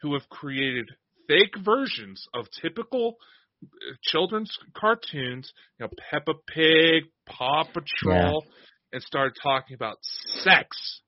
who 0.00 0.14
have 0.14 0.28
created 0.30 0.90
fake 1.28 1.54
versions 1.62 2.26
of 2.34 2.46
typical 2.62 3.16
uh, 3.62 3.66
children's 4.02 4.56
cartoons, 4.74 5.52
you 5.78 5.84
know, 5.84 5.90
Peppa 6.10 6.32
Pig, 6.46 7.04
Paw 7.26 7.64
Patrol, 7.64 8.44
and 8.92 9.02
started 9.02 9.34
talking 9.42 9.74
about 9.74 9.98
sex. 10.02 11.02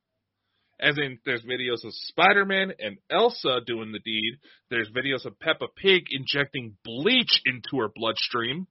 As 0.78 0.98
in, 0.98 1.18
there's 1.24 1.42
videos 1.42 1.84
of 1.84 1.92
Spider-Man 1.94 2.72
and 2.78 2.98
Elsa 3.10 3.60
doing 3.66 3.92
the 3.92 3.98
deed. 3.98 4.34
There's 4.70 4.90
videos 4.90 5.24
of 5.24 5.38
Peppa 5.40 5.66
Pig 5.74 6.04
injecting 6.10 6.76
bleach 6.84 7.40
into 7.46 7.78
her 7.80 7.88
bloodstream. 7.94 8.66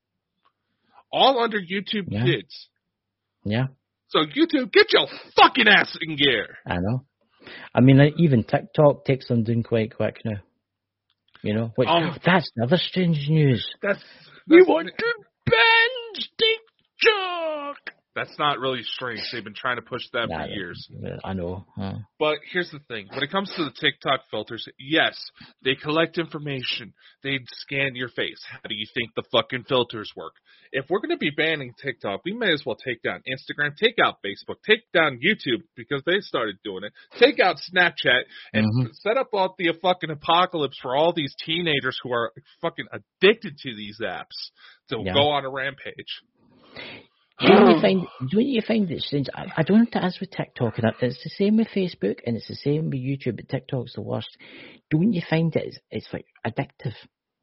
all 1.12 1.42
under 1.42 1.58
YouTube 1.60 2.06
Yeah. 2.10 2.26
Kids. 2.26 2.68
Yeah, 3.46 3.68
So 4.10 4.20
YouTube, 4.26 4.72
get 4.74 4.88
your 4.92 5.08
fucking 5.38 5.68
ass 5.68 5.96
in 6.02 6.16
gear. 6.18 6.58
I 6.66 6.78
know. 6.80 7.06
I 7.74 7.80
mean, 7.82 8.02
even 8.18 8.44
TikTok 8.44 9.06
takes 9.06 9.28
them 9.28 9.44
doing 9.44 9.64
quite 9.64 9.96
quick 9.96 10.22
now. 10.26 10.42
You 11.42 11.54
know, 11.54 11.72
which, 11.76 11.88
Oh. 11.90 12.10
that's 12.26 12.50
another 12.58 12.78
strange 12.78 13.30
news. 13.30 13.66
That's, 13.82 14.04
We 14.48 14.64
want 14.64 14.90
to 14.98 15.06
ban 15.46 16.24
TikTok. 16.40 17.94
That's 18.16 18.40
not 18.40 18.60
really 18.60 18.82
strange. 18.82 19.20
They've 19.34 19.44
been 19.44 19.54
trying 19.54 19.76
to 19.76 19.82
push 19.82 20.04
that 20.14 20.30
Nah, 20.30 20.46
for 20.46 20.48
years. 20.52 20.88
I 21.26 21.34
know. 21.34 21.66
huh. 21.76 21.96
But 22.18 22.38
here's 22.50 22.72
the 22.72 22.80
thing: 22.88 23.08
when 23.12 23.22
it 23.24 23.30
comes 23.30 23.54
to 23.58 23.66
the 23.66 23.72
TikTok 23.78 24.22
filters, 24.32 24.66
yes, 24.80 25.18
they 25.64 25.76
collect 25.76 26.18
information. 26.18 26.94
They 27.24 27.40
scan 27.48 27.94
your 27.96 28.08
face. 28.08 28.42
How 28.50 28.70
do 28.70 28.74
you 28.76 28.86
think 28.94 29.12
the 29.16 29.24
fucking 29.34 29.66
filters 29.68 30.10
work? 30.16 30.32
If 30.72 30.86
we're 30.90 31.00
going 31.00 31.10
to 31.12 31.18
be 31.18 31.30
banning 31.30 31.74
TikTok, 31.82 32.22
we 32.24 32.32
may 32.34 32.54
as 32.54 32.64
well 32.66 32.76
take 32.78 33.02
down 33.02 33.22
Instagram, 33.28 33.76
take 33.76 33.96
out 34.02 34.16
Facebook, 34.26 34.56
take 34.66 34.90
down 34.94 35.20
YouTube 35.20 35.64
because 35.76 36.02
they 36.06 36.20
started 36.22 36.56
doing 36.64 36.86
it. 36.86 36.94
Take 37.20 37.40
out 37.42 37.58
Snapchat 37.70 38.24
and 38.54 38.66
Mhm. 38.66 38.96
set 38.96 39.18
up 39.18 39.30
all 39.34 39.56
the 39.58 39.74
fucking 39.82 40.10
apocalypse 40.10 40.78
for 40.82 40.96
all 40.96 41.12
these 41.14 41.36
teenagers 41.46 42.00
who 42.02 42.14
are 42.14 42.32
fucking 42.62 42.88
addicted 42.94 43.58
to 43.60 43.76
these 43.76 44.00
apps 44.02 44.52
to 44.90 45.02
Yeah. 45.04 45.14
go 45.14 45.30
on 45.32 45.44
a 45.44 45.50
rampage. 45.50 46.22
Don't 47.40 47.76
you 47.76 47.82
find? 47.82 48.08
Don't 48.32 48.46
you 48.46 48.62
find 48.62 48.90
it 48.90 49.02
strange? 49.02 49.28
I, 49.34 49.48
I 49.58 49.64
don't 49.64 49.78
know 49.80 49.88
if 49.92 49.96
it 49.96 50.08
is 50.08 50.20
with 50.22 50.32
TikTok, 50.32 50.78
and 50.78 50.94
it's 51.02 51.24
the 51.24 51.30
same 51.32 51.58
with 51.58 51.68
Facebook, 51.68 52.20
and 52.26 52.38
it's 52.38 52.48
the 52.48 52.56
same 52.56 52.86
with 52.86 53.00
YouTube. 53.00 53.36
But 53.36 53.50
TikTok's 53.50 53.96
the 53.96 54.02
worst. 54.02 54.38
Don't 54.90 55.12
you 55.12 55.22
find 55.30 55.54
it? 55.56 55.66
It's, 55.66 55.80
it's 55.92 56.08
like 56.14 56.28
addictive 56.48 56.94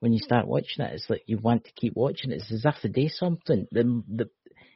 when 0.00 0.12
you 0.12 0.18
start 0.18 0.46
watching 0.46 0.84
it. 0.84 0.94
It's 0.94 1.10
like 1.10 1.24
you 1.26 1.38
want 1.38 1.64
to 1.64 1.72
keep 1.72 1.94
watching 1.94 2.32
it. 2.32 2.36
It's 2.36 2.52
as 2.52 2.64
if 2.64 2.80
the 2.82 2.88
day 2.88 3.08
something. 3.08 3.66
The, 3.70 4.02
the, 4.08 4.30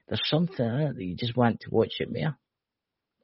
there's 0.06 0.20
something 0.26 0.64
in 0.64 0.80
it 0.82 0.96
that 0.96 1.04
you 1.04 1.16
just 1.16 1.36
want 1.36 1.60
to 1.60 1.70
watch 1.70 1.94
it 1.98 2.12
more. 2.12 2.36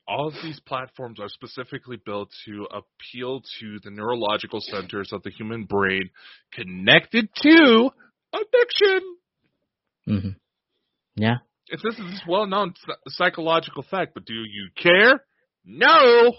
all 0.09 0.29
of 0.29 0.35
these 0.43 0.61
platforms 0.61 1.21
are 1.21 1.29
specifically 1.29 1.97
built 2.05 2.31
to 2.45 2.67
appeal 2.71 3.43
to 3.61 3.79
the 3.85 3.91
neurological 3.91 4.61
centers 4.61 5.11
of 5.13 5.23
the 5.23 5.31
human 5.31 5.65
brain 5.65 6.11
connected 6.53 7.29
to 7.37 7.91
addiction. 8.33 9.17
Mm-hmm. 10.09 10.29
Yeah. 11.17 11.37
If 11.73 11.81
this 11.83 11.95
is 11.99 12.23
a 12.27 12.31
well-known 12.31 12.75
psy- 12.87 12.95
psychological 13.09 13.83
fact, 13.91 14.13
but 14.15 14.25
do 14.25 14.35
you 14.35 14.69
care? 14.81 15.25
No. 15.65 16.33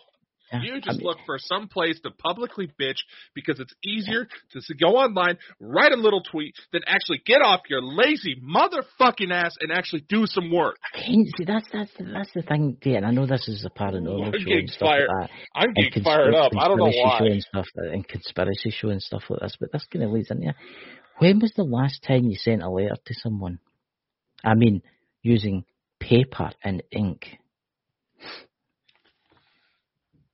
You 0.61 0.75
I 0.75 0.79
just 0.81 0.99
mean, 0.99 1.07
look 1.07 1.17
for 1.25 1.39
some 1.39 1.67
place 1.67 1.99
to 2.01 2.11
publicly 2.11 2.67
bitch 2.79 2.99
because 3.33 3.59
it's 3.59 3.73
easier 3.83 4.27
to 4.51 4.75
go 4.75 4.97
online, 4.97 5.39
write 5.59 5.91
a 5.93 5.95
little 5.95 6.21
tweet, 6.21 6.53
than 6.71 6.81
actually 6.85 7.23
get 7.25 7.41
off 7.41 7.61
your 7.69 7.81
lazy 7.81 8.35
motherfucking 8.35 9.31
ass 9.31 9.55
and 9.61 9.71
actually 9.71 10.05
do 10.07 10.27
some 10.27 10.51
work. 10.51 10.75
See, 10.95 11.25
that's 11.47 11.65
that's 11.73 11.89
the, 11.97 12.03
that's 12.03 12.31
the 12.35 12.43
thing, 12.43 12.77
yeah, 12.83 12.97
and 12.97 13.05
I 13.07 13.09
know 13.09 13.25
this 13.25 13.47
is 13.47 13.65
a 13.65 13.71
paranormal 13.71 14.27
I'm 14.27 14.31
show 14.33 14.37
getting 14.45 14.59
and 14.59 14.69
stuff 14.69 14.87
fired. 14.89 15.07
like 15.19 15.29
that. 15.29 15.35
I'm 15.55 15.73
getting 15.73 16.03
fired 16.03 16.35
up. 16.35 16.51
I 16.55 16.67
don't 16.67 16.77
know 16.77 16.85
why. 16.85 17.17
show 17.17 17.25
and 17.25 17.41
stuff 17.41 17.65
uh, 17.79 17.89
and 17.91 18.07
conspiracy 18.07 18.69
show 18.69 18.89
and 18.89 19.01
stuff 19.01 19.23
like 19.29 19.39
this, 19.39 19.57
but 19.59 19.71
this 19.71 19.87
kind 19.91 20.05
of 20.05 20.11
leads 20.11 20.29
into. 20.29 20.53
When 21.17 21.39
was 21.39 21.53
the 21.55 21.63
last 21.63 22.03
time 22.07 22.25
you 22.25 22.35
sent 22.37 22.61
a 22.61 22.69
letter 22.69 22.95
to 23.03 23.13
someone? 23.15 23.57
I 24.45 24.53
mean, 24.53 24.83
using 25.23 25.65
paper 25.99 26.51
and 26.63 26.83
ink. 26.91 27.25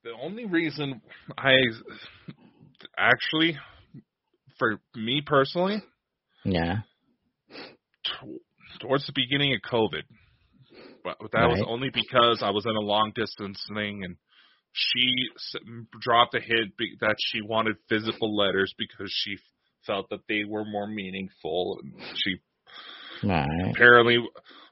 The 0.04 0.12
only 0.22 0.46
reason 0.46 1.02
I 1.38 1.54
actually, 2.98 3.58
for 4.58 4.80
me 4.96 5.22
personally, 5.26 5.82
Yeah. 6.46 6.78
t- 8.06 8.40
towards 8.80 9.06
the 9.06 9.14
beginning 9.14 9.54
of 9.54 9.62
COVID, 9.70 10.04
but 11.04 11.18
that 11.34 11.48
was 11.50 11.64
only 11.68 11.90
because 11.90 12.42
I 12.42 12.50
was 12.52 12.66
in 12.66 12.76
a 12.76 12.80
long 12.80 13.12
distance 13.14 13.62
thing 13.74 14.04
and 14.04 14.16
she 14.72 15.14
s- 15.36 15.62
dropped 16.02 16.36
a 16.36 16.40
hint 16.40 16.74
that 17.02 17.16
she 17.20 17.42
wanted 17.42 17.76
physical 17.90 18.36
letters 18.36 18.74
because 18.78 19.12
she 19.14 19.38
felt 19.86 20.10
that 20.10 20.22
they 20.28 20.44
were 20.48 20.66
more 20.66 20.88
meaningful. 20.88 21.80
And 21.82 21.94
she 22.18 22.36
Right. 23.24 23.72
apparently 23.72 24.18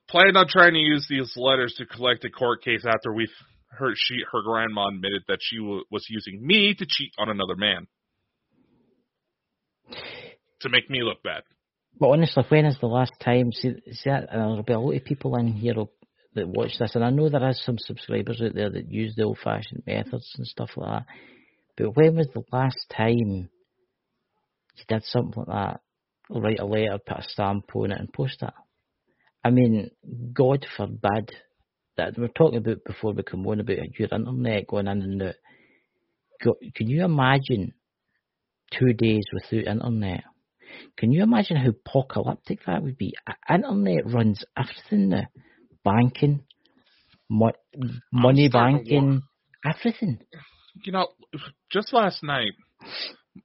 planned 0.10 0.38
on 0.38 0.47
trying 0.47 0.74
to 0.74 0.80
use 0.80 1.05
these 1.10 1.34
letters 1.36 1.74
to 1.78 1.86
collect 1.86 2.26
a 2.26 2.30
court 2.30 2.64
case 2.64 2.86
after 2.88 3.14
we 3.14 3.28
her 3.70 3.91
she 3.95 4.20
her 4.32 4.41
grandma 4.43 4.88
admitted 4.88 5.24
that 5.28 5.39
she 5.41 5.58
w- 5.58 5.84
was 5.91 6.05
using 6.10 6.45
me 6.45 6.74
to 6.74 6.86
cheat 6.88 7.12
on 7.18 7.30
another 7.30 7.55
man 7.55 7.88
to 10.62 10.70
make 10.70 10.89
me 10.89 11.01
look 11.03 11.22
bad. 11.24 11.43
But 11.99 12.10
honestly, 12.10 12.43
when 12.49 12.66
is 12.66 12.78
the 12.80 12.88
last 12.88 13.14
time? 13.24 13.51
See, 13.51 13.74
see 13.91 14.10
that, 14.10 14.28
and 14.32 14.41
there'll 14.41 14.64
be 14.64 14.74
a 14.74 14.80
lot 14.80 14.95
of 14.95 15.05
people 15.05 15.36
in 15.38 15.53
here 15.53 15.74
that 16.36 16.47
watch 16.47 16.78
this, 16.80 16.95
and 16.95 17.03
I 17.03 17.10
know 17.10 17.30
there 17.30 17.49
is 17.49 17.62
some 17.64 17.78
subscribers 17.78 18.41
out 18.41 18.53
there 18.53 18.70
that 18.70 18.91
use 18.91 19.16
the 19.16 19.24
old-fashioned 19.24 19.84
methods 19.88 20.32
and 20.38 20.45
stuff 20.45 20.70
like 20.76 20.89
that. 20.89 21.05
But 21.76 21.95
when 21.95 22.16
was 22.16 22.28
the 22.34 22.43
last 22.51 22.78
time 22.95 23.49
you 24.76 24.84
did 24.88 25.03
something 25.05 25.34
like 25.36 25.47
that? 25.47 25.82
Write 26.30 26.60
a 26.60 26.66
letter, 26.66 26.99
put 27.05 27.20
a 27.20 27.24
stamp 27.24 27.76
on 27.76 27.91
it, 27.91 27.99
and 27.99 28.14
post 28.14 28.43
it. 28.43 28.53
I 29.43 29.49
mean, 29.49 29.91
God 30.33 30.65
forbid 30.75 31.31
that 31.97 32.17
we 32.17 32.23
we're 32.23 32.29
talking 32.29 32.57
about 32.59 32.83
before 32.85 33.13
we 33.13 33.23
come 33.23 33.45
on 33.47 33.59
about 33.59 33.77
your 33.97 34.09
internet 34.11 34.67
going 34.67 34.88
in 34.88 35.01
and 35.01 35.23
out. 35.23 35.35
Go- 36.43 36.57
Can 36.75 36.88
you 36.89 37.03
imagine 37.03 37.73
two 38.71 38.93
days 38.93 39.23
without 39.33 39.71
internet? 39.71 40.23
Can 40.97 41.11
you 41.11 41.23
imagine 41.23 41.57
how 41.57 41.69
apocalyptic 41.69 42.59
that 42.65 42.83
would 42.83 42.97
be? 42.97 43.13
Internet 43.49 44.11
runs 44.11 44.43
everything 44.57 45.09
now. 45.09 45.27
Banking, 45.83 46.43
mo- 47.29 47.51
money 48.11 48.49
banking, 48.49 49.21
everything. 49.65 50.19
You 50.83 50.91
know, 50.91 51.07
just 51.71 51.93
last 51.93 52.23
night, 52.23 52.51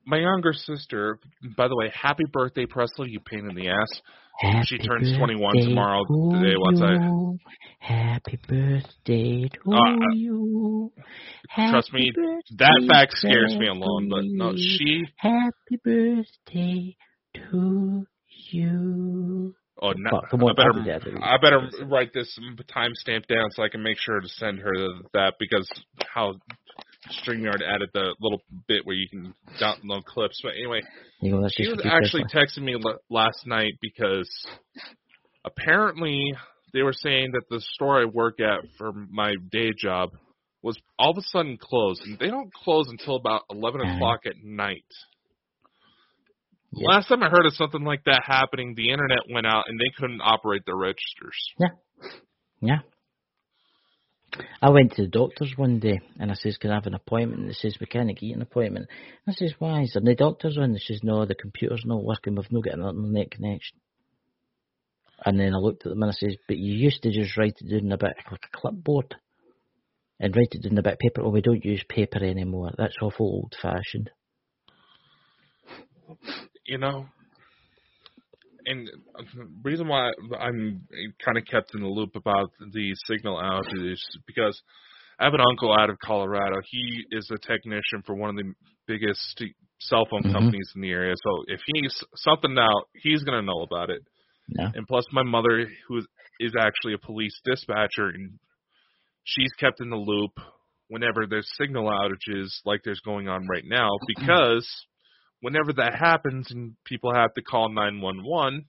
my 0.06 0.18
younger 0.18 0.52
sister. 0.52 1.18
By 1.56 1.68
the 1.68 1.76
way, 1.76 1.90
happy 1.94 2.24
birthday, 2.30 2.66
Presley! 2.66 3.10
You 3.10 3.20
pain 3.20 3.48
in 3.48 3.54
the 3.54 3.68
ass. 3.68 4.00
She 4.64 4.78
turns 4.78 5.16
21 5.16 5.56
tomorrow 5.56 6.04
to 6.04 6.38
today 6.40 6.56
once 6.56 6.80
I- 6.80 7.38
Happy 7.78 8.38
birthday 8.48 9.48
to 9.48 9.72
Uh, 9.72 9.76
I- 9.76 9.96
you. 10.14 10.92
Trust 11.54 11.92
me, 11.92 12.12
That 12.56 12.86
fact 12.88 13.16
scares 13.18 13.56
me 13.56 13.66
alone. 13.66 14.08
But 14.08 14.24
no, 14.24 14.56
she. 14.56 15.04
Happy 15.16 15.76
birthday 15.84 16.96
to 17.34 18.06
you. 18.50 19.54
Oh, 19.80 19.92
no, 19.96 20.10
Well, 20.12 20.22
come 20.30 20.44
on, 20.44 20.50
I 20.50 20.52
better. 20.54 20.68
I'll 20.78 21.00
do 21.00 21.10
that. 21.10 21.24
I 21.24 21.36
better 21.38 21.68
write 21.86 22.12
this 22.12 22.38
timestamp 22.68 23.26
down 23.26 23.50
so 23.50 23.64
I 23.64 23.68
can 23.68 23.82
make 23.82 23.98
sure 23.98 24.20
to 24.20 24.28
send 24.28 24.60
her 24.60 24.72
that 25.12 25.34
because 25.40 25.68
how 26.14 26.34
StreamYard 27.10 27.60
added 27.66 27.90
the 27.94 28.14
little 28.20 28.40
bit 28.68 28.86
where 28.86 28.96
you 28.96 29.08
can 29.08 29.34
download 29.60 30.04
clips. 30.04 30.40
But 30.42 30.52
anyway, 30.56 30.80
she 31.20 31.68
was 31.68 31.82
actually 31.84 32.24
texting 32.24 32.62
me 32.62 32.74
l- 32.74 32.98
last 33.10 33.46
night 33.46 33.72
because 33.80 34.28
apparently 35.44 36.34
they 36.72 36.82
were 36.82 36.92
saying 36.92 37.32
that 37.32 37.42
the 37.50 37.60
store 37.74 38.00
I 38.00 38.04
work 38.04 38.40
at 38.40 38.60
for 38.78 38.92
my 39.10 39.34
day 39.50 39.70
job 39.76 40.10
was 40.62 40.78
all 40.98 41.10
of 41.10 41.18
a 41.18 41.22
sudden 41.22 41.58
closed, 41.60 42.02
and 42.02 42.18
they 42.18 42.28
don't 42.28 42.52
close 42.54 42.86
until 42.88 43.16
about 43.16 43.42
eleven 43.50 43.80
Mhm. 43.80 43.96
o'clock 43.96 44.20
at 44.26 44.36
night. 44.42 44.84
Yeah. 46.72 46.88
Last 46.88 47.08
time 47.08 47.22
I 47.22 47.28
heard 47.28 47.46
of 47.46 47.54
something 47.54 47.82
like 47.84 48.04
that 48.04 48.22
happening, 48.24 48.74
the 48.74 48.90
internet 48.90 49.28
went 49.28 49.46
out 49.46 49.64
and 49.68 49.78
they 49.78 49.90
couldn't 49.98 50.20
operate 50.22 50.62
the 50.64 50.74
registers. 50.74 51.36
Yeah. 51.58 51.68
Yeah. 52.60 52.78
I 54.60 54.70
went 54.70 54.92
to 54.92 55.02
the 55.02 55.08
doctor's 55.08 55.52
one 55.56 55.78
day 55.78 56.00
and 56.18 56.30
I 56.30 56.34
says, 56.34 56.56
Can 56.56 56.70
I 56.70 56.74
have 56.74 56.86
an 56.86 56.94
appointment? 56.94 57.42
And 57.42 57.50
they 57.50 57.54
says, 57.54 57.76
We 57.80 57.86
can't 57.86 58.08
get 58.08 58.34
an 58.34 58.42
appointment. 58.42 58.88
I 59.26 59.32
says, 59.32 59.54
Why? 59.58 59.82
Is 59.82 59.92
there 59.92 60.02
no 60.02 60.14
doctors 60.14 60.56
on? 60.58 60.72
They 60.72 60.78
says, 60.78 61.00
No, 61.02 61.26
the 61.26 61.34
computer's 61.34 61.84
not 61.84 62.04
working, 62.04 62.36
we've 62.36 62.50
not 62.50 62.64
got 62.64 62.74
an 62.74 62.88
internet 62.88 63.30
connection. 63.30 63.78
And 65.24 65.38
then 65.38 65.54
I 65.54 65.58
looked 65.58 65.86
at 65.86 65.90
them 65.90 66.02
and 66.02 66.10
I 66.10 66.14
says, 66.14 66.36
But 66.48 66.56
you 66.56 66.72
used 66.72 67.02
to 67.02 67.12
just 67.12 67.36
write 67.36 67.56
it 67.60 67.70
down 67.70 67.86
in 67.86 67.92
a 67.92 67.98
bit 67.98 68.16
like 68.30 68.44
a 68.52 68.56
clipboard 68.56 69.14
and 70.18 70.34
write 70.34 70.48
it 70.52 70.62
down 70.62 70.72
in 70.72 70.78
a 70.78 70.82
bit 70.82 70.94
of 70.94 70.98
paper. 70.98 71.22
Oh, 71.22 71.30
we 71.30 71.42
don't 71.42 71.64
use 71.64 71.84
paper 71.88 72.24
anymore. 72.24 72.70
That's 72.76 72.96
awful 73.02 73.26
old 73.26 73.54
fashioned. 73.60 74.10
you 76.66 76.78
know 76.78 77.06
and 78.66 78.88
the 79.16 79.48
reason 79.62 79.88
why 79.88 80.10
I'm 80.38 80.86
kind 81.24 81.38
of 81.38 81.44
kept 81.44 81.74
in 81.74 81.80
the 81.82 81.88
loop 81.88 82.16
about 82.16 82.50
the 82.72 82.94
signal 83.06 83.36
outages 83.36 83.92
is 83.92 84.18
because 84.26 84.60
I 85.18 85.24
have 85.24 85.34
an 85.34 85.40
uncle 85.40 85.72
out 85.72 85.90
of 85.90 85.98
Colorado. 86.04 86.60
He 86.70 87.04
is 87.10 87.30
a 87.30 87.38
technician 87.38 88.02
for 88.04 88.14
one 88.14 88.30
of 88.30 88.36
the 88.36 88.52
biggest 88.86 89.42
cell 89.80 90.06
phone 90.10 90.22
Mhm. 90.22 90.32
companies 90.32 90.70
in 90.74 90.80
the 90.80 90.90
area. 90.90 91.14
So 91.22 91.44
if 91.48 91.60
he's 91.66 92.04
something 92.16 92.56
out, 92.58 92.88
he's 92.94 93.22
going 93.22 93.38
to 93.38 93.46
know 93.46 93.62
about 93.62 93.90
it. 93.90 94.02
Yeah. 94.48 94.70
And 94.74 94.86
plus, 94.86 95.04
my 95.12 95.22
mother, 95.22 95.66
who 95.86 95.98
is, 95.98 96.06
is 96.40 96.54
actually 96.58 96.94
a 96.94 96.98
police 96.98 97.38
dispatcher, 97.44 98.08
and 98.08 98.38
she's 99.24 99.52
kept 99.58 99.80
in 99.80 99.90
the 99.90 99.96
loop 99.96 100.32
whenever 100.88 101.26
there's 101.26 101.48
signal 101.56 101.88
outages 101.88 102.48
like 102.64 102.82
there's 102.84 103.00
going 103.00 103.28
on 103.28 103.46
right 103.46 103.64
now 103.64 103.88
because 104.08 104.68
whenever 105.42 105.74
that 105.74 105.96
happens 105.96 106.50
and 106.50 106.76
people 106.84 107.14
have 107.14 107.34
to 107.34 107.42
call 107.42 107.68
911, 107.68 108.64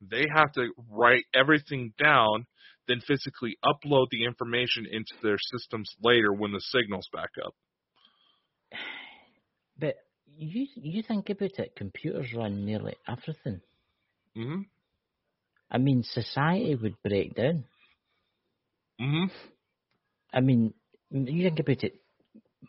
they 0.00 0.26
have 0.34 0.52
to 0.52 0.70
write 0.90 1.24
everything 1.34 1.92
down, 2.02 2.46
then 2.88 3.00
physically 3.06 3.58
upload 3.64 4.06
the 4.10 4.24
information 4.24 4.86
into 4.90 5.14
their 5.22 5.38
systems 5.38 5.90
later 6.02 6.32
when 6.32 6.52
the 6.52 6.60
signal's 6.60 7.08
back 7.12 7.30
up. 7.44 7.54
But 9.78 9.96
you 10.26 10.68
you 10.76 11.02
think 11.02 11.30
about 11.30 11.58
it, 11.58 11.74
computers 11.76 12.32
run 12.34 12.64
nearly 12.64 12.96
everything. 13.08 13.60
hmm 14.36 14.62
I 15.70 15.78
mean, 15.78 16.02
society 16.04 16.74
would 16.76 17.02
break 17.02 17.34
down. 17.34 17.64
hmm 18.98 19.26
I 20.32 20.40
mean, 20.40 20.74
you 21.10 21.44
think 21.44 21.60
about 21.60 21.84
it. 21.84 22.03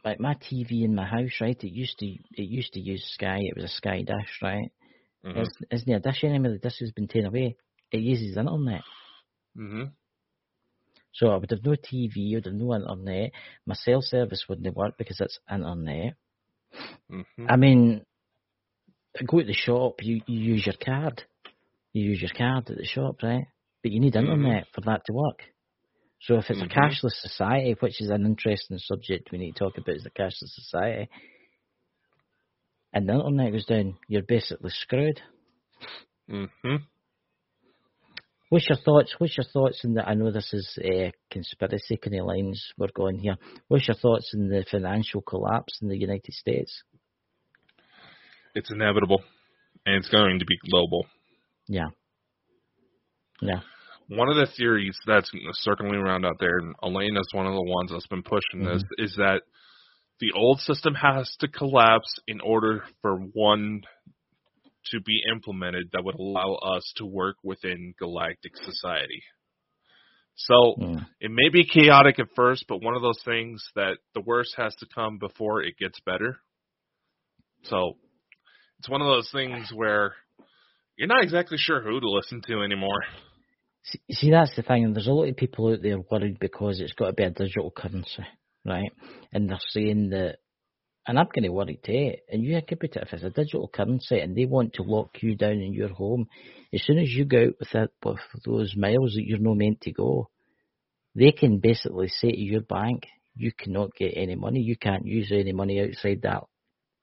Like 0.04 0.20
my 0.20 0.36
TV 0.36 0.84
in 0.84 0.94
my 0.96 1.06
house, 1.06 1.40
right? 1.42 1.62
It 1.64 1.72
used 1.72 1.98
to 2.00 2.06
it 2.06 2.44
used 2.50 2.74
to 2.74 2.80
use 2.80 3.04
Sky. 3.14 3.40
It 3.42 3.56
was 3.56 3.66
a 3.66 3.68
Sky 3.76 4.02
dish, 4.02 4.40
right? 4.42 4.72
hmm 5.24 5.46
It's, 5.46 5.52
isn't 5.72 5.90
it 5.90 5.96
a 5.96 6.00
dish 6.00 6.24
anymore? 6.24 6.52
The 6.54 6.60
dish 6.60 6.80
has 6.80 6.92
been 6.92 7.08
taken 7.08 7.28
away. 7.28 7.56
It 7.92 8.00
uses 8.02 8.38
internet. 8.38 8.82
hmm 9.56 9.86
So 11.14 11.30
I 11.30 11.38
would 11.38 11.50
have 11.52 11.64
no 11.66 11.76
TV, 11.76 12.34
I 12.34 12.36
would 12.36 12.46
have 12.46 12.54
no 12.54 12.74
internet. 12.76 13.32
My 13.66 13.74
cell 13.76 14.02
service 14.02 14.46
wouldn't 14.48 14.76
work 14.76 14.98
because 14.98 15.20
it's 15.20 15.40
internet. 15.50 16.16
hmm 17.10 17.48
I 17.48 17.56
mean, 17.56 18.06
go 19.26 19.40
to 19.40 19.46
the 19.46 19.54
shop, 19.54 20.04
you, 20.04 20.22
you 20.28 20.40
use 20.54 20.66
your 20.66 20.76
card. 20.84 21.24
You 21.94 22.10
use 22.12 22.22
your 22.22 22.32
card 22.36 22.70
at 22.70 22.78
the 22.78 22.86
shop, 22.86 23.18
right? 23.24 23.46
But 23.82 23.92
you 23.92 24.00
need 24.00 24.16
Mhm. 24.16 24.16
internet 24.16 24.68
for 24.74 24.82
that 24.82 25.06
to 25.06 25.14
work. 25.14 25.44
So 26.26 26.38
if 26.38 26.50
it's 26.50 26.60
Mhm. 26.60 26.66
a 26.66 26.68
cashless 26.68 27.22
society, 27.22 27.76
which 27.80 28.02
is 28.02 28.10
an 28.10 28.26
interesting 28.26 28.80
subject 28.80 29.32
we 29.32 29.38
need 29.38 29.56
to 29.56 29.60
talk 29.60 29.78
about, 29.78 29.96
is 29.96 30.08
a 30.08 30.10
cashless 30.10 30.54
society, 30.56 31.08
and 32.94 33.08
the 33.08 33.14
internet 33.14 33.52
goes 33.52 33.66
down, 33.66 33.98
you're 34.08 34.24
basically 34.24 34.72
screwed. 34.72 35.22
hmm 36.28 36.78
What's 38.50 38.70
your 38.70 38.78
thoughts? 38.78 39.14
What's 39.20 39.38
your 39.38 39.46
thoughts 39.46 39.84
on 39.86 39.94
the? 39.96 40.08
I 40.08 40.14
know 40.14 40.32
this 40.32 40.54
is 40.54 40.80
uh, 40.84 41.12
conspiracy 41.30 41.98
kind 41.98 42.20
of 42.20 42.26
lines 42.28 42.74
we're 42.78 42.88
going 42.96 43.20
here. 43.20 43.38
What's 43.68 43.88
your 43.88 43.96
thoughts 43.96 44.34
on 44.36 44.48
the 44.48 44.66
financial 44.70 45.22
collapse 45.22 45.80
in 45.82 45.90
the 45.90 45.98
United 45.98 46.34
States? 46.34 46.84
It's 48.54 48.72
inevitable, 48.72 49.24
and 49.86 49.96
it's 49.96 50.10
going 50.10 50.40
to 50.40 50.46
be 50.46 50.58
global. 50.70 51.06
Yeah, 51.68 51.90
yeah. 53.42 53.62
One 54.08 54.30
of 54.30 54.36
the 54.36 54.48
theories 54.56 54.96
that's 55.08 55.32
circling 55.54 55.96
around 55.96 56.26
out 56.26 56.38
there, 56.40 56.58
and 56.60 56.76
Elaine 56.84 57.18
is 57.18 57.30
one 57.34 57.48
of 57.48 57.54
the 57.54 57.64
ones 57.64 57.92
that's 57.92 58.08
been 58.08 58.24
pushing 58.24 58.64
this, 58.64 58.84
is 58.98 59.16
that 59.18 59.42
the 60.20 60.32
old 60.34 60.60
system 60.62 60.94
has 60.94 61.34
to 61.40 61.48
collapse 61.48 62.20
in 62.28 62.40
order 62.40 62.84
for 63.02 63.18
one 63.18 63.82
to 64.92 65.02
be 65.02 65.22
implemented 65.32 65.90
that 65.92 66.04
would 66.04 66.16
allow 66.16 66.54
us 66.54 66.94
to 66.98 67.06
work 67.06 67.38
within 67.44 67.94
galactic 67.98 68.56
society. 68.56 69.24
So 70.36 70.76
Mm. 70.80 71.08
it 71.20 71.32
may 71.32 71.50
be 71.50 71.66
chaotic 71.66 72.20
at 72.20 72.28
first, 72.36 72.66
but 72.68 72.82
one 72.82 72.96
of 72.96 73.02
those 73.02 73.22
things 73.24 73.64
that 73.76 73.98
the 74.14 74.22
worst 74.22 74.54
has 74.58 74.76
to 74.76 74.86
come 74.94 75.18
before 75.18 75.64
it 75.64 75.78
gets 75.78 76.00
better. 76.02 76.40
So 77.64 77.98
it's 78.78 78.90
one 78.90 79.02
of 79.02 79.08
those 79.08 79.32
things 79.32 79.72
where 79.74 80.16
you're 80.98 81.08
not 81.08 81.24
exactly 81.24 81.58
sure 81.58 81.82
who 81.82 82.00
to 82.00 82.10
listen 82.10 82.42
to 82.48 82.62
anymore. 82.62 83.00
See, 84.10 84.32
that's 84.32 84.56
the 84.56 84.64
thing. 84.64 84.84
And 84.84 84.96
there's 84.96 85.08
a 85.08 85.12
lot 85.12 85.30
of 85.30 85.38
people 85.38 85.72
out 85.72 85.82
there 85.82 86.00
worried 86.00 86.40
because 86.40 86.80
it's 86.80 86.94
got 86.94 87.08
to 87.08 87.14
be 87.14 87.24
a 87.24 87.30
digital 87.30 87.72
currency, 87.72 88.26
right? 88.66 88.92
And 89.32 89.50
they're 89.50 89.60
saying 89.70 90.10
that, 90.10 90.38
and 91.08 91.20
I'm 91.20 91.28
going 91.34 91.44
to 91.44 91.50
worry 91.50 91.80
too. 91.86 92.14
And 92.30 92.44
you 92.44 92.56
think 92.56 92.72
about 92.72 92.96
it, 92.96 93.04
if 93.04 93.14
it's 93.14 93.24
a 93.24 93.30
digital 93.30 93.68
currency 93.68 94.20
and 94.20 94.36
they 94.36 94.46
want 94.46 94.74
to 94.74 94.84
lock 94.84 95.22
you 95.22 95.36
down 95.36 95.62
in 95.62 95.74
your 95.74 95.90
home, 95.90 96.28
as 96.74 96.82
soon 96.84 96.98
as 96.98 97.10
you 97.10 97.26
go 97.26 97.44
out 97.44 97.54
with, 97.60 97.76
it, 97.76 97.92
with 98.04 98.20
those 98.44 98.76
miles 98.76 99.14
that 99.14 99.24
you're 99.24 99.38
not 99.38 99.58
meant 99.58 99.82
to 99.82 99.92
go, 99.92 100.30
they 101.14 101.32
can 101.32 101.60
basically 101.60 102.08
say 102.08 102.32
to 102.32 102.40
your 102.40 102.62
bank, 102.62 103.06
you 103.36 103.52
cannot 103.52 103.94
get 103.96 104.14
any 104.16 104.36
money. 104.36 104.62
You 104.62 104.78
can't 104.78 105.06
use 105.06 105.32
any 105.32 105.54
money 105.54 105.80
outside 105.80 106.22
that 106.24 106.44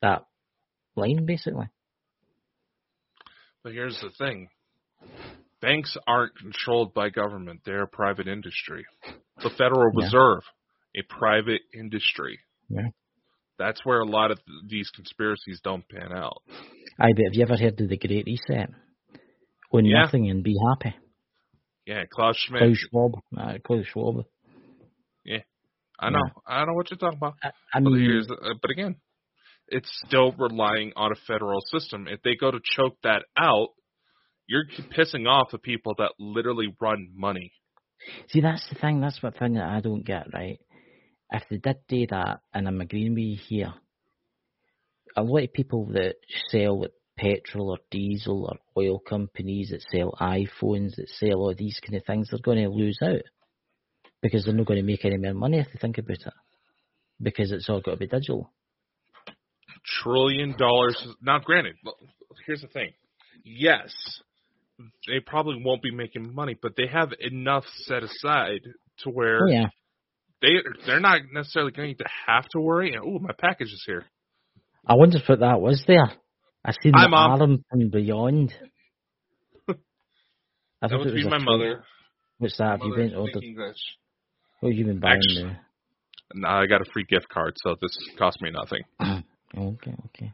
that 0.00 0.24
line, 0.96 1.24
basically. 1.26 1.68
But 3.62 3.72
here's 3.72 4.00
the 4.00 4.10
thing. 4.18 4.48
Banks 5.62 5.96
aren't 6.06 6.36
controlled 6.36 6.92
by 6.92 7.08
government. 7.08 7.60
They're 7.64 7.84
a 7.84 7.88
private 7.88 8.28
industry. 8.28 8.84
The 9.42 9.50
Federal 9.56 9.90
Yeah. 9.94 10.04
Reserve, 10.04 10.42
a 10.96 11.02
private 11.08 11.62
industry. 11.72 12.38
Yeah. 12.68 12.88
That's 13.58 13.80
where 13.84 14.00
a 14.00 14.04
lot 14.04 14.30
of 14.32 14.44
th- 14.44 14.58
these 14.68 14.90
conspiracies 14.90 15.60
don't 15.62 15.88
pan 15.88 16.12
out. 16.12 16.42
Aye, 17.00 17.12
but 17.14 17.24
have 17.24 17.34
you 17.34 17.42
ever 17.42 17.56
heard 17.56 17.80
of 17.80 17.88
the 17.88 17.96
Great 17.96 18.26
Reset? 18.26 18.70
Own 19.72 19.84
Yeah. 19.86 20.02
nothing 20.02 20.28
and 20.28 20.42
be 20.42 20.56
happy. 20.68 20.96
Yeah, 21.86 22.04
Klaus 22.10 22.36
Schmidt. 22.36 22.62
Klaus 22.62 22.78
Schwab. 22.78 23.12
Uh, 23.36 23.58
Klaus 23.64 23.86
Schwab. 23.86 24.26
I 25.98 26.10
know. 26.10 26.18
I 26.48 26.64
know 26.64 26.72
what 26.74 26.90
you're 26.90 26.98
talking 26.98 27.18
about. 27.18 27.34
I, 27.44 27.48
I 27.72 27.80
But 27.80 27.90
mean, 27.90 28.00
here's, 28.02 28.28
uh, 28.28 28.54
but 28.60 28.72
again, 28.72 28.96
it's 29.68 29.88
still 30.04 30.32
relying 30.32 30.92
on 30.96 31.12
a 31.12 31.14
federal 31.28 31.60
system. 31.70 32.08
If 32.08 32.22
they 32.22 32.34
go 32.34 32.50
to 32.50 32.58
choke 32.60 32.96
that 33.04 33.24
out, 33.36 33.68
you're 34.46 34.64
pissing 34.96 35.26
off 35.26 35.50
the 35.50 35.58
people 35.58 35.94
that 35.98 36.12
literally 36.18 36.74
run 36.80 37.10
money. 37.14 37.52
see, 38.28 38.40
that's 38.40 38.66
the 38.68 38.74
thing. 38.74 39.00
That's 39.00 39.22
what 39.22 39.38
thing 39.38 39.54
that 39.54 39.68
I 39.68 39.80
don't 39.80 40.04
get 40.04 40.32
right. 40.32 40.58
If 41.30 41.44
they 41.50 41.56
did 41.56 41.76
do 41.88 42.06
that, 42.10 42.40
and 42.52 42.68
I'm 42.68 42.80
agreeing 42.80 43.14
with 43.14 43.24
you 43.24 43.38
here, 43.48 43.74
a 45.16 45.22
lot 45.22 45.44
of 45.44 45.52
people 45.52 45.86
that 45.92 46.16
sell 46.48 46.80
like 46.80 46.92
petrol 47.16 47.70
or 47.70 47.78
diesel 47.90 48.46
or 48.50 48.82
oil 48.82 48.98
companies 48.98 49.70
that 49.70 49.82
sell 49.90 50.14
iPhones 50.20 50.96
that 50.96 51.08
sell 51.08 51.38
all 51.38 51.54
these 51.56 51.78
kind 51.84 51.96
of 51.96 52.04
things, 52.04 52.28
they're 52.30 52.40
going 52.40 52.62
to 52.62 52.68
lose 52.68 52.98
out 53.02 53.22
because 54.22 54.44
they're 54.44 54.54
not 54.54 54.66
going 54.66 54.80
to 54.80 54.86
make 54.86 55.04
any 55.04 55.16
more 55.16 55.34
money 55.34 55.58
if 55.58 55.66
they 55.72 55.78
think 55.78 55.98
about 55.98 56.12
it. 56.12 56.32
Because 57.20 57.52
it's 57.52 57.68
all 57.68 57.80
got 57.80 57.92
to 57.92 57.96
be 57.98 58.06
digital. 58.06 58.52
Trillion 60.02 60.56
dollars. 60.56 61.06
Now, 61.20 61.38
granted, 61.38 61.76
here's 62.46 62.62
the 62.62 62.68
thing. 62.68 62.92
Yes, 63.44 63.92
they 65.06 65.20
probably 65.20 65.62
won't 65.64 65.82
be 65.82 65.90
making 65.90 66.34
money, 66.34 66.56
but 66.60 66.72
they 66.76 66.86
have 66.86 67.10
enough 67.20 67.64
set 67.84 68.02
aside 68.02 68.60
to 69.00 69.10
where 69.10 69.40
Oh 69.44 69.50
yeah. 69.50 69.66
they 70.40 70.50
they're 70.86 71.00
not 71.00 71.20
necessarily 71.32 71.72
going 71.72 71.96
to 71.96 72.04
have 72.26 72.44
to 72.52 72.60
worry. 72.60 72.94
And 72.94 73.02
oh, 73.04 73.18
my 73.18 73.32
package 73.38 73.68
is 73.68 73.82
here. 73.86 74.04
I 74.86 74.94
wonder 74.94 75.18
what 75.26 75.40
that 75.40 75.60
was 75.60 75.82
there. 75.86 76.10
I 76.64 76.72
seen 76.82 76.92
Hi, 76.94 77.04
the 77.04 77.08
Mom. 77.08 77.40
arm 77.40 77.64
from 77.70 77.90
beyond. 77.90 78.52
I 79.68 79.74
That 80.88 80.92
it 81.00 81.14
be 81.14 81.28
my 81.28 81.38
mother. 81.38 81.84
What's 82.38 82.58
that? 82.58 82.78
Have 82.78 82.80
you 82.82 82.94
been 82.94 83.14
oh, 83.14 83.20
ordered? 83.20 83.34
thinking 83.34 83.54
that 83.56 83.74
What 84.60 84.70
have 84.70 84.78
you 84.78 84.84
been 84.84 84.98
buying 85.00 85.20
Actu- 85.20 85.56
No, 86.34 86.48
I 86.48 86.66
got 86.66 86.80
a 86.80 86.90
free 86.92 87.04
gift 87.08 87.28
card, 87.28 87.54
so 87.64 87.76
this 87.80 87.96
cost 88.18 88.40
me 88.40 88.50
nothing. 88.50 88.82
okay, 89.56 89.94
okay. 90.06 90.32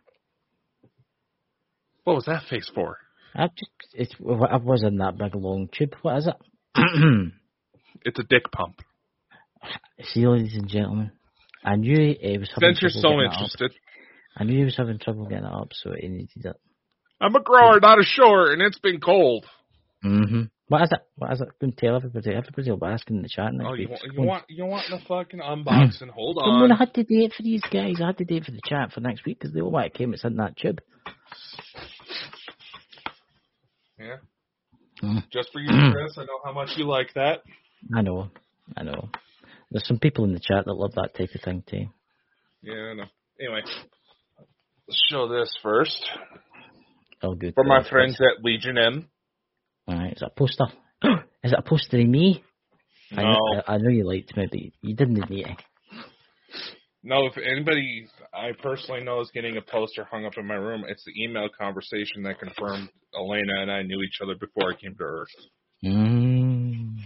What 2.05 2.15
was 2.17 2.25
that 2.25 2.45
face 2.49 2.71
for? 2.75 2.97
I 3.35 3.49
just 3.49 3.71
it's 3.95 4.15
I 4.21 4.57
was 4.57 4.83
in 4.83 4.99
that 4.99 5.19
big 5.19 5.35
long 5.35 5.69
tube. 5.73 5.95
What 6.03 6.19
is 6.19 6.29
it? 6.29 6.37
It's 8.05 8.19
a 8.19 8.23
dick 8.23 8.53
pump. 8.53 8.81
See, 10.03 10.25
ladies 10.27 10.55
and 10.55 10.69
gentlemen, 10.69 11.11
I 11.65 11.75
knew 11.77 11.97
he 12.21 12.39
was 12.39 12.49
having 12.55 12.77
Since 12.77 12.83
you're 12.83 12.91
trouble 12.91 13.03
so 13.03 13.09
getting 13.09 13.21
it 13.21 13.27
up. 13.27 13.33
interested, 13.43 13.73
I 14.37 14.45
knew 14.45 14.59
he 14.59 14.65
was 14.65 14.77
having 14.77 14.99
trouble 15.01 15.25
getting 15.27 15.45
it 15.45 15.53
up, 15.53 15.71
so 15.73 15.93
he 15.99 16.07
needed 16.09 16.45
it. 16.45 16.57
I'm 17.21 17.35
a 17.35 17.41
grower, 17.43 17.81
not 17.81 17.99
a 17.99 18.05
shower, 18.05 18.53
and 18.53 18.63
it's 18.63 18.79
been 18.79 19.01
cold. 19.01 19.47
Mm-hmm. 20.05 20.43
What 20.69 20.83
is 20.83 20.93
it? 20.93 21.01
What 21.17 21.33
is 21.33 21.41
it? 21.41 21.49
And 21.61 21.77
tell 21.77 21.97
everybody. 21.97 22.31
Everybody 22.35 22.71
will 22.71 22.79
be 22.79 22.87
asking 22.87 23.17
in 23.17 23.23
the 23.23 23.29
chat 23.29 23.53
next 23.53 23.69
Oh, 23.69 23.75
you 23.75 23.89
want 23.89 24.03
you 24.13 24.23
want 24.23 24.45
you 24.49 24.65
want 24.67 24.87
the 24.91 25.01
fucking 25.09 25.41
unboxing? 25.41 26.11
Hold 26.11 26.39
on, 26.39 26.71
I 26.71 26.75
on. 26.75 26.79
had 26.79 26.95
to 26.95 27.03
do 27.03 27.19
it 27.25 27.33
for 27.37 27.43
these 27.43 27.63
guys. 27.63 27.97
I 28.01 28.07
had 28.07 28.19
to 28.19 28.25
do 28.25 28.37
it 28.37 28.45
for 28.45 28.53
the 28.53 28.61
chat 28.65 28.93
for 28.93 29.01
next 29.01 29.25
week 29.25 29.41
because 29.41 29.53
they 29.53 29.61
all 29.61 29.73
want 29.73 29.87
it 29.87 29.95
came. 29.95 30.15
It's 30.15 30.25
in 30.25 30.37
that 30.37 30.57
tube. 30.57 30.81
Yeah. 33.99 34.17
Mm. 35.03 35.23
Just 35.33 35.51
for 35.53 35.61
you, 35.61 35.69
Chris. 35.93 36.13
I 36.17 36.23
know 36.23 36.41
how 36.45 36.53
much 36.53 36.71
you 36.77 36.87
like 36.87 37.15
that. 37.15 37.41
I 37.95 38.03
know, 38.03 38.31
I 38.77 38.83
know. 38.83 39.09
There's 39.71 39.87
some 39.87 39.99
people 39.99 40.25
in 40.25 40.33
the 40.33 40.41
chat 40.41 40.65
that 40.65 40.73
love 40.73 40.93
that 40.95 41.15
type 41.17 41.31
of 41.35 41.41
thing 41.43 41.63
too. 41.69 41.87
Yeah, 42.63 42.75
I 42.75 42.95
know. 42.95 43.05
Anyway, 43.41 43.61
let's 44.89 45.01
show 45.11 45.29
this 45.29 45.55
first 45.63 46.05
Oh, 47.23 47.35
good. 47.35 47.55
for 47.55 47.65
my 47.65 47.89
friends 47.89 48.21
at 48.21 48.45
Legion 48.45 48.79
M. 48.79 49.09
All 49.87 49.97
right, 49.97 50.13
is 50.13 50.21
that 50.21 50.33
a 50.37 50.39
poster? 50.39 50.67
is 51.45 51.53
it 51.53 51.59
a 51.59 51.63
poster 51.63 51.99
of 52.01 52.07
me? 52.07 52.43
I 53.13 53.23
No, 53.23 53.29
know, 53.33 53.63
I, 53.67 53.75
I 53.75 53.79
know 53.79 53.91
you 53.91 54.05
liked 54.07 54.37
me, 54.37 54.47
but 54.51 54.61
you 54.83 54.95
didn't 54.97 55.31
need 55.31 55.47
it. 55.47 55.57
No. 57.03 57.27
If 57.27 57.37
anybody 57.37 58.07
I 58.33 58.51
personally 58.63 59.03
know 59.03 59.21
is 59.21 59.31
getting 59.33 59.57
a 59.57 59.63
poster 59.63 60.05
hung 60.05 60.25
up 60.25 60.37
in 60.37 60.47
my 60.47 60.55
room, 60.55 60.85
it's 60.89 61.05
the 61.05 61.23
email 61.23 61.49
conversation 61.59 62.23
that 62.25 62.39
confirmed 62.39 62.89
Elena 63.15 63.63
and 63.63 63.71
I 63.71 63.83
knew 63.83 64.01
each 64.03 64.19
other 64.23 64.35
before 64.35 64.73
I 64.73 64.77
came 64.77 64.95
to 64.97 65.03
Earth. 65.03 65.29
Mm. 65.85 66.97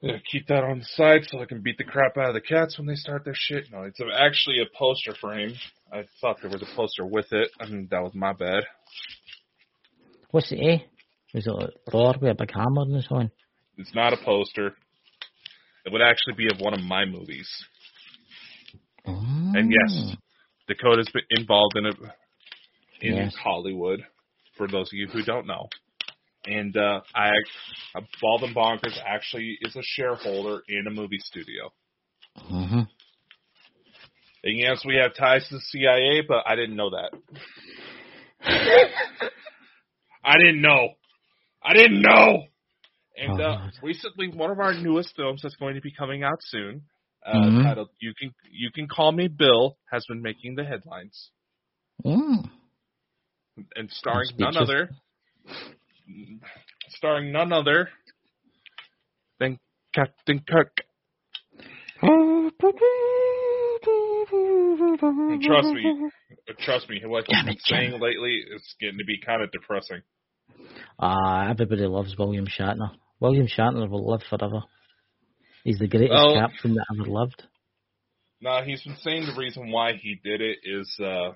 Yeah, 0.00 0.16
keep 0.30 0.46
that 0.46 0.62
on 0.62 0.78
the 0.78 0.84
side 0.84 1.22
so 1.26 1.40
I 1.40 1.44
can 1.44 1.60
beat 1.60 1.76
the 1.76 1.84
crap 1.84 2.16
out 2.16 2.28
of 2.28 2.34
the 2.34 2.40
cats 2.40 2.78
when 2.78 2.86
they 2.86 2.94
start 2.94 3.24
their 3.24 3.34
shit. 3.34 3.64
No, 3.72 3.82
it's 3.82 3.98
actually 4.16 4.60
a 4.60 4.78
poster 4.78 5.12
frame. 5.20 5.54
I 5.92 6.04
thought 6.20 6.36
there 6.40 6.50
was 6.50 6.62
a 6.62 6.76
poster 6.76 7.04
with 7.04 7.26
it, 7.32 7.50
I 7.60 7.64
and 7.64 7.90
that 7.90 8.02
was 8.02 8.14
my 8.14 8.32
bad. 8.32 8.62
What's 10.30 10.52
it, 10.52 10.60
eh? 10.60 10.78
Is 11.34 11.46
it 11.46 11.50
like 11.50 11.70
Thor 11.90 12.14
with 12.20 12.30
a 12.30 12.34
big 12.34 12.52
hammer 12.52 12.82
and 12.82 13.04
so 13.08 13.16
on? 13.16 13.30
It's 13.76 13.94
not 13.94 14.12
a 14.12 14.16
poster. 14.24 14.74
It 15.88 15.92
would 15.92 16.02
actually 16.02 16.34
be 16.34 16.48
of 16.52 16.60
one 16.60 16.74
of 16.74 16.82
my 16.82 17.06
movies. 17.06 17.48
And 19.06 19.72
yes, 19.72 20.16
Dakota's 20.68 21.08
been 21.14 21.22
involved 21.30 21.76
in 21.78 21.86
it 21.86 21.96
in 23.00 23.14
Yes. 23.14 23.34
Hollywood. 23.42 24.00
For 24.58 24.68
those 24.68 24.88
of 24.92 24.98
you 24.98 25.06
who 25.08 25.22
don't 25.22 25.46
know, 25.46 25.66
and 26.44 26.76
uh, 26.76 27.00
I, 27.14 27.30
uh, 27.94 28.02
Bald 28.20 28.42
and 28.42 28.54
Bonkers 28.54 28.98
actually 29.06 29.56
is 29.62 29.76
a 29.76 29.82
shareholder 29.82 30.62
in 30.68 30.86
a 30.86 30.90
movie 30.90 31.20
studio. 31.20 31.72
Mm-hmm. 32.52 32.80
And 34.44 34.58
yes, 34.58 34.84
we 34.84 34.96
have 34.96 35.14
ties 35.14 35.48
to 35.48 35.54
the 35.54 35.60
CIA, 35.70 36.20
but 36.28 36.42
I 36.46 36.54
didn't 36.54 36.76
know 36.76 36.90
that. 36.90 37.12
I 40.22 40.34
didn't 40.36 40.60
know. 40.60 40.88
I 41.64 41.72
didn't 41.72 42.02
know. 42.02 42.47
And 43.20 43.40
Oh, 43.40 43.44
uh, 43.44 43.70
recently, 43.82 44.28
one 44.28 44.50
of 44.50 44.60
our 44.60 44.74
newest 44.74 45.16
films 45.16 45.42
that's 45.42 45.56
going 45.56 45.74
to 45.74 45.80
be 45.80 45.92
coming 45.92 46.22
out 46.22 46.38
soon, 46.40 46.82
uh, 47.26 47.34
Mhm. 47.34 47.64
titled 47.64 47.90
"You 48.00 48.14
Can 48.14 48.32
You 48.50 48.70
Can 48.70 48.86
Call 48.86 49.10
Me 49.12 49.26
Bill," 49.26 49.76
has 49.90 50.06
been 50.06 50.22
making 50.22 50.54
the 50.54 50.64
headlines 50.64 51.32
Mm. 52.04 52.48
and 53.74 53.90
starring 53.90 54.28
none 54.38 54.56
other, 54.56 54.90
starring 56.90 57.32
none 57.32 57.52
other 57.52 57.90
than 59.40 59.58
Captain 59.92 60.40
Kirk. 60.48 60.76
And 62.00 62.52
trust 65.42 65.74
me, 65.74 66.12
trust 66.60 66.88
me, 66.88 67.04
what 67.04 67.24
he's 67.26 67.44
been 67.44 67.58
saying 67.58 68.00
lately 68.00 68.44
is 68.48 68.76
getting 68.78 68.98
to 68.98 69.04
be 69.04 69.18
kind 69.18 69.42
of 69.42 69.50
depressing. 69.50 70.02
Ah, 71.00 71.48
everybody 71.48 71.86
loves 71.86 72.16
William 72.16 72.46
Shatner. 72.46 72.94
William 73.20 73.46
Shatner 73.46 73.88
will 73.88 74.10
live 74.10 74.22
forever. 74.28 74.62
He's 75.64 75.78
the 75.78 75.88
greatest 75.88 76.12
Well- 76.12 76.34
captain 76.34 76.74
that 76.74 76.86
ever 76.94 77.10
lived. 77.10 77.42
No, 78.40 78.62
he's 78.62 78.82
been 78.84 78.96
saying 78.96 79.26
the 79.26 79.34
reason 79.36 79.70
why 79.72 79.94
he 79.94 80.14
did 80.22 80.40
it 80.40 80.58
is 80.62 81.00
uh 81.00 81.32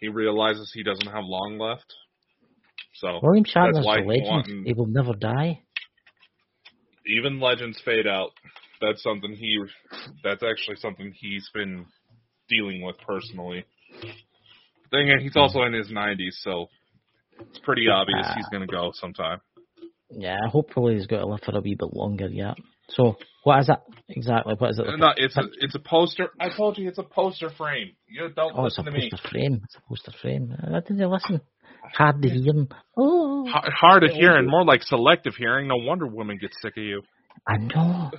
he 0.00 0.08
realizes 0.08 0.70
he 0.72 0.82
doesn't 0.84 1.06
have 1.06 1.24
long 1.24 1.58
left. 1.58 1.92
So 2.94 3.18
William 3.22 3.44
Shatner's 3.44 3.78
a 3.78 3.82
legend. 3.82 4.66
He 4.66 4.72
will 4.72 4.86
never 4.86 5.14
die. 5.14 5.62
even 7.06 7.40
legends 7.40 7.80
fade 7.84 8.06
out. 8.06 8.30
That's 8.80 9.02
something 9.02 9.34
he 9.34 9.58
that's 10.22 10.42
actually 10.42 10.76
something 10.76 11.12
he's 11.16 11.48
been 11.52 11.86
dealing 12.48 12.82
with 12.82 12.96
personally. 13.06 13.64
Thing 14.90 15.08
is, 15.08 15.22
he's 15.22 15.36
also 15.36 15.62
in 15.62 15.72
his 15.72 15.90
nineties, 15.90 16.38
so 16.42 16.66
it's 17.40 17.58
pretty 17.60 17.88
obvious 17.88 18.26
he's 18.36 18.48
gonna 18.52 18.66
go 18.66 18.92
sometime. 18.94 19.40
Yeah, 20.16 20.36
hopefully 20.50 20.94
he's 20.94 21.06
got 21.06 21.18
to 21.18 21.26
live 21.26 21.40
for 21.44 21.56
a 21.56 21.60
wee 21.60 21.76
bit 21.78 21.92
longer 21.92 22.28
yet. 22.28 22.54
So, 22.90 23.16
what 23.44 23.60
is 23.60 23.68
it 23.68 23.78
exactly? 24.08 24.54
What 24.58 24.70
is 24.70 24.78
it? 24.78 24.86
like 24.86 24.98
No, 24.98 25.12
it's 25.16 25.36
a 25.36 25.42
it's 25.60 25.74
a 25.74 25.78
poster. 25.78 26.30
I 26.38 26.50
told 26.54 26.78
you 26.78 26.88
it's 26.88 26.98
a 26.98 27.02
poster 27.02 27.50
frame. 27.50 27.92
You 28.08 28.28
don't 28.34 28.52
oh, 28.56 28.66
it's 28.66 28.78
a 28.78 28.82
listen 28.82 28.84
to 28.84 28.90
me. 28.92 29.10
poster 29.10 29.28
frame. 29.28 29.60
It's 29.64 29.76
a 29.76 29.88
poster 29.88 30.12
frame. 30.20 30.54
I 30.62 30.80
didn't 30.80 31.10
listen. 31.10 31.40
Hard 31.96 32.22
to 32.22 32.28
hear. 32.28 32.52
Oh, 32.96 33.46
H- 33.46 33.72
Hard 33.80 34.04
of 34.04 34.10
hearing, 34.10 34.48
more 34.48 34.64
like 34.64 34.82
selective 34.82 35.34
hearing. 35.36 35.68
No 35.68 35.76
wonder 35.76 36.06
women 36.06 36.38
get 36.40 36.50
sick 36.60 36.76
of 36.76 36.82
you. 36.82 37.02
I 37.46 37.58
know. 37.58 38.10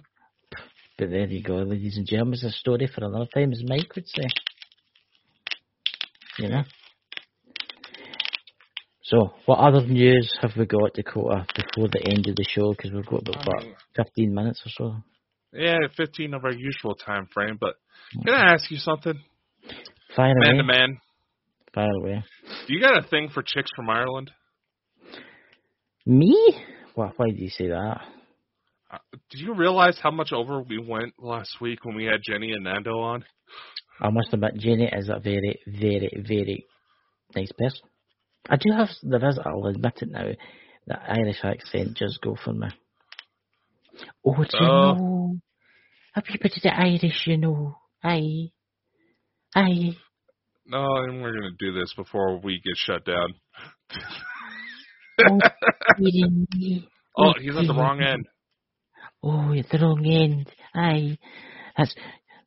But 0.97 1.09
there 1.09 1.27
you 1.27 1.43
go, 1.43 1.55
ladies 1.55 1.97
and 1.97 2.07
gentlemen. 2.07 2.35
It's 2.35 2.43
a 2.43 2.51
story 2.51 2.87
for 2.87 3.03
another 3.03 3.27
time, 3.33 3.51
as 3.51 3.61
Mike 3.65 3.93
would 3.95 4.07
say. 4.07 4.27
You 6.39 6.49
know? 6.49 6.63
So, 9.07 9.33
what 9.45 9.59
other 9.59 9.85
news 9.85 10.35
have 10.41 10.53
we 10.57 10.65
got, 10.65 10.93
Dakota, 10.95 11.45
before 11.55 11.89
the 11.89 12.01
end 12.09 12.27
of 12.27 12.35
the 12.35 12.45
show? 12.49 12.71
Because 12.71 12.91
we've 12.91 13.05
got 13.05 13.21
about, 13.21 13.45
what, 13.45 13.65
15 13.97 14.33
minutes 14.33 14.61
or 14.65 14.69
so. 14.69 14.95
Yeah, 15.53 15.77
15 15.95 16.33
of 16.33 16.43
our 16.43 16.51
usual 16.51 16.95
time 16.95 17.27
frame, 17.31 17.57
but 17.61 17.75
can 18.25 18.33
I 18.33 18.53
ask 18.53 18.69
you 18.71 18.77
something? 18.77 19.13
Fire 20.15 20.33
Man 20.37 20.53
away. 20.53 20.57
to 20.57 20.63
man, 20.63 20.97
Fire 21.73 21.91
away. 22.01 22.23
do 22.67 22.73
you 22.73 22.81
got 22.81 22.97
a 22.97 23.07
thing 23.07 23.29
for 23.31 23.43
chicks 23.43 23.69
from 23.75 23.89
Ireland? 23.91 24.31
Me? 26.07 26.55
Why, 26.95 27.11
why 27.15 27.27
do 27.29 27.35
you 27.37 27.49
say 27.49 27.67
that? 27.67 28.01
Uh, 28.91 28.97
Do 29.29 29.37
you 29.37 29.53
realize 29.53 29.99
how 30.01 30.11
much 30.11 30.31
over 30.33 30.61
we 30.61 30.79
went 30.79 31.13
last 31.19 31.61
week 31.61 31.85
when 31.85 31.95
we 31.95 32.05
had 32.05 32.21
Jenny 32.27 32.51
and 32.53 32.63
Nando 32.63 32.99
on? 32.99 33.23
I 34.01 34.09
must 34.09 34.33
admit, 34.33 34.55
Jenny 34.57 34.89
is 34.91 35.09
a 35.09 35.19
very, 35.19 35.59
very, 35.67 36.09
very 36.27 36.65
nice 37.35 37.51
person. 37.57 37.81
I 38.49 38.55
do 38.57 38.71
have, 38.75 38.89
there 39.03 39.29
is, 39.29 39.39
I'll 39.43 39.65
admit 39.65 39.93
it 40.01 40.09
now, 40.11 40.27
the 40.87 40.97
Irish 41.01 41.39
accent 41.43 41.97
just 41.97 42.21
go 42.21 42.35
for 42.43 42.53
me. 42.53 42.67
Oh, 44.25 44.35
do 44.35 44.41
you 44.59 44.65
Oh. 44.65 44.93
know? 44.93 45.35
Everybody 46.15 46.55
the 46.63 46.73
Irish, 46.73 47.23
you 47.27 47.37
know. 47.37 47.75
Aye. 48.03 48.49
Aye. 49.55 49.97
No, 50.67 50.85
and 50.97 51.21
we're 51.21 51.33
gonna 51.33 51.51
do 51.59 51.73
this 51.73 51.93
before 51.95 52.39
we 52.39 52.61
get 52.63 52.75
shut 52.77 53.05
down. 53.05 53.33
Oh, 55.29 55.39
oh, 55.39 56.81
oh, 57.17 57.33
he's 57.39 57.55
at 57.55 57.67
the 57.67 57.73
wrong 57.73 58.01
end. 58.01 58.25
Oh, 59.23 59.53
at 59.53 59.69
the 59.69 59.79
wrong 59.79 60.05
end. 60.05 60.51
Aye. 60.73 61.17
That's, 61.77 61.93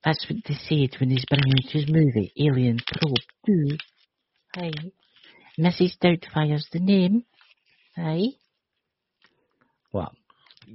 that's 0.04 0.26
what 0.28 0.38
they 0.46 0.54
said 0.54 1.00
when 1.00 1.10
he's 1.10 1.24
bringing 1.28 1.52
out 1.64 1.70
his 1.72 1.86
movie, 1.88 2.32
Alien 2.38 2.78
Probe 2.86 3.16
2. 3.46 3.76
Aye. 4.56 4.92
Mrs. 5.58 5.98
Doubtfire's 6.02 6.68
the 6.72 6.78
name. 6.78 7.24
Aye. 7.96 8.34
What? 9.90 10.12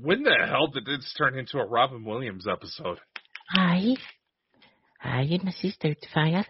When 0.01 0.23
the 0.23 0.35
hell 0.47 0.67
did 0.67 0.85
this 0.85 1.13
turn 1.17 1.37
into 1.37 1.57
a 1.57 1.65
Robin 1.65 2.03
Williams 2.03 2.45
episode? 2.47 2.99
Aye. 3.55 3.95
Aye, 5.01 5.39
Mrs. 5.43 5.77
Doubtfire. 5.77 6.45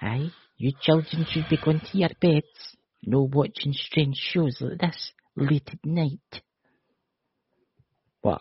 Aye. 0.00 0.30
You 0.56 0.72
children 0.80 1.26
should 1.28 1.48
be 1.48 1.58
going 1.62 1.80
to 1.80 1.98
your 1.98 2.10
beds. 2.20 2.76
No 3.02 3.28
watching 3.30 3.72
strange 3.72 4.16
shows 4.16 4.58
like 4.60 4.78
this 4.78 5.12
late 5.36 5.68
at 5.70 5.84
night. 5.84 6.42
What? 8.22 8.40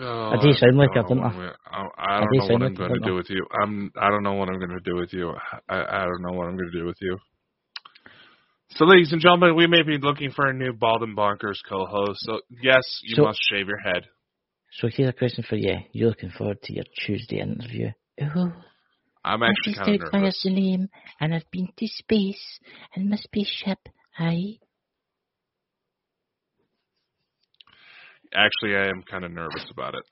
Oh, 0.00 0.30
I 0.30 0.36
do 0.42 0.52
sound 0.52 0.76
like 0.78 0.94
don't 0.94 1.04
I 1.04 1.08
don't 1.08 1.16
know 1.18 1.28
know. 1.28 1.36
what 1.38 1.56
I'm- 1.72 1.90
I, 1.98 2.02
I 2.02 2.16
I 2.16 2.20
don't 2.20 2.32
do 2.32 2.38
know 2.38 2.44
what 2.44 2.52
I'm 2.52 2.60
like 2.68 2.76
going 2.78 2.88
to 2.90 2.94
don't 2.98 3.02
do 3.02 3.08
know. 3.10 3.14
with 3.16 3.30
you. 3.30 3.46
I'm. 3.62 3.90
I 4.00 4.10
don't 4.10 4.22
know 4.22 4.34
what 4.34 4.48
I'm 4.48 4.58
going 4.58 4.70
to 4.70 4.80
do 4.80 4.96
with 4.96 5.12
you. 5.12 5.32
I, 5.68 5.76
I 6.02 6.04
don't 6.04 6.22
know 6.22 6.32
what 6.36 6.46
I'm 6.46 6.56
going 6.56 6.70
to 6.70 6.78
do 6.78 6.86
with 6.86 6.98
you. 7.00 7.18
So, 8.76 8.84
ladies 8.84 9.12
and 9.12 9.20
gentlemen, 9.20 9.56
we 9.56 9.66
may 9.66 9.82
be 9.82 9.98
looking 9.98 10.30
for 10.30 10.46
a 10.46 10.52
new 10.52 10.72
Bald 10.72 11.02
and 11.02 11.16
Bonkers 11.16 11.56
co-host. 11.68 12.18
So, 12.20 12.40
yes, 12.62 12.82
you 13.02 13.16
So- 13.16 13.22
must 13.24 13.40
shave 13.50 13.66
your 13.66 13.78
head. 13.78 14.04
So 14.72 14.88
here's 14.92 15.08
a 15.08 15.12
question 15.14 15.42
for 15.48 15.56
you. 15.56 15.76
You're 15.92 16.10
looking 16.10 16.30
forward 16.30 16.60
to 16.64 16.74
your 16.74 16.84
Tuesday 17.06 17.40
interview. 17.40 17.88
Oh, 18.20 18.52
I'm 19.24 19.42
actually 19.42 19.74
Mrs. 19.74 19.84
kind 19.84 20.02
of 20.02 20.12
nervous. 20.12 20.42
the 20.44 20.50
name, 20.50 20.88
and 21.20 21.34
I've 21.34 21.50
been 21.50 21.68
to 21.78 21.86
space, 21.88 22.60
and 22.94 23.08
my 23.08 23.16
spaceship. 23.16 23.78
Aye. 24.18 24.58
Actually, 28.38 28.76
I 28.76 28.88
am 28.88 29.02
kind 29.02 29.24
of 29.24 29.32
nervous 29.32 29.66
about 29.70 29.94
it. 29.94 30.02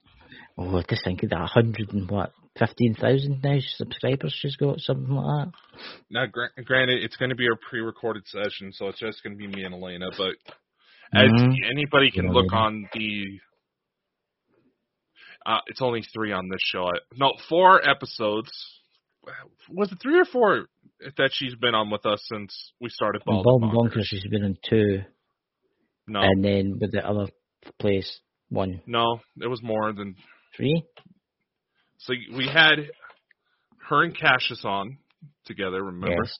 Oh, 0.58 0.82
just 0.88 1.04
think 1.04 1.22
of 1.22 1.30
that, 1.30 1.48
hundred 1.48 1.92
and 1.92 2.10
what, 2.10 2.32
fifteen 2.58 2.94
thousand 2.94 3.40
now 3.42 3.58
subscribers 3.76 4.34
she's 4.36 4.56
got, 4.56 4.80
something 4.80 5.14
like 5.14 5.46
that. 5.46 5.52
Now, 6.10 6.26
gra- 6.26 6.50
granted, 6.64 7.04
it's 7.04 7.16
going 7.16 7.28
to 7.30 7.36
be 7.36 7.46
a 7.46 7.56
pre-recorded 7.70 8.26
session, 8.26 8.72
so 8.72 8.88
it's 8.88 8.98
just 8.98 9.22
going 9.22 9.34
to 9.34 9.38
be 9.38 9.46
me 9.46 9.62
and 9.62 9.74
Elena. 9.74 10.06
But 10.16 10.34
as 11.14 11.30
Mhm. 11.30 11.54
anybody 11.70 12.10
can 12.10 12.24
Yeah, 12.26 12.32
look 12.32 12.52
on 12.52 12.88
the, 12.94 13.40
uh, 15.44 15.60
it's 15.68 15.80
only 15.82 16.02
three 16.02 16.32
on 16.32 16.48
this 16.48 16.60
show. 16.64 16.90
No, 17.16 17.32
four 17.48 17.88
episodes. 17.88 18.50
Was 19.68 19.92
it 19.92 19.98
three 20.00 20.18
or 20.18 20.24
four 20.24 20.66
that 21.16 21.30
she's 21.32 21.54
been 21.56 21.74
on 21.74 21.90
with 21.90 22.06
us 22.06 22.20
since 22.26 22.72
we 22.80 22.88
started 22.88 23.22
Bald, 23.24 23.44
Bonkers, 23.62 23.72
Bonkers? 23.72 24.04
she's 24.04 24.26
been 24.28 24.44
in 24.44 24.56
two, 24.68 25.02
No, 26.08 26.20
and 26.22 26.44
then 26.44 26.78
with 26.80 26.92
the 26.92 27.04
other 27.06 27.26
place, 27.78 28.20
one, 28.48 28.80
no, 28.86 29.20
it 29.40 29.48
was 29.48 29.62
more 29.62 29.92
than. 29.92 30.14
three. 30.56 30.84
So 31.98 32.14
we 32.36 32.46
had 32.46 32.76
her 33.88 34.02
and 34.04 34.16
Cassius 34.16 34.62
on 34.64 34.98
together. 35.46 35.82
Remember? 35.82 36.22
Yes. 36.24 36.36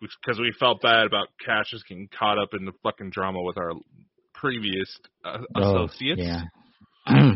because 0.00 0.38
we 0.40 0.52
felt 0.58 0.82
bad 0.82 1.06
about 1.06 1.28
Cassius 1.44 1.82
getting 1.88 2.08
caught 2.18 2.38
up 2.38 2.50
in 2.58 2.64
the 2.64 2.72
fucking 2.82 3.10
drama 3.10 3.40
with 3.42 3.56
our 3.58 3.72
previous 4.34 4.98
uh, 5.24 5.38
Oh, 5.54 5.84
associates. 5.84 6.20
yeah. 6.22 6.42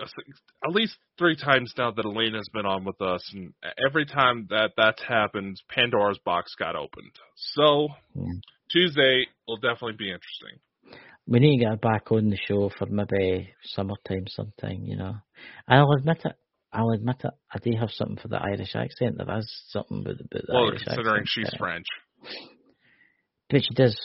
At 0.00 0.70
least 0.72 0.96
three 1.18 1.34
times 1.36 1.72
now 1.76 1.90
that 1.90 2.04
Elena's 2.04 2.48
been 2.52 2.66
on 2.66 2.84
with 2.84 3.00
us, 3.02 3.20
and 3.34 3.52
every 3.84 4.06
time 4.06 4.46
that 4.50 4.70
that's 4.76 5.02
happened, 5.02 5.60
Pandora's 5.68 6.20
box 6.24 6.54
got 6.56 6.76
opened. 6.76 7.10
So 7.36 7.88
Yeah. 8.14 8.22
Tuesday 8.70 9.26
will 9.48 9.56
definitely 9.56 9.96
be 9.98 10.06
interesting. 10.10 10.60
We 11.28 11.40
need 11.40 11.58
to 11.58 11.64
get 11.64 11.70
her 11.70 11.76
back 11.76 12.10
on 12.10 12.30
the 12.30 12.38
show 12.48 12.70
for 12.76 12.86
maybe 12.86 13.50
summertime 13.62 14.26
sometime, 14.28 14.82
you 14.84 14.96
know. 14.96 15.14
And 15.68 15.80
I'll 15.80 15.92
admit 15.92 16.22
it. 16.24 16.32
I'll 16.72 16.90
admit 16.90 17.16
it. 17.22 17.30
I 17.52 17.58
do 17.58 17.72
have 17.78 17.90
something 17.90 18.16
for 18.16 18.28
the 18.28 18.40
Irish 18.40 18.74
accent. 18.74 19.16
There 19.18 19.38
is 19.38 19.62
something 19.68 20.00
about, 20.00 20.14
about 20.14 20.46
the 20.46 20.52
well, 20.52 20.68
Irish 20.68 20.84
considering 20.84 21.22
accent. 21.22 21.28
she's 21.28 21.54
uh, 21.54 21.58
French. 21.58 21.86
But 23.50 23.62
she 23.62 23.74
does 23.74 23.98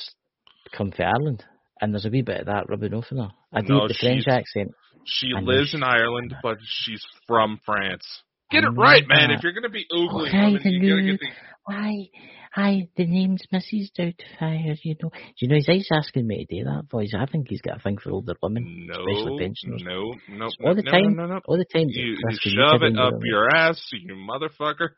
come 0.76 0.92
from 0.92 1.06
Ireland, 1.06 1.46
and 1.80 1.94
there's 1.94 2.06
a 2.06 2.10
wee 2.10 2.22
bit 2.22 2.42
of 2.42 2.46
that 2.48 2.70
rubbing 2.70 2.94
off 2.94 3.06
on 3.12 3.18
her. 3.20 3.32
I 3.54 3.62
do 3.62 3.74
No, 3.74 3.88
the 3.88 3.94
French 3.94 4.28
accent. 4.28 4.72
She 5.06 5.28
lives 5.34 5.74
in 5.74 5.84
Ireland, 5.84 6.36
but 6.44 6.58
she's 6.66 7.04
from 7.28 7.60
France. 7.66 8.06
Get 8.52 8.64
it 8.64 8.70
right, 8.70 9.04
man. 9.08 9.32
If 9.32 9.44
you're 9.44 9.54
gonna 9.54 9.70
be 9.70 9.86
ugly, 9.92 10.30
Okay, 10.30 10.46
women, 10.54 10.62
you 10.66 10.90
gotta 10.90 11.02
get 11.04 11.20
the 11.20 11.28
Hi, 11.66 12.10
hi, 12.52 12.90
the 12.98 13.06
name's 13.06 13.42
Mrs. 13.54 13.92
Doubtfire, 13.98 14.78
you 14.84 14.96
know. 15.02 15.10
Do 15.10 15.20
you 15.40 15.48
know, 15.48 15.56
he's 15.66 15.88
asking 15.94 16.28
me 16.28 16.46
to 16.46 16.58
do 16.58 16.64
that 16.66 16.90
voice. 16.92 17.14
I 17.18 17.26
think 17.26 17.48
he's 17.50 17.62
got 17.62 17.78
a 17.78 17.80
thing 17.80 17.98
for 17.98 18.12
older 18.12 18.34
women, 18.44 18.88
no, 18.88 18.96
especially 19.00 19.40
pensioners. 19.40 19.82
no, 19.86 20.14
no, 20.30 20.50
All 20.66 20.76
the 20.76 20.82
no, 20.82 20.92
time. 20.92 21.16
no, 21.16 21.26
no, 21.26 21.36
no. 21.36 21.42
All 21.46 21.58
the 21.58 21.64
time. 21.64 21.86
You, 21.88 22.18
you 22.20 22.38
shove 22.42 22.84
it 22.84 22.98
up 23.00 23.14
your 23.24 23.50
ass, 23.56 23.82
you 23.94 24.14
motherfucker. 24.14 24.90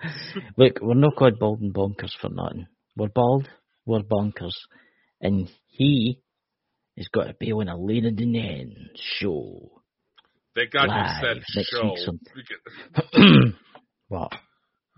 Look, 0.56 0.78
we're 0.80 0.94
not 0.94 1.16
called 1.16 1.38
bald 1.40 1.60
and 1.60 1.74
bonkers 1.74 2.12
for 2.20 2.30
nothing. 2.30 2.66
We're 2.96 3.08
bald, 3.08 3.48
we're 3.84 4.02
bonkers. 4.02 4.54
And 5.20 5.50
he 5.66 6.20
has 6.96 7.08
got 7.08 7.24
to 7.24 7.34
be 7.34 7.52
on 7.52 7.68
Elena 7.68 8.10
Danaan 8.10 8.72
show. 8.94 9.79
They 10.60 10.66
got 10.66 10.84
you 10.84 10.88
Live 10.90 11.16
said 11.22 11.36
next 11.56 11.70
show. 11.70 11.94
what? 14.08 14.32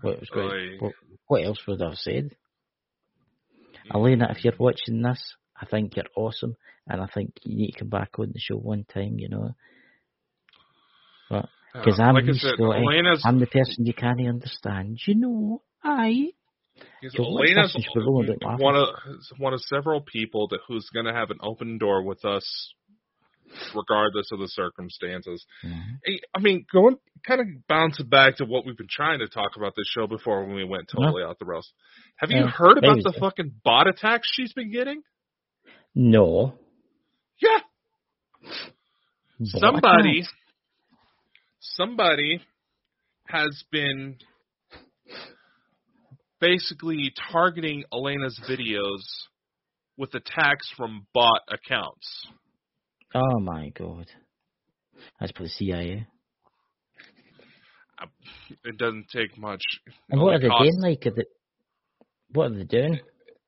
What, 0.01 0.19
was 0.19 0.29
going, 0.29 0.49
Oi. 0.49 0.77
what? 0.79 0.93
What 1.27 1.45
else 1.45 1.59
would 1.65 1.81
I 1.81 1.85
have 1.85 1.97
said? 1.97 2.35
Mm. 3.89 3.95
Elena, 3.95 4.27
if 4.29 4.43
you're 4.43 4.53
watching 4.59 5.01
this, 5.01 5.35
I 5.59 5.65
think 5.65 5.95
you're 5.95 6.05
awesome, 6.17 6.57
and 6.85 7.01
I 7.01 7.07
think 7.13 7.35
you 7.43 7.55
need 7.55 7.71
to 7.71 7.79
come 7.79 7.89
back 7.89 8.19
on 8.19 8.31
the 8.33 8.39
show 8.39 8.57
one 8.57 8.85
time, 8.93 9.19
you 9.19 9.29
know. 9.29 9.55
Because 11.29 11.99
Uh, 11.99 12.03
I'm 12.03 12.15
like 12.15 12.25
said, 12.33 12.55
I'm 13.23 13.39
the 13.39 13.47
person 13.47 13.85
you 13.85 13.93
can't 13.93 14.19
understand. 14.19 14.99
You 15.07 15.15
know, 15.15 15.61
I. 15.81 16.31
So 17.09 17.23
Elena's 17.23 17.73
this? 17.73 17.87
We're 17.95 18.05
rolling 18.05 18.31
it 18.31 18.43
one 18.59 18.75
of 18.75 18.89
one 19.37 19.53
of 19.53 19.61
several 19.61 20.01
people 20.01 20.49
that 20.49 20.59
who's 20.67 20.89
gonna 20.93 21.13
have 21.13 21.31
an 21.31 21.37
open 21.41 21.77
door 21.77 22.03
with 22.03 22.25
us, 22.25 22.73
regardless 23.75 24.31
of 24.31 24.39
the 24.39 24.47
circumstances. 24.47 25.45
Mhm. 25.63 25.99
I 26.35 26.39
mean, 26.39 26.65
going 26.71 26.97
kind 27.25 27.41
of 27.41 27.47
bouncing 27.67 28.07
back 28.09 28.37
to 28.37 28.45
what 28.45 28.65
we've 28.65 28.77
been 28.77 28.87
trying 28.89 29.19
to 29.19 29.27
talk 29.27 29.55
about 29.55 29.73
this 29.75 29.87
show 29.87 30.07
before 30.07 30.45
when 30.45 30.55
we 30.55 30.63
went 30.63 30.89
totally 30.89 31.23
off 31.23 31.37
the 31.39 31.45
rails. 31.45 31.71
Have 32.17 32.31
you 32.31 32.45
heard 32.45 32.77
about 32.77 32.97
the 33.03 33.13
fucking 33.19 33.51
bot 33.63 33.87
attacks 33.87 34.29
she's 34.33 34.53
been 34.53 34.71
getting? 34.71 35.01
No. 35.95 36.57
Yeah, 37.41 37.59
Bot 38.41 39.47
somebody, 39.61 40.19
attacks. 40.19 40.33
somebody 41.59 42.41
has 43.27 43.63
been 43.71 44.17
basically 46.39 47.13
targeting 47.31 47.83
Elena's 47.91 48.39
videos 48.49 49.01
with 49.97 50.13
attacks 50.13 50.69
from 50.75 51.07
bot 51.13 51.41
accounts. 51.49 52.27
Oh 53.13 53.39
my 53.39 53.69
god. 53.69 54.07
That's 55.19 55.31
for 55.33 55.43
the 55.43 55.49
CIA. 55.49 56.07
It 58.65 58.77
doesn't 58.77 59.07
take 59.09 59.37
much. 59.37 59.61
And 60.09 60.21
what 60.21 60.35
are 60.35 60.39
they 60.39 60.47
costs- 60.47 60.75
doing? 60.75 60.81
Like, 60.81 61.05
are 61.05 61.11
they, 61.11 61.25
what 62.31 62.51
are 62.51 62.55
they 62.55 62.63
doing? 62.63 62.99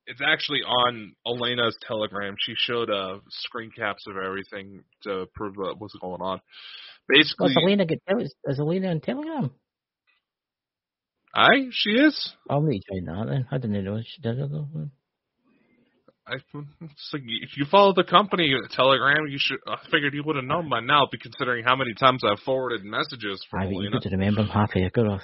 It's 0.07 0.21
actually 0.25 0.59
on 0.61 1.15
Elena's 1.25 1.75
Telegram. 1.87 2.35
She 2.39 2.53
showed 2.55 2.91
uh, 2.91 3.17
screen 3.29 3.71
caps 3.75 4.05
of 4.07 4.17
everything 4.17 4.83
to 5.03 5.25
prove 5.33 5.55
what 5.55 5.81
was 5.81 5.91
going 5.99 6.21
on. 6.21 6.41
Basically, 7.09 7.53
What's 7.53 7.57
Elena 7.57 7.85
get? 7.85 7.99
Is, 8.19 8.33
is 8.45 8.59
Elena 8.59 8.89
on 8.89 8.99
Telegram? 9.01 9.51
I 11.33 11.67
she 11.71 11.89
is. 11.89 12.33
I'll 12.49 12.61
need 12.61 12.81
to 12.81 12.93
join 12.93 13.05
that 13.05 13.27
then. 13.27 13.47
I 13.51 13.57
didn't 13.57 13.83
know 13.83 13.99
she 14.05 14.21
did 14.21 14.39
it 14.39 14.51
though. 14.51 14.89
I, 16.27 16.33
like 17.13 17.21
if 17.41 17.57
you 17.57 17.65
follow 17.69 17.93
the 17.93 18.03
company 18.03 18.53
Telegram, 18.71 19.27
you 19.27 19.37
should. 19.39 19.57
I 19.67 19.77
figured 19.91 20.13
you 20.13 20.23
would 20.25 20.35
have 20.35 20.45
known 20.45 20.69
by 20.69 20.79
now, 20.79 21.07
be 21.11 21.17
considering 21.17 21.63
how 21.63 21.75
many 21.75 21.93
times 21.93 22.23
I've 22.23 22.39
forwarded 22.39 22.83
messages 22.83 23.45
from 23.49 23.61
I 23.61 23.65
mean, 23.67 23.81
you 23.83 23.91
got 23.91 24.01
to 24.03 24.09
remember 24.09 24.41
I'm 24.41 24.47
half 24.47 24.71
a 24.75 24.79
Yuggoth. 24.79 25.21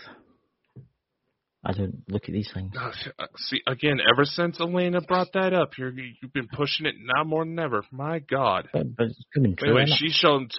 I 1.64 1.74
don't 1.74 2.04
look 2.10 2.24
at 2.28 2.34
these 2.34 2.49
things. 2.54 2.74
Uh, 2.76 2.91
See 3.38 3.62
again, 3.68 3.99
ever 4.02 4.26
since 4.26 4.60
Elena 4.60 4.99
brought 5.02 5.34
that 5.34 5.54
up, 5.54 5.78
you're, 5.78 5.91
you've 5.91 6.34
been 6.34 6.47
pushing 6.47 6.88
it 6.88 6.95
now 6.99 7.24
more 7.24 7.45
than 7.45 7.60
ever. 7.60 7.84
My 7.91 8.20
God. 8.20 8.68
But, 8.74 8.95
but 8.95 9.08
it's 9.08 9.24
coming 9.34 9.56
true. 9.56 9.78
Anyway, 9.78 9.95
she's 9.95 10.14
shown. 10.14 10.49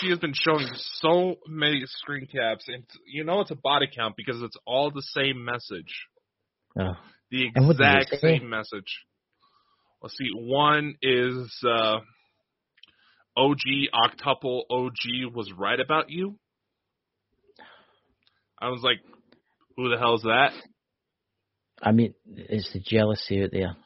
She 0.00 0.10
has 0.10 0.18
been 0.18 0.34
showing 0.34 0.66
so 0.94 1.36
many 1.46 1.82
screen 1.86 2.26
caps, 2.26 2.64
and 2.66 2.84
you 3.06 3.24
know 3.24 3.40
it's 3.40 3.52
a 3.52 3.56
bot 3.56 3.82
account 3.82 4.14
because 4.16 4.42
it's 4.42 4.56
all 4.66 4.90
the 4.90 5.02
same 5.14 5.44
message, 5.44 6.06
Oh. 6.78 6.94
the 7.30 7.46
And 7.54 7.66
what 7.68 7.76
did 7.76 7.86
it 7.86 8.02
exact 8.02 8.20
same 8.20 8.50
message. 8.50 9.04
Let's 10.02 10.16
see. 10.16 10.30
One 10.34 10.94
is 11.02 11.62
uh, 11.66 12.00
OG 13.36 13.58
octuple 13.94 14.62
OG 14.70 15.34
was 15.34 15.52
right 15.56 15.78
about 15.78 16.10
you. 16.10 16.36
I 18.60 18.68
was 18.68 18.80
like, 18.82 18.98
who 19.76 19.88
the 19.88 19.98
hell's 19.98 20.22
that? 20.22 20.52
I 21.82 21.92
mean, 21.92 22.14
it's 22.26 22.72
the 22.72 22.80
jealousy 22.80 23.42
out 23.42 23.50
there. 23.52 23.76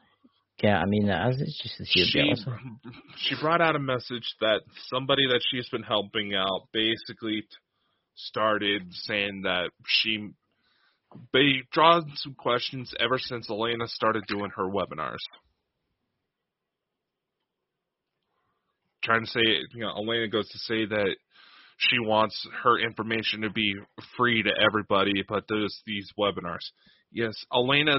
Yeah, 0.62 0.78
I 0.78 0.86
mean. 0.86 1.08
It's 1.08 1.60
just 1.62 1.78
the 1.78 1.86
sheer 1.86 2.04
she 2.06 2.18
jealousy. 2.18 2.44
she 3.18 3.34
brought 3.40 3.60
out 3.60 3.76
a 3.76 3.80
message 3.80 4.34
that 4.40 4.60
somebody 4.88 5.26
that 5.28 5.40
she's 5.50 5.68
been 5.68 5.82
helping 5.82 6.34
out 6.34 6.68
basically 6.72 7.44
started 8.14 8.82
saying 8.92 9.42
that 9.42 9.70
she 9.86 10.30
they 11.32 11.62
drawn 11.72 12.10
some 12.16 12.34
questions 12.34 12.92
ever 12.98 13.18
since 13.18 13.48
Elena 13.48 13.86
started 13.86 14.24
doing 14.26 14.50
her 14.56 14.64
webinars. 14.64 15.22
Trying 19.04 19.24
to 19.24 19.30
say, 19.30 19.40
you 19.74 19.80
know, 19.82 19.94
Elena 19.96 20.28
goes 20.28 20.48
to 20.48 20.58
say 20.58 20.86
that 20.86 21.14
she 21.76 21.98
wants 21.98 22.46
her 22.62 22.78
information 22.78 23.42
to 23.42 23.50
be 23.50 23.74
free 24.16 24.42
to 24.42 24.50
everybody, 24.64 25.22
but 25.28 25.44
there's 25.48 25.82
these 25.86 26.08
webinars. 26.18 26.64
Yes, 27.12 27.34
Elena 27.54 27.98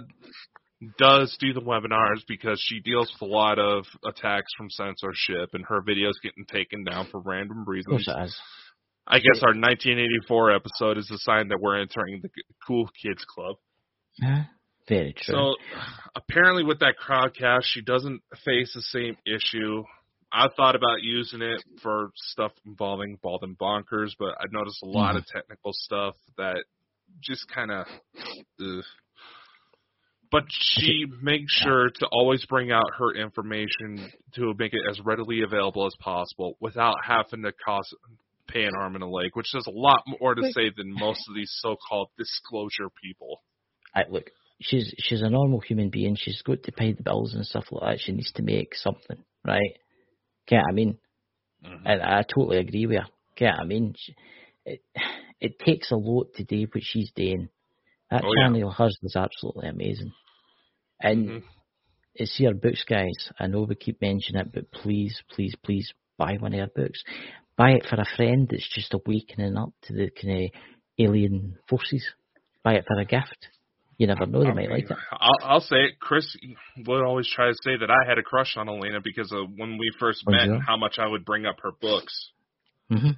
does 0.98 1.36
do 1.40 1.54
the 1.54 1.62
webinars 1.62 2.22
because 2.28 2.62
she 2.64 2.80
deals 2.80 3.12
with 3.14 3.30
a 3.30 3.32
lot 3.32 3.60
of 3.60 3.86
attacks 4.06 4.52
from 4.58 4.70
censorship 4.70 5.50
and 5.54 5.66
her 5.68 5.82
videos 5.82 6.14
getting 6.24 6.46
taken 6.46 6.84
down 6.84 7.08
for 7.12 7.22
random 7.22 7.62
Of 7.62 7.68
reasons. 7.68 8.06
course 8.06 8.08
it 8.08 8.24
is. 8.26 8.40
I 9.08 9.20
guess 9.20 9.44
our 9.44 9.54
1984 9.54 10.52
episode 10.56 10.98
is 10.98 11.10
a 11.12 11.18
sign 11.20 11.50
that 11.50 11.60
we're 11.62 11.80
entering 11.80 12.22
the 12.24 12.30
cool 12.68 12.90
kids 13.02 13.24
club. 13.24 13.56
Huh? 14.22 14.44
Very 14.90 15.14
true. 15.14 15.36
So 15.36 15.56
apparently 16.16 16.64
with 16.64 16.80
that 16.80 16.96
crowdcast, 17.02 17.64
she 17.64 17.82
doesn't 17.82 18.22
face 18.44 18.74
the 18.74 18.82
same 18.82 19.16
issue. 19.26 19.84
I 20.36 20.50
thought 20.56 20.76
about 20.76 21.02
using 21.02 21.42
it 21.42 21.64
for 21.82 22.12
stuff 22.16 22.52
involving 22.66 23.18
Bald 23.24 23.44
and 23.44 23.58
Bonkers, 23.58 24.12
but 24.20 24.36
I 24.38 24.44
noticed 24.52 24.84
a 24.84 24.88
lot 24.88 25.16
mm. 25.16 25.20
of 25.20 25.26
technical 25.28 25.72
stuff 25.74 26.16
that 26.38 26.64
just 27.24 27.48
kind 27.54 27.72
of. 27.72 27.86
But 30.32 30.44
she 30.50 31.06
makes 31.22 31.54
sure 31.54 31.90
to 31.90 32.08
always 32.12 32.46
bring 32.48 32.70
out 32.70 32.92
her 32.98 33.16
information 33.16 34.12
to 34.34 34.54
make 34.58 34.74
it 34.74 34.82
as 34.90 35.00
readily 35.06 35.42
available 35.44 35.86
as 35.86 35.96
possible 36.02 36.58
without 36.60 36.98
having 37.06 37.44
to 37.44 37.54
cost 37.66 37.96
pay 38.50 38.64
an 38.64 38.74
arm 38.78 38.96
and 38.96 39.04
a 39.04 39.08
leg, 39.08 39.30
which 39.36 39.54
is 39.56 39.66
a 39.68 39.72
lot 39.72 40.02
more 40.20 40.36
to 40.36 40.52
say 40.52 40.70
than 40.76 40.94
most 40.94 41.22
of 41.30 41.36
these 41.36 41.52
so-called 41.62 42.10
disclosure 42.18 42.90
people. 43.02 43.42
I, 43.96 44.04
look, 44.10 44.30
she's 44.60 44.94
she's 44.98 45.22
a 45.22 45.30
normal 45.30 45.62
human 45.62 45.90
being. 45.90 46.18
She's 46.20 46.42
got 46.42 46.64
to 46.64 46.72
pay 46.74 46.92
the 46.92 47.04
bills 47.04 47.34
and 47.34 47.46
stuff 47.46 47.66
like 47.72 47.98
that. 47.98 48.02
She 48.02 48.12
needs 48.12 48.34
to 48.34 48.44
make 48.44 48.76
something, 48.76 49.24
right? 49.46 49.78
Yeah, 50.50 50.62
I 50.70 50.74
mean, 50.74 50.98
and 51.86 52.02
I 52.02 52.24
totally 52.24 52.58
agree 52.58 52.86
with 52.86 53.00
her. 53.00 53.08
Yeah, 53.40 53.56
I 53.60 53.66
mean, 53.66 53.94
she, 53.98 54.16
it 54.66 54.82
it 55.40 55.60
takes 55.60 55.92
a 55.92 55.96
lot 55.96 56.34
to 56.36 56.44
do 56.44 56.68
what 56.72 56.84
she's 56.84 57.12
doing. 57.16 57.50
That 58.12 58.24
Oh, 58.24 58.34
yeah. 58.40 58.50
channel 58.50 58.70
of 58.70 58.76
hers 58.76 58.98
is 59.04 59.16
absolutely 59.16 59.70
amazing. 59.70 60.14
And 61.02 61.34
Mhm. 61.34 61.44
it's 62.16 62.38
her 62.40 62.54
books, 62.54 62.84
guys. 62.88 63.32
I 63.40 63.48
know 63.48 63.64
we 63.64 63.76
keep 63.76 64.02
mentioning 64.02 64.42
it, 64.42 64.52
but 64.54 64.72
please, 64.72 65.22
please, 65.32 65.56
please 65.64 65.92
buy 66.18 66.38
one 66.40 66.54
of 66.54 66.60
her 66.60 66.72
books. 66.84 67.04
Buy 67.58 67.72
it 67.72 67.86
for 67.90 67.96
a 68.00 68.06
friend 68.18 68.48
that's 68.50 68.70
just 68.74 68.94
awakening 68.94 69.58
up 69.58 69.72
to 69.84 69.94
the 69.94 70.10
kind 70.12 70.46
of 70.46 70.52
alien 71.00 71.58
forces. 71.70 72.06
Buy 72.64 72.76
it 72.76 72.86
for 72.88 73.00
a 73.00 73.06
gift. 73.06 73.48
You 73.98 74.08
never 74.08 74.26
know, 74.26 74.44
they 74.44 74.52
might 74.52 74.70
like 74.70 74.90
it. 74.92 74.98
I'll, 75.12 75.38
I'll 75.42 75.60
say 75.62 75.78
it. 75.78 76.00
Chris 76.00 76.36
would 76.86 77.02
always 77.04 77.30
try 77.34 77.48
to 77.48 77.56
say 77.64 77.78
that 77.78 77.90
I 77.90 78.08
had 78.08 78.18
a 78.18 78.24
crush 78.24 78.56
on 78.58 78.68
Elena 78.68 79.00
because 79.02 79.32
of 79.32 79.50
when 79.56 79.78
we 79.78 79.90
first 80.00 80.24
Oh, 80.28 80.32
met, 80.32 80.48
yeah? 80.48 80.56
and 80.56 80.64
how 80.64 80.76
much 80.76 80.96
I 81.00 81.08
would 81.08 81.24
bring 81.24 81.46
up 81.46 81.56
her 81.64 81.72
books. 81.72 82.32
hmm 82.90 83.12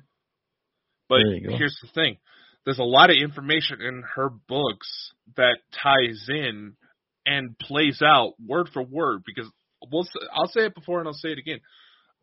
But 1.09 1.17
There 1.23 1.33
you 1.35 1.49
go. 1.49 1.57
here's 1.57 1.77
the 1.81 1.89
thing: 1.93 2.17
there's 2.65 2.77
a 2.79 2.83
lot 2.83 3.09
of 3.09 3.15
information 3.17 3.81
in 3.81 4.03
her 4.15 4.29
books 4.29 5.11
that 5.35 5.57
ties 5.71 6.27
in 6.29 6.73
and 7.25 7.57
plays 7.57 8.01
out 8.03 8.33
word 8.45 8.69
for 8.71 8.83
word. 8.83 9.23
Because 9.25 9.51
we'll, 9.91 10.03
s- 10.03 10.27
I'll 10.33 10.47
say 10.47 10.65
it 10.65 10.75
before 10.75 10.99
and 10.99 11.07
I'll 11.07 11.13
say 11.13 11.29
it 11.29 11.39
again. 11.39 11.59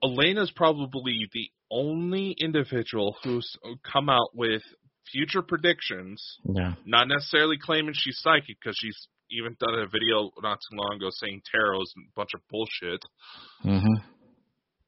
Elena's 0.03 0.53
probably 0.55 1.29
the 1.33 1.49
only 1.71 2.37
individual 2.39 3.17
who's 3.25 3.57
come 3.91 4.09
out 4.09 4.29
with 4.35 4.63
future 5.11 5.43
predictions 5.43 6.39
Yeah. 6.45 6.75
not 6.85 7.09
necessarily 7.09 7.57
claiming 7.59 7.95
she's 7.95 8.19
psychic 8.21 8.57
because 8.61 8.77
she's 8.79 9.09
even 9.31 9.57
done 9.59 9.75
a 9.75 9.87
video 9.87 10.31
not 10.43 10.59
too 10.61 10.77
long 10.77 10.97
ago 10.97 11.09
saying 11.11 11.43
tarot's 11.51 11.93
a 11.97 12.01
bunch 12.15 12.31
of 12.35 12.41
bullshit. 12.51 13.01
hmm 13.63 14.01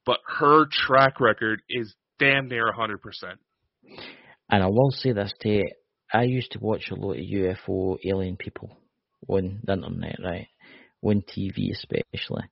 But 0.04 0.20
her 0.26 0.66
track 0.70 1.20
record 1.20 1.62
is 1.68 1.94
damn 2.18 2.48
near 2.48 2.72
hundred 2.72 3.02
percent. 3.02 3.38
And 4.48 4.62
I 4.62 4.66
will 4.66 4.90
say 4.90 5.12
this 5.12 5.32
to 5.40 5.48
you, 5.48 5.64
I 6.12 6.22
used 6.22 6.52
to 6.52 6.60
watch 6.60 6.90
a 6.90 6.94
lot 6.94 7.12
of 7.18 7.24
UFO 7.24 7.98
alien 8.04 8.36
people 8.36 8.76
on 9.28 9.60
the 9.64 9.72
internet, 9.72 10.16
right? 10.22 10.46
On 11.02 11.22
TV 11.22 11.72
especially. 11.72 12.44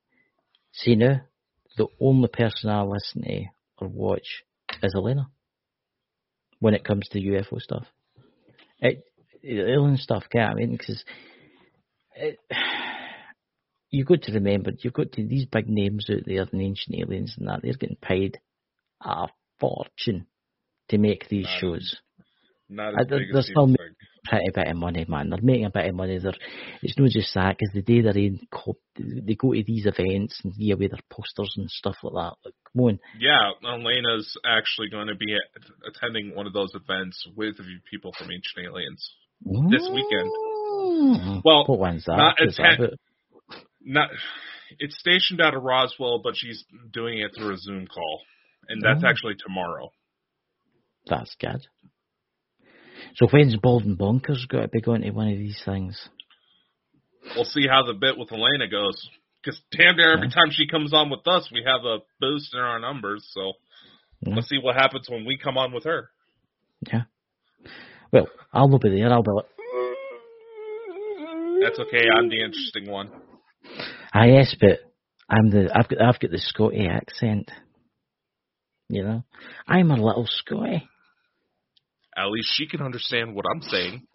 See 0.73 0.97
now, 0.97 1.21
the 1.77 1.87
only 2.01 2.29
person 2.29 2.71
I 2.71 2.83
listen 2.83 3.23
to 3.23 3.45
or 3.79 3.89
watch 3.89 4.43
is 4.83 4.93
Elena. 4.95 5.29
When 6.61 6.75
it 6.75 6.85
comes 6.85 7.09
to 7.11 7.21
UFO 7.21 7.61
stuff. 7.61 7.87
It, 8.81 9.05
alien 9.43 9.97
stuff, 9.99 10.25
what 10.49 10.53
I 10.53 10.55
mean? 10.55 10.73
Because 10.73 11.05
you've 13.91 14.07
got 14.07 14.23
to 14.23 14.33
remember, 14.33 14.73
you've 14.79 14.93
got 14.93 15.13
to, 15.13 15.27
these 15.27 15.47
big 15.47 15.69
names 15.69 16.07
out 16.11 16.23
there, 16.27 16.45
the 16.47 16.61
ancient 16.65 16.97
aliens 16.97 17.35
and 17.39 17.49
that, 17.49 17.61
they're 17.63 17.73
getting 17.75 17.97
paid 18.01 18.39
a 19.03 19.29
fortune 19.61 20.27
to 20.89 20.99
make 20.99 21.29
these 21.29 21.45
Not 21.47 21.61
shows. 21.61 21.97
Not 22.69 22.95
I- 22.95 23.01
as 23.03 23.07
uh, 23.07 23.11
they're- 23.11 23.19
big 23.21 23.29
they're 23.33 23.39
as 23.41 23.45
still 23.47 23.67
people 23.67 23.67
ma- 23.69 23.75
think. 23.79 23.84
Pretty 24.25 24.51
bit 24.55 24.69
of 24.69 24.77
money, 24.77 25.05
man. 25.07 25.29
They're 25.29 25.39
making 25.43 25.67
a 25.67 25.71
bit 25.71 25.87
of 25.91 25.95
money. 25.95 26.19
They're, 26.19 26.33
it's 26.83 26.99
not 26.99 27.11
just 27.11 27.35
that, 27.35 27.57
because 27.59 27.75
the 27.75 27.83
day 27.83 28.01
they're 28.01 28.17
in, 28.17 28.41
they 28.99 29.35
go 29.35 29.53
to 29.53 29.63
these 29.67 29.87
events 29.87 30.41
and 30.43 30.55
give 30.57 30.79
away 30.79 30.89
their 30.89 31.01
posters 31.11 31.53
and 31.59 31.71
stuff 31.71 31.97
like 32.03 32.15
that. 32.15 32.37
Like, 32.45 32.55
come 32.73 32.85
on. 32.85 32.99
Yeah, 33.19 33.51
Elena's 33.63 34.35
actually 34.47 34.89
going 34.89 35.09
to 35.09 35.15
be 35.15 35.37
attending 35.87 36.35
one 36.35 36.47
of 36.47 36.53
those 36.55 36.73
events 36.75 37.23
with 37.37 37.59
a 37.61 37.65
few 37.65 37.79
people 37.91 38.13
from 38.17 38.31
Ancient 38.31 38.67
Aliens. 38.67 39.11
This 39.71 39.87
weekend. 39.93 40.31
Well, 41.45 41.65
what 41.67 41.79
one's 41.79 42.05
that? 42.07 42.17
not 42.17 42.41
atten- 42.41 42.97
Not, 43.83 44.09
it's 44.79 44.99
stationed 44.99 45.41
out 45.43 45.55
of 45.55 45.63
Roswell, 45.63 46.21
but 46.25 46.35
she's 46.35 46.65
doing 46.93 47.19
it 47.19 47.33
through 47.37 47.53
a 47.53 47.59
Zoom 47.59 47.87
call, 47.87 48.21
and 48.69 48.81
that's 48.83 49.03
Oh. 49.05 49.09
actually 49.09 49.35
tomorrow. 49.35 49.93
That's 51.07 51.35
good. 51.39 51.67
So 53.17 53.27
when's 53.31 53.57
Bald 53.57 53.85
and 53.85 53.97
Bonkers 53.99 54.49
got 54.49 54.63
to 54.63 54.69
be 54.69 54.81
going 54.81 55.03
to 55.03 55.11
one 55.11 55.29
of 55.29 55.39
these 55.39 55.61
things? 55.65 56.09
We'll 57.35 57.45
see 57.45 57.67
how 57.69 57.85
the 57.87 57.95
bit 57.95 58.19
with 58.19 58.33
Elena 58.33 58.69
goes. 58.69 59.09
Because 59.43 59.61
damn 59.77 59.97
near 59.97 60.13
every 60.15 60.29
time 60.31 60.51
she 60.51 60.67
comes 60.67 60.93
on 60.93 61.11
with 61.11 61.27
us, 61.27 61.49
we 61.53 61.63
have 61.67 61.85
a 61.85 61.99
boost 62.21 62.55
in 62.55 62.61
our 62.61 62.79
numbers. 62.81 63.27
So 63.33 63.53
Yeah. 64.27 64.35
let's 64.37 64.49
see 64.49 64.59
what 64.59 64.75
happens 64.75 65.09
when 65.09 65.25
we 65.25 65.37
come 65.39 65.57
on 65.59 65.73
with 65.73 65.85
her. 65.85 66.11
Yeah. 66.91 67.03
Well, 68.13 68.29
I'll 68.53 68.69
not 68.69 68.81
be 68.83 68.91
there. 68.91 69.13
I'll 69.13 69.23
be 69.23 69.31
like, 69.31 69.47
That's 71.63 71.79
okay. 71.81 72.05
I'm 72.15 72.29
the 72.29 72.43
interesting 72.43 72.91
one. 72.91 73.11
ah, 74.13 74.25
yes, 74.25 74.55
but 74.61 74.81
I'm 75.31 75.51
the 75.51 75.71
I've 75.75 75.89
got 75.89 76.01
I've 76.03 76.21
got 76.21 76.31
the 76.31 76.39
Scotty 76.39 76.87
accent. 76.89 77.51
You 78.89 79.03
know, 79.03 79.25
I'm 79.67 79.91
a 79.91 79.95
little 79.97 80.27
Scotty. 80.29 80.89
At 82.17 82.31
least 82.31 82.49
she 82.55 82.67
can 82.67 82.81
understand 82.83 83.35
what 83.35 83.45
I'm 83.53 83.63
saying. 83.63 84.07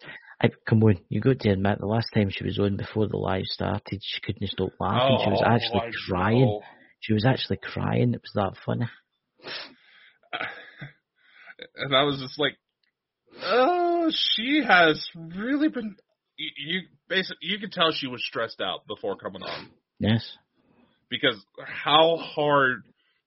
I, 0.42 0.48
come 0.66 0.82
on, 0.84 0.96
you 1.10 1.20
got 1.20 1.38
to 1.40 1.50
admit 1.50 1.80
the 1.80 1.86
last 1.86 2.08
time 2.14 2.30
she 2.30 2.44
was 2.44 2.58
on 2.58 2.76
before 2.78 3.06
the 3.08 3.18
live 3.18 3.44
started, 3.44 4.00
she 4.02 4.20
couldn't 4.22 4.48
stop 4.48 4.70
laughing. 4.80 5.18
she 5.24 5.30
was 5.30 5.42
Oh, 5.44 5.48
actually 5.50 5.80
I 5.80 5.90
crying. 6.08 6.40
know. 6.46 6.62
She 7.00 7.12
was 7.12 7.26
actually 7.26 7.58
crying. 7.58 8.14
It 8.14 8.22
was 8.22 8.32
that 8.34 8.54
funny. 8.64 8.86
and 11.76 11.94
I 11.94 12.04
was 12.04 12.18
just 12.20 12.38
like, 12.38 12.56
oh, 13.42 14.10
she 14.34 14.62
has 14.66 15.04
really 15.14 15.68
been. 15.68 15.96
You, 16.36 16.50
you 16.66 16.80
basically 17.08 17.36
you 17.48 17.58
could 17.58 17.72
tell 17.72 17.90
she 17.92 18.06
was 18.06 18.22
stressed 18.26 18.60
out 18.62 18.86
before 18.86 19.16
coming 19.16 19.42
on 19.42 19.68
Yes. 19.98 20.24
because 21.10 21.36
how 21.66 22.16
hard 22.16 22.82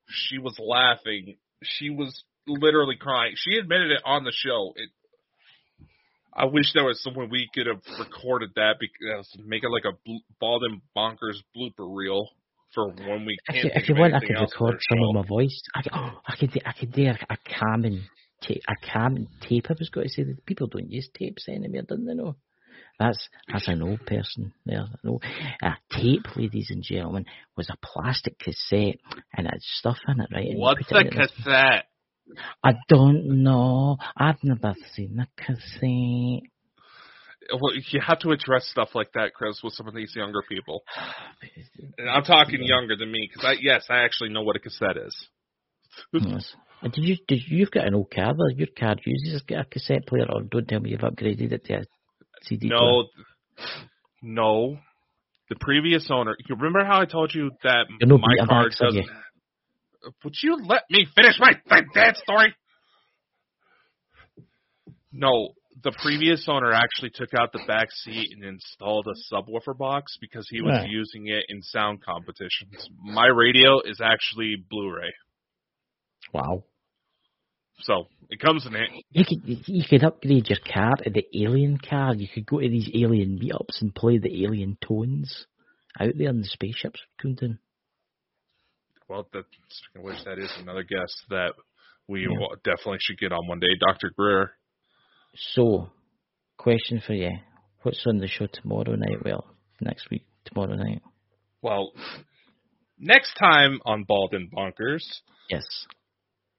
she 0.08 0.40
was 0.40 0.58
laughing. 0.60 1.38
She 1.64 1.90
was 1.92 2.24
literally 2.48 2.96
crying. 3.00 3.34
She 3.36 3.58
admitted 3.58 3.92
it 3.92 4.02
on 4.06 4.24
the 4.24 4.34
show. 4.34 4.74
It. 4.76 4.90
I 6.36 6.46
wish 6.46 6.74
there 6.74 6.84
was 6.86 7.02
someone 7.04 7.30
we 7.30 7.50
could 7.54 7.68
have 7.68 7.82
recorded 8.00 8.52
that 8.56 8.76
because 8.80 9.30
make 9.46 9.64
it 9.64 9.70
like 9.70 9.86
a 9.86 9.96
bl- 10.06 10.26
bald 10.40 10.64
and 10.64 10.82
bonkers 10.96 11.38
blooper 11.56 11.88
reel 11.96 12.28
for 12.74 12.88
when 12.90 13.26
we 13.26 13.38
If 13.48 13.54
can't. 13.54 13.64
you, 13.66 13.70
think 13.70 13.84
if 13.84 13.90
you 13.90 13.96
want, 13.96 14.16
I 14.16 14.20
could 14.20 14.36
else 14.36 14.54
for 14.58 14.66
record 14.68 14.82
some 14.90 14.98
show. 14.98 15.10
of 15.10 15.16
my 15.16 15.28
voice. 15.28 15.62
I 15.76 15.82
could, 15.84 15.92
oh, 15.94 16.20
I 16.28 16.36
could, 16.36 16.62
I 16.66 16.74
could 16.74 16.92
do 16.92 17.06
a, 17.06 17.18
a 17.30 17.38
Carmen 17.60 18.04
tape. 18.42 18.64
A 18.68 18.74
Carmen 18.92 19.28
tape. 19.48 19.68
I 19.70 19.76
was 19.78 19.90
going 19.90 20.08
to 20.08 20.14
say 20.14 20.24
that 20.24 20.46
people 20.46 20.68
don't 20.68 20.90
use 20.90 21.08
tapes 21.18 21.48
anymore, 21.48 21.84
don't 21.88 22.06
they? 22.06 22.16
Know. 22.16 22.36
That's 23.00 23.28
that's 23.52 23.68
an 23.68 23.82
old 23.82 24.06
person 24.06 24.54
there. 24.66 24.86
No, 25.04 25.20
a 25.64 25.72
tape, 25.92 26.36
ladies 26.36 26.68
and 26.70 26.84
gentlemen, 26.84 27.26
was 27.58 27.70
a 27.70 27.78
plastic 27.86 28.38
cassette 28.40 28.98
and 29.36 29.48
it 29.48 29.52
had 29.52 29.62
stuff 29.62 29.98
in 30.08 30.20
it, 30.20 30.30
right? 30.32 30.48
And 30.48 30.60
What's 30.60 30.92
a 30.92 31.04
cassette? 31.04 31.86
I 32.64 32.74
don't 32.90 33.44
know. 33.44 33.98
I've 34.18 34.44
never 34.44 34.74
seen 34.94 35.20
a 35.20 35.28
cassette. 35.38 36.50
Well, 37.52 37.74
you 37.74 38.00
have 38.00 38.20
to 38.20 38.32
address 38.32 38.68
stuff 38.68 38.90
like 38.96 39.12
that, 39.14 39.34
Chris, 39.34 39.62
with 39.64 39.74
some 39.74 39.88
of 39.88 39.94
these 39.94 40.16
younger 40.16 40.42
people. 40.48 40.84
And 41.98 42.10
I'm 42.10 42.24
talking 42.24 42.64
younger 42.64 42.96
than 42.96 43.12
me 43.12 43.30
because 43.32 43.46
I 43.46 43.56
yes, 43.62 43.86
I 43.90 44.04
actually 44.04 44.30
know 44.30 44.42
what 44.42 44.56
a 44.56 44.60
cassette 44.60 44.98
is. 44.98 45.16
Yes. 46.14 46.56
Uh, 46.82 46.88
Did 46.88 47.04
you? 47.04 47.18
Did 47.28 47.42
you, 47.48 47.58
you've 47.60 47.72
got 47.72 47.86
an 47.86 47.94
old 47.94 48.10
car 48.10 48.34
there? 48.36 48.50
Your 48.58 48.68
car 48.78 48.96
uses 49.06 49.44
a 49.50 49.64
cassette 49.66 50.08
player, 50.08 50.26
or 50.28 50.42
don't 50.42 50.68
tell 50.68 50.80
me 50.80 50.90
you've 50.90 51.02
upgraded 51.02 51.52
it 51.52 51.66
to 51.66 51.74
a 51.76 51.84
CD 52.42 52.70
player. 52.70 52.80
No, 52.80 53.04
no. 54.24 54.78
The 55.50 55.56
previous 55.60 56.10
owner. 56.10 56.36
You 56.48 56.56
remember 56.56 56.84
how 56.84 57.02
I 57.02 57.06
told 57.06 57.34
you 57.36 57.52
that 57.64 57.86
You're 58.00 58.18
my 58.18 58.46
car 58.48 58.70
doesn't? 58.70 59.06
You? 60.04 60.12
Would 60.24 60.36
you 60.42 60.58
let 60.66 60.84
me 60.90 61.08
finish 61.16 61.36
my 61.40 61.54
my 61.68 61.82
dad 61.94 62.16
story? 62.18 62.54
No, 65.12 65.54
the 65.84 65.92
previous 66.04 66.46
owner 66.48 66.72
actually 66.72 67.12
took 67.14 67.34
out 67.34 67.52
the 67.52 67.64
back 67.68 67.88
seat 67.92 68.32
and 68.34 68.44
installed 68.44 69.08
a 69.08 69.34
subwoofer 69.34 69.78
box 69.78 70.18
because 70.20 70.48
he 70.50 70.62
was 70.62 70.72
Right. 70.74 70.90
using 70.90 71.28
it 71.28 71.46
in 71.50 71.62
sound 71.62 72.04
competitions. 72.04 72.90
My 73.04 73.28
radio 73.28 73.80
is 73.82 74.00
actually 74.02 74.56
Blu-ray, 74.70 75.14
Wow. 76.34 76.64
so 77.82 78.08
it 78.30 78.40
comes 78.40 78.66
in 78.66 78.76
it. 78.76 78.90
You 79.12 79.26
could 79.26 79.68
you 79.68 79.84
could 79.88 80.04
upgrade 80.04 80.50
your 80.50 80.60
car 80.60 80.96
to 80.98 81.10
the 81.10 81.26
alien 81.44 81.78
car. 81.78 82.16
You 82.16 82.28
could 82.28 82.46
go 82.46 82.60
to 82.60 82.68
these 82.70 82.90
alien 82.96 83.40
meetups 83.40 83.82
and 83.82 83.94
play 83.94 84.18
the 84.18 84.44
alien 84.44 84.78
tones 84.82 85.46
out 86.00 86.14
there 86.18 86.30
in 86.30 86.42
the 86.42 86.48
spaceships 86.48 87.02
come 87.22 87.36
down. 87.36 87.60
Well, 89.14 89.28
that, 89.34 89.46
speaking 89.70 90.04
which, 90.04 90.24
that 90.26 90.40
is 90.40 90.52
another 90.60 90.82
guest 90.82 91.14
that 91.30 91.54
we 92.08 92.22
Yeah. 92.22 92.48
definitely 92.64 92.98
should 93.00 93.20
get 93.20 93.32
on 93.32 93.46
one 93.48 93.60
day, 93.60 93.76
Dr. 93.80 94.10
Greer. 94.18 94.58
So, 95.36 95.92
question 96.58 97.00
for 97.00 97.14
you: 97.14 97.30
What's 97.84 98.04
on 98.08 98.18
the 98.18 98.28
show 98.28 98.48
tomorrow 98.48 98.96
night? 98.96 99.24
Well, 99.24 99.56
next 99.82 100.10
week, 100.10 100.26
tomorrow 100.46 100.74
night. 100.74 101.04
Well, 101.62 101.92
next 102.98 103.36
time 103.36 103.82
on 103.86 104.04
Bald 104.08 104.34
and 104.34 104.50
Bonkers, 104.52 105.04
Yes. 105.48 105.64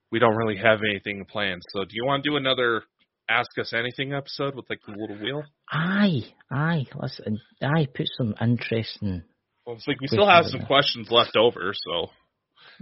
we 0.09 0.19
don't 0.19 0.37
really 0.37 0.55
have 0.57 0.79
anything 0.81 1.25
planned. 1.25 1.61
So, 1.71 1.83
do 1.83 1.91
you 1.93 2.05
want 2.05 2.23
to 2.23 2.29
do 2.29 2.37
another 2.37 2.83
Ask 3.27 3.49
Us 3.59 3.73
Anything 3.73 4.13
episode 4.13 4.55
with 4.55 4.69
like 4.69 4.79
the 4.87 4.93
little 4.93 5.17
wheel? 5.17 5.43
Aye, 5.73 6.21
aye. 6.49 6.85
Listen, 6.95 7.37
aye. 7.61 7.87
Put 7.93 8.07
some 8.17 8.33
interesting. 8.39 9.23
Well, 9.65 9.75
it's 9.75 9.87
like 9.89 9.99
we 9.99 10.07
still 10.07 10.27
have 10.29 10.45
some 10.45 10.61
questions 10.65 11.11
left 11.11 11.35
over. 11.35 11.73
So, 11.73 12.11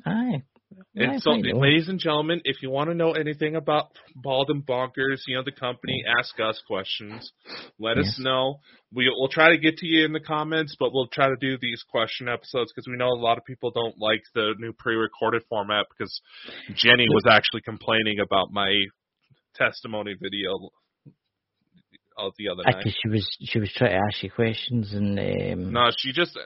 Aye. 0.06 0.44
and 0.96 1.22
so, 1.22 1.32
ladies 1.32 1.88
and 1.88 2.00
gentlemen, 2.00 2.42
if 2.46 2.62
you 2.62 2.70
want 2.70 2.90
to 2.90 2.96
know 2.96 3.12
anything 3.12 3.56
about 3.56 3.92
Bald 4.16 4.50
and 4.50 4.66
Bonkers, 4.66 5.22
you 5.28 5.36
know 5.36 5.44
the 5.44 5.52
company, 5.52 6.04
ask 6.20 6.34
us 6.40 6.62
questions. 6.68 7.32
Let 7.80 7.98
us 7.98 8.18
know. 8.20 8.60
We, 8.94 9.12
we'll 9.16 9.30
try 9.30 9.50
to 9.52 9.58
get 9.58 9.78
to 9.78 9.86
you 9.86 10.06
in 10.06 10.14
the 10.14 10.20
comments, 10.20 10.76
but 10.80 10.92
we'll 10.94 11.08
try 11.08 11.28
to 11.28 11.36
do 11.40 11.58
these 11.62 11.84
question 11.90 12.28
episodes 12.28 12.72
because 12.74 12.88
we 12.88 12.98
know 12.98 13.10
a 13.10 13.20
lot 13.20 13.38
of 13.38 13.46
people 13.46 13.72
don't 13.72 13.96
like 14.00 14.24
the 14.34 14.54
new 14.60 14.74
pre-recorded 14.74 15.44
format 15.50 15.86
because 15.90 16.22
Jenny 16.76 17.06
was 17.10 17.24
actually 17.30 17.62
complaining 17.62 18.20
about 18.20 18.52
my 18.52 18.86
testimony 19.56 20.16
video 20.20 20.72
the 22.38 22.50
other 22.50 22.64
night. 22.66 22.86
She 23.02 23.10
was 23.10 23.38
she 23.42 23.60
was 23.60 23.72
trying 23.76 23.92
to 23.92 23.98
ask 23.98 24.24
you 24.24 24.32
questions 24.32 24.94
and 24.94 25.20
um, 25.20 25.74
No, 25.74 25.90
she 25.98 26.12
just 26.12 26.38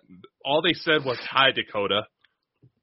all 0.46 0.62
they 0.62 0.74
said 0.74 1.04
was 1.06 1.18
hi 1.20 1.52
Dakota. 1.52 2.04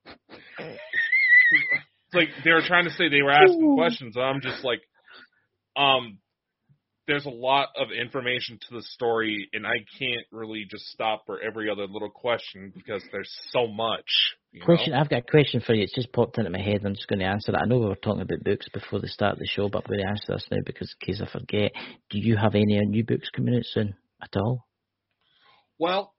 It's 0.07 2.15
like 2.15 2.29
they 2.45 2.53
were 2.53 2.63
trying 2.67 2.85
to 2.85 2.91
say 2.91 3.09
they 3.09 3.23
were 3.23 3.33
asking 3.33 3.77
questions. 3.77 4.17
I'm 4.17 4.41
just 4.41 4.65
like, 4.65 4.81
um, 5.77 6.19
there's 7.07 7.27
a 7.27 7.31
lot 7.31 7.69
of 7.77 7.89
information 7.91 8.59
to 8.69 8.77
the 8.77 8.83
story, 8.83 9.49
and 9.53 9.67
I 9.67 9.85
can't 9.99 10.27
really 10.33 10.67
just 10.71 10.87
stop 10.87 11.25
for 11.27 11.41
every 11.41 11.71
other 11.71 11.87
little 11.87 12.11
question 12.11 12.73
because 12.75 13.03
there's 13.13 13.31
so 13.51 13.67
much. 13.67 14.07
You 14.53 14.61
know? 14.61 14.67
Question. 14.67 14.95
I've 14.95 15.11
got 15.11 15.21
a 15.21 15.31
question 15.31 15.61
for 15.61 15.75
you. 15.75 15.83
It's 15.83 15.95
just 15.95 16.13
popped 16.13 16.39
into 16.39 16.51
my 16.51 16.63
head. 16.63 16.81
I'm 16.85 16.95
just 16.95 17.09
going 17.09 17.19
to 17.19 17.27
answer 17.27 17.53
it. 17.53 17.59
I 17.61 17.67
know 17.67 17.79
we 17.79 17.87
were 17.87 17.97
talking 17.97 18.23
about 18.23 18.45
books 18.45 18.69
before 18.73 19.01
the 19.01 19.09
start 19.09 19.35
of 19.35 19.39
the 19.39 19.47
show, 19.47 19.69
but 19.69 19.85
I'm 19.85 19.89
going 19.89 20.01
to 20.01 20.09
answer 20.09 20.25
this 20.29 20.47
now 20.51 20.59
because 20.65 20.95
in 21.01 21.07
case 21.07 21.23
I 21.23 21.31
forget. 21.31 21.73
Do 22.11 22.19
you 22.19 22.37
have 22.37 22.55
any 22.55 22.79
new 22.87 23.05
books 23.05 23.29
coming 23.35 23.57
out 23.57 23.65
soon 23.65 23.95
at 24.23 24.37
all? 24.37 24.67
Well, 25.79 26.15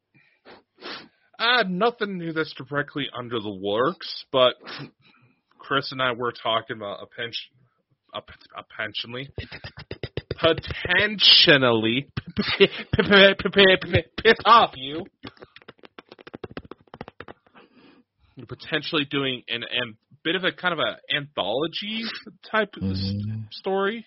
uh, 1.39 1.63
nothing 1.67 2.17
new 2.17 2.33
that's 2.33 2.53
directly 2.53 3.07
under 3.17 3.39
the 3.39 3.53
works, 3.53 4.25
but 4.31 4.55
Chris 5.57 5.91
and 5.91 6.01
I 6.01 6.11
were 6.11 6.31
talking 6.31 6.77
about 6.77 6.99
a 7.01 7.07
pension, 7.07 7.51
a, 8.13 8.21
a 8.57 8.63
pensionly, 8.79 9.27
potentially 10.37 12.07
piss 14.23 14.35
off 14.45 14.71
you. 14.75 15.05
Potentially 18.47 19.05
doing 19.09 19.43
an, 19.47 19.63
an 19.63 19.95
bit 20.23 20.35
of 20.35 20.43
a 20.43 20.51
kind 20.51 20.73
of 20.73 20.79
a 20.79 21.15
anthology 21.15 22.03
type 22.51 22.73
Mhm. 22.75 23.51
story 23.51 24.05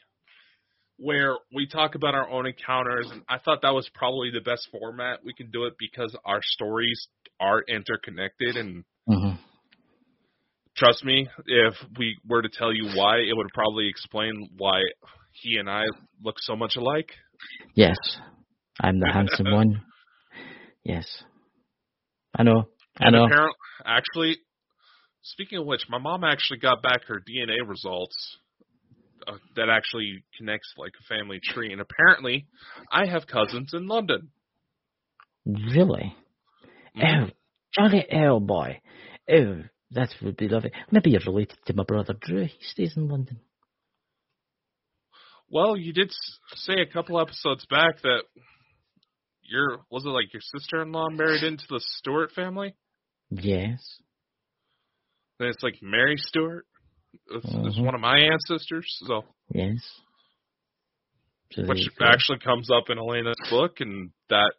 where 0.99 1.37
we 1.55 1.67
talk 1.67 1.95
about 1.95 2.15
our 2.15 2.29
own 2.29 2.47
encounters 2.47 3.09
and 3.11 3.23
I 3.29 3.39
thought 3.39 3.63
that 3.63 3.75
was 3.75 3.89
probably 3.95 4.31
the 4.33 4.41
best 4.41 4.69
format 4.73 5.21
we 5.25 5.33
can 5.33 5.51
do 5.51 5.65
it 5.65 5.75
because 5.79 6.15
our 6.25 6.41
stories 6.43 7.09
are 7.41 7.63
interconnected 7.69 8.57
and 8.57 8.85
Mhm. 9.09 9.39
trust 10.77 11.05
me 11.05 11.29
if 11.47 11.75
we 11.99 12.19
were 12.27 12.43
to 12.43 12.49
tell 12.49 12.73
you 12.73 12.89
why 12.97 13.19
it 13.19 13.37
would 13.37 13.49
probably 13.55 13.89
explain 13.89 14.49
why 14.57 14.83
he 15.33 15.57
and 15.57 15.71
I 15.71 15.85
look 16.23 16.37
so 16.41 16.57
much 16.57 16.77
alike. 16.77 17.13
Yes, 17.75 17.97
I'm 18.81 18.99
the 18.99 19.09
handsome 19.13 19.53
one. 19.53 19.83
Yes, 20.83 21.23
I 22.35 22.43
know. 22.43 22.69
I 23.01 23.07
And 23.07 23.15
know. 23.15 23.25
apparently 23.25 23.55
actually 23.85 24.39
speaking 25.23 25.59
of 25.59 25.67
which 25.67 25.89
my 25.89 25.99
mom 25.99 26.25
actually 26.25 26.59
got 26.59 26.83
back 26.83 27.05
her 27.07 27.21
DNA 27.21 27.67
results 27.67 28.39
uh, 29.29 29.37
that 29.57 29.69
actually 29.69 30.25
connects 30.37 30.73
like 30.77 30.93
a 31.01 31.15
family 31.15 31.41
tree 31.43 31.73
and 31.73 31.81
apparently 31.81 32.47
I 32.91 33.07
have 33.07 33.27
cousins 33.27 33.73
in 33.75 33.87
London. 33.87 34.31
Really? 35.47 36.15
Mhm. 36.97 37.29
Oh, 37.29 37.31
Johnny 37.75 38.07
L 38.11 38.41
boy. 38.41 38.81
Oh, 39.31 39.63
that 39.93 40.15
would 40.23 40.37
be 40.37 40.49
lovely. 40.49 40.73
Maybe 40.91 41.11
you're 41.11 41.21
related 41.27 41.59
to 41.67 41.75
my 41.75 41.85
brother 41.85 42.15
Drew. 42.21 42.45
He 42.47 42.59
stays 42.63 42.97
in 42.97 43.09
London. 43.09 43.41
Well, 45.51 45.77
you 45.77 45.93
did 45.93 46.09
s- 46.09 46.39
say 46.57 46.75
a 46.81 46.87
couple 46.87 47.19
episodes 47.21 47.65
back 47.67 48.03
that 48.03 48.25
your 49.43 49.81
was 49.91 50.05
it 50.05 50.11
like 50.11 50.33
your 50.33 50.43
sister-in-law 50.43 51.09
married 51.11 51.43
into 51.43 51.65
the 51.69 51.81
Stewart 51.81 52.33
family? 52.33 52.75
Yes. 53.31 54.03
And 55.41 55.49
it's 55.49 55.63
like 55.63 55.77
Mary 55.81 56.17
Stewart. 56.19 56.67
It's, 57.31 57.45
it's 57.47 57.79
Mhm. 57.79 57.85
one 57.85 57.95
of 57.95 58.01
my 58.01 58.19
ancestors, 58.19 58.87
so 59.07 59.25
Yes. 59.53 59.79
So 61.53 61.65
which 61.65 61.89
actually 62.01 62.39
comes 62.41 62.71
up 62.71 62.91
in 62.91 62.99
Elena's 62.99 63.37
book, 63.49 63.81
and 63.81 64.11
that 64.29 64.53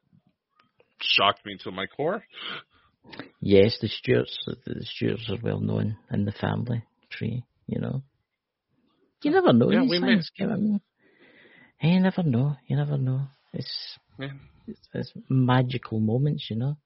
shocked 1.02 1.46
me 1.46 1.56
to 1.64 1.72
my 1.72 1.86
core. 1.86 2.24
Yes, 3.42 3.78
the 3.80 3.88
Stuarts, 3.88 4.38
The 4.66 4.84
Stewarts 4.84 5.30
are 5.30 5.38
well 5.44 5.60
known 5.60 5.98
in 6.12 6.26
the 6.26 6.32
family 6.32 6.84
tree. 7.12 7.44
You 7.68 7.80
know. 7.80 8.02
You 9.24 9.32
never 9.32 9.54
know 9.54 9.70
Yeah, 9.72 9.82
these 9.82 9.90
we 9.92 10.00
may- 10.00 10.08
things. 10.16 10.32
You 10.38 10.48
never 10.48 12.24
know. 12.24 12.58
You 12.68 12.76
never 12.76 12.98
know. 12.98 13.28
It's 13.54 13.98
Yeah. 14.20 14.34
it's, 14.68 14.88
it's 14.94 15.14
magical 15.30 16.00
moments, 16.00 16.50
you 16.50 16.56
know. 16.56 16.78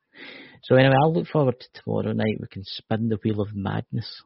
So 0.63 0.75
anyway, 0.75 0.95
I'll 1.01 1.13
look 1.13 1.27
forward 1.27 1.59
to 1.59 1.81
tomorrow 1.81 2.11
night. 2.13 2.39
We 2.39 2.47
can 2.47 2.63
spin 2.65 3.07
the 3.09 3.17
wheel 3.23 3.41
of 3.41 3.55
madness. 3.55 4.21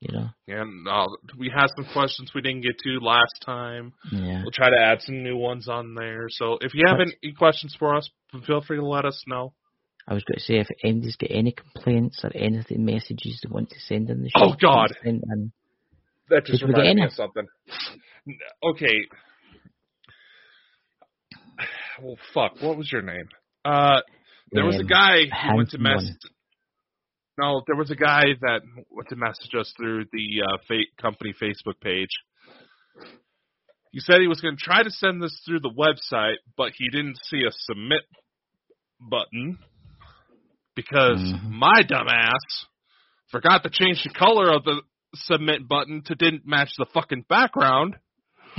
You 0.00 0.12
know. 0.16 0.28
And 0.46 0.86
uh, 0.86 1.06
we 1.36 1.50
had 1.52 1.66
some 1.74 1.86
questions 1.92 2.30
we 2.34 2.40
didn't 2.40 2.60
get 2.60 2.78
to 2.78 2.98
last 3.00 3.34
time. 3.44 3.92
Yeah. 4.12 4.42
We'll 4.42 4.52
try 4.52 4.70
to 4.70 4.78
add 4.78 5.02
some 5.02 5.24
new 5.24 5.36
ones 5.36 5.68
on 5.68 5.94
there. 5.94 6.26
So 6.28 6.58
if 6.60 6.72
you 6.72 6.84
have 6.86 7.00
any 7.00 7.32
questions 7.32 7.74
for 7.76 7.96
us, 7.96 8.08
feel 8.46 8.60
free 8.60 8.76
to 8.76 8.86
let 8.86 9.04
us 9.04 9.24
know. 9.26 9.54
I 10.06 10.14
was 10.14 10.22
going 10.24 10.38
to 10.38 10.44
say 10.44 10.54
if 10.58 10.68
anybody's 10.84 11.16
got 11.16 11.30
any 11.32 11.52
complaints 11.52 12.20
or 12.22 12.30
anything 12.34 12.84
messages 12.84 13.40
they 13.42 13.52
want 13.52 13.70
to 13.70 13.80
send 13.80 14.08
in 14.08 14.22
the 14.22 14.30
show. 14.30 14.52
Oh, 14.52 14.54
God. 14.60 14.88
please 14.88 14.98
Send 15.04 15.22
in. 15.32 15.52
That 16.30 16.46
just 16.46 16.60
Did 16.60 16.68
we 16.68 16.74
get 16.74 16.80
reminded 16.80 17.00
me 17.00 17.06
of 17.06 17.12
something. 17.12 17.46
Okay. 18.62 19.06
Well, 22.02 22.16
fuck. 22.32 22.62
What 22.62 22.76
was 22.78 22.90
your 22.92 23.02
name? 23.02 23.28
Uh, 23.64 24.00
there 24.52 24.64
was 24.64 24.76
a 24.76 24.80
Um, 24.80 24.86
guy 24.86 25.18
who 25.24 25.56
went 25.56 25.70
to 25.70 25.78
mess. 25.78 26.04
No, 27.38 27.62
there 27.66 27.76
was 27.76 27.90
a 27.92 27.94
guy 27.94 28.22
that 28.40 28.62
went 28.90 29.08
to 29.10 29.16
message 29.16 29.54
us 29.58 29.72
through 29.76 30.06
the 30.12 30.42
uh, 30.44 30.56
fa- 30.66 30.90
company 31.00 31.32
Facebook 31.40 31.80
page. 31.80 32.08
He 33.92 34.00
said 34.00 34.20
he 34.20 34.26
was 34.26 34.40
going 34.40 34.56
to 34.56 34.62
try 34.62 34.82
to 34.82 34.90
send 34.90 35.22
this 35.22 35.40
through 35.46 35.60
the 35.60 35.70
website, 35.70 36.34
but 36.56 36.72
he 36.76 36.88
didn't 36.90 37.16
see 37.24 37.42
a 37.46 37.52
submit 37.52 38.02
button 39.00 39.58
because 40.74 41.18
Mhm. 41.20 41.50
my 41.50 41.82
dumbass 41.82 42.66
forgot 43.30 43.62
to 43.62 43.70
change 43.70 44.02
the 44.02 44.10
color 44.10 44.52
of 44.52 44.64
the 44.64 44.82
submit 45.14 45.66
button 45.68 46.02
to 46.06 46.14
didn't 46.16 46.44
match 46.44 46.70
the 46.76 46.86
fucking 46.86 47.22
background. 47.28 47.96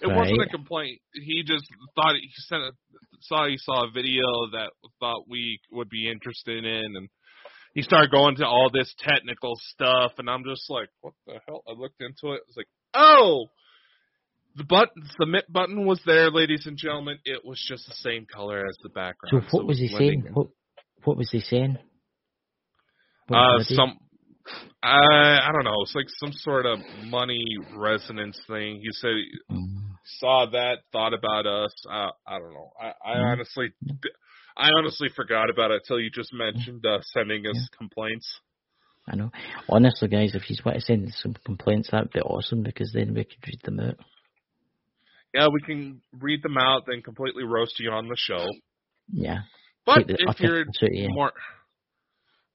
it 0.00 0.06
wasn't 0.06 0.42
a 0.42 0.46
complaint. 0.48 1.00
He 1.12 1.42
just 1.44 1.66
thought 1.94 2.14
he 2.14 2.30
sent 2.48 2.62
a, 2.62 2.72
saw 3.20 3.46
he 3.46 3.56
saw 3.58 3.84
a 3.84 3.90
video 3.90 4.22
that 4.52 4.70
thought 5.00 5.28
we 5.28 5.58
would 5.72 5.88
be 5.88 6.10
interested 6.10 6.64
in, 6.64 6.96
and 6.96 7.08
he 7.74 7.82
started 7.82 8.10
going 8.10 8.36
to 8.36 8.46
all 8.46 8.70
this 8.72 8.94
technical 8.98 9.54
stuff, 9.72 10.12
and 10.18 10.30
I'm 10.30 10.44
just 10.44 10.68
like, 10.70 10.88
what 11.00 11.14
the 11.26 11.34
hell? 11.46 11.62
I 11.68 11.72
looked 11.72 12.00
into 12.00 12.34
it. 12.34 12.42
It's 12.48 12.56
like, 12.56 12.68
oh, 12.94 13.46
the 14.56 14.64
button 14.64 15.02
submit 15.20 15.52
button 15.52 15.84
was 15.84 16.00
there, 16.06 16.30
ladies 16.30 16.66
and 16.66 16.78
gentlemen. 16.78 17.18
It 17.24 17.42
was 17.44 17.62
just 17.68 17.86
the 17.86 17.94
same 17.96 18.26
color 18.32 18.64
as 18.66 18.76
the 18.82 18.88
background. 18.88 19.44
So 19.50 19.58
what 19.58 19.66
was 19.66 19.78
he 19.78 19.88
saying? 19.88 20.24
in. 20.26 20.32
What 20.32 20.48
What 21.04 21.16
was 21.16 21.30
he 21.30 21.40
saying? 21.40 21.76
What 23.28 23.36
Uh, 23.36 23.62
some, 23.64 23.98
I 24.82 25.40
I 25.42 25.50
don't 25.52 25.64
know. 25.64 25.82
It's 25.82 25.94
like 25.94 26.08
some 26.08 26.32
sort 26.32 26.64
of 26.64 26.78
money 27.04 27.44
resonance 27.76 28.40
thing. 28.48 28.80
He 28.82 28.88
said 28.92 29.10
saw 30.18 30.46
that, 30.52 30.78
thought 30.92 31.14
about 31.14 31.46
us. 31.46 31.72
Uh, 31.88 32.10
I 32.26 32.38
don't 32.38 32.54
know. 32.54 32.72
I, 32.80 32.92
I 33.04 33.16
Mhm. 33.16 33.32
honestly, 33.32 33.72
I 34.56 34.70
honestly 34.78 35.08
forgot 35.10 35.50
about 35.50 35.70
it 35.70 35.82
till 35.86 36.00
you 36.00 36.10
just 36.10 36.32
mentioned 36.32 36.84
uh, 36.86 37.00
sending 37.02 37.46
us 37.46 37.68
complaints. 37.76 38.40
I 39.08 39.16
know. 39.16 39.30
Honestly, 39.68 40.08
guys, 40.08 40.34
if 40.34 40.48
you 40.50 40.56
want 40.64 40.78
to 40.78 40.84
send 40.84 41.12
some 41.14 41.34
complaints, 41.44 41.90
that'd 41.90 42.12
be 42.12 42.20
awesome 42.20 42.62
because 42.62 42.92
then 42.92 43.14
we 43.14 43.24
could 43.24 43.46
read 43.46 43.60
them 43.62 43.80
out. 43.80 43.96
Yeah, 45.32 45.48
we 45.52 45.60
can 45.60 46.00
read 46.12 46.42
them 46.42 46.56
out, 46.56 46.86
then 46.86 47.02
completely 47.02 47.44
roast 47.44 47.78
you 47.78 47.90
on 47.90 48.08
the 48.08 48.16
show. 48.16 48.46
Yeah. 49.12 49.40
But 49.84 50.06
the 50.06 50.16
if 50.18 50.40
you're 50.40 50.60
out 50.60 51.14
more, 51.14 51.32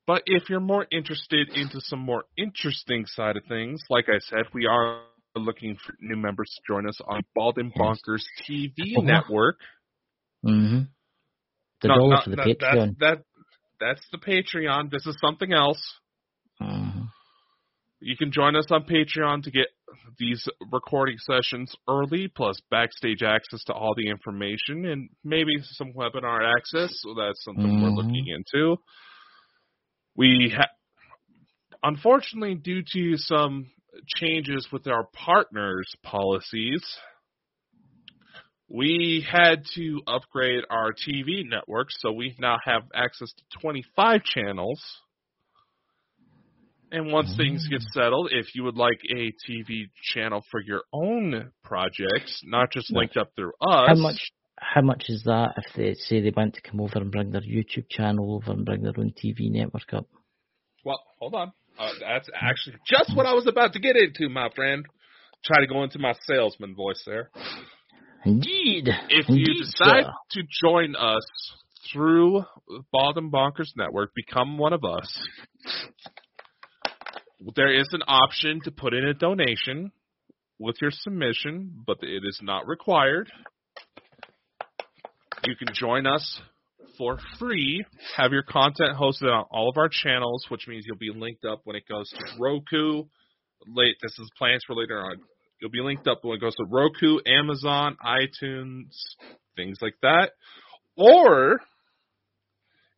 but 0.08 0.24
if 0.26 0.50
you're 0.50 0.60
more 0.60 0.86
interested 0.92 1.50
into 1.56 1.80
some 1.80 2.00
more 2.00 2.26
interesting 2.38 3.06
side 3.06 3.38
of 3.38 3.46
things, 3.46 3.82
like 3.90 4.10
I 4.10 4.20
said, 4.20 4.46
we 4.54 4.66
are 4.66 5.04
looking 5.40 5.76
for 5.86 5.96
new 6.02 6.18
members 6.18 6.50
to 6.56 6.74
join 6.74 6.88
us 6.88 7.00
on 7.08 7.22
Bald 7.36 7.58
and. 7.58 7.74
Bonkers 7.74 8.24
TV 8.50 8.96
Oh. 8.98 9.02
network. 9.02 9.58
Mm-hmm. 10.46 10.84
The 11.82 11.88
No, 11.88 12.22
for 12.24 12.30
the 12.30 12.36
that- 12.36 12.46
Patreon. 12.60 12.96
That's, 13.00 13.00
that, 13.00 13.24
that's 13.80 14.08
the 14.12 14.18
Patreon. 14.18 14.92
This 14.92 15.06
is 15.08 15.18
something 15.20 15.52
else. 15.54 15.82
Mhm. 16.62 17.08
You 18.02 18.18
can 18.18 18.32
join 18.32 18.56
us 18.56 18.66
on 18.72 18.84
Patreon 18.86 19.44
to 19.44 19.52
get 19.52 19.68
these 20.18 20.48
recording 20.72 21.18
sessions 21.20 21.76
early, 21.88 22.28
plus 22.28 22.60
backstage 22.72 23.22
access 23.24 23.64
to 23.66 23.74
all 23.74 23.94
the 23.96 24.08
information, 24.10 24.86
and 24.86 25.10
maybe 25.24 25.52
some 25.62 25.94
webinar 25.94 26.42
access. 26.58 26.90
So 27.02 27.14
that's 27.16 27.44
something 27.44 27.82
we're 27.82 27.90
Mhm. 27.90 27.96
looking 27.98 28.28
into. 28.28 28.78
We 30.16 30.50
ha- 30.56 30.70
unfortunately, 31.84 32.56
due 32.56 32.84
to 32.94 33.18
some 33.18 33.72
changes 34.08 34.68
with 34.72 34.88
our 34.88 35.08
partners' 35.14 35.94
policies, 36.04 36.84
we 38.74 39.26
had 39.30 39.66
to 39.76 40.02
upgrade 40.08 40.64
our 40.70 40.92
TV 40.94 41.44
network, 41.46 41.88
so 41.92 42.12
we 42.12 42.36
now 42.40 42.58
have 42.64 42.84
access 42.96 43.32
to 43.34 43.60
25 43.62 44.24
channels. 44.24 44.82
And 46.92 47.12
once 47.12 47.34
things 47.38 47.68
get 47.70 47.82
mm. 47.82 47.92
settled, 47.94 48.30
if 48.32 48.54
you 48.54 48.64
would 48.64 48.76
like 48.76 49.00
a 49.10 49.32
TV 49.50 49.90
channel 50.14 50.44
for 50.52 50.62
your 50.62 50.82
own 50.94 51.52
projects, 51.64 52.42
not 52.44 52.72
just 52.72 52.92
linked 52.92 53.16
up 53.18 53.32
through 53.36 53.54
us, 53.62 53.88
How 53.90 53.96
much? 53.96 54.32
How 54.58 54.82
much 54.82 55.06
is 55.08 55.24
that 55.24 55.54
if 55.58 55.76
they 55.76 55.96
say 55.96 56.22
they 56.22 56.32
want 56.36 56.54
to 56.54 56.62
come 56.62 56.80
over 56.82 57.00
and 57.00 57.12
bring 57.12 57.32
their 57.32 57.42
YouTube 57.42 57.90
channel 57.90 58.36
over 58.36 58.52
and 58.52 58.64
bring 58.64 58.84
their 58.84 58.94
own 58.98 59.12
TV 59.12 59.50
network 59.50 59.92
up? 59.94 60.06
Well, 60.86 61.02
hold 61.18 61.34
on. 61.34 61.54
Uh, 61.82 61.90
that's 62.00 62.30
actually 62.40 62.76
just 62.86 63.16
what 63.16 63.26
I 63.26 63.34
was 63.34 63.48
about 63.48 63.74
to 63.74 63.80
get 63.80 63.96
into, 63.96 64.30
my 64.30 64.50
friend. 64.56 64.86
Try 65.44 65.62
to 65.62 65.68
go 65.68 65.84
into 65.84 65.98
my 65.98 66.14
salesman 66.28 66.76
voice 66.76 67.02
there. 67.08 67.32
Indeed. 68.24 68.88
If 69.10 69.28
you 69.30 69.46
decide 69.46 70.04
sir. 70.04 70.14
to 70.32 70.44
join 70.64 70.96
us 70.96 71.26
through 71.92 72.44
Bald 72.92 73.18
and 73.18 73.32
Bonkers 73.32 73.72
Network, 73.76 74.12
become 74.16 74.60
one 74.60 74.74
of 74.74 74.84
us. 74.84 75.28
There 77.56 77.74
is 77.74 77.88
an 77.94 78.04
option 78.08 78.62
to 78.66 78.72
put 78.72 78.94
in 78.94 79.04
a 79.04 79.16
donation 79.16 79.92
with 80.60 80.76
your 80.80 80.92
submission, 80.92 81.84
but 81.88 81.98
it 82.04 82.22
is 82.24 82.40
not 82.44 82.68
required. 82.68 83.32
You 85.44 85.56
can 85.56 85.74
join 85.74 86.06
us 86.06 86.40
for 86.98 87.18
free. 87.40 87.84
Have 88.18 88.32
your 88.32 88.44
content 88.44 88.98
hosted 89.00 89.32
on 89.32 89.46
all 89.52 89.70
of 89.70 89.78
our 89.78 89.90
channels, 89.90 90.46
which 90.50 90.68
means 90.68 90.86
you'll 90.86 90.98
be 90.98 91.12
linked 91.14 91.46
up 91.46 91.62
when 91.64 91.76
it 91.76 91.84
goes 91.88 92.10
to 92.10 92.24
Roku. 92.40 93.04
Late, 93.68 93.96
this 94.02 94.18
is 94.18 94.30
plans 94.38 94.64
for 94.66 94.76
later 94.76 95.00
on. 95.00 95.18
You'll 95.62 95.72
be 95.72 95.82
linked 95.82 96.08
up 96.08 96.20
when 96.24 96.38
it 96.38 96.42
goes 96.42 96.56
to 96.56 96.66
Roku, 96.70 97.20
Amazon, 97.26 97.96
iTunes, 98.04 98.90
things 99.56 99.78
like 99.82 99.96
that. 100.02 100.32
Or 100.98 101.60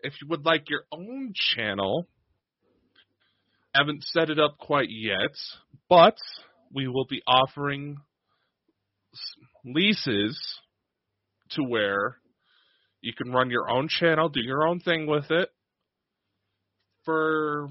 if 0.01 0.13
you 0.21 0.27
would 0.29 0.45
like 0.45 0.69
your 0.69 0.83
own 0.91 1.33
channel, 1.55 2.07
haven't 3.75 4.03
set 4.03 4.29
it 4.29 4.39
up 4.39 4.57
quite 4.59 4.89
yet, 4.89 5.35
but 5.89 6.15
we 6.73 6.87
will 6.87 7.05
be 7.09 7.21
offering 7.27 7.97
leases 9.65 10.39
to 11.51 11.63
where 11.63 12.17
you 13.04 13.14
can 13.14 13.32
run 13.32 13.51
your 13.51 13.70
own 13.70 13.88
channel, 13.89 14.30
do 14.30 14.41
your 14.41 14.66
own 14.66 14.80
thing 14.80 15.06
with 15.06 15.30
it 15.30 15.49
for 17.04 17.68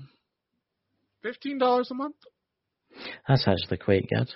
fifteen 1.22 1.58
dollars 1.58 1.88
a 1.90 1.94
month. 1.94 2.16
That's 3.26 3.48
actually 3.48 3.78
quite 3.78 4.06
good. 4.08 4.28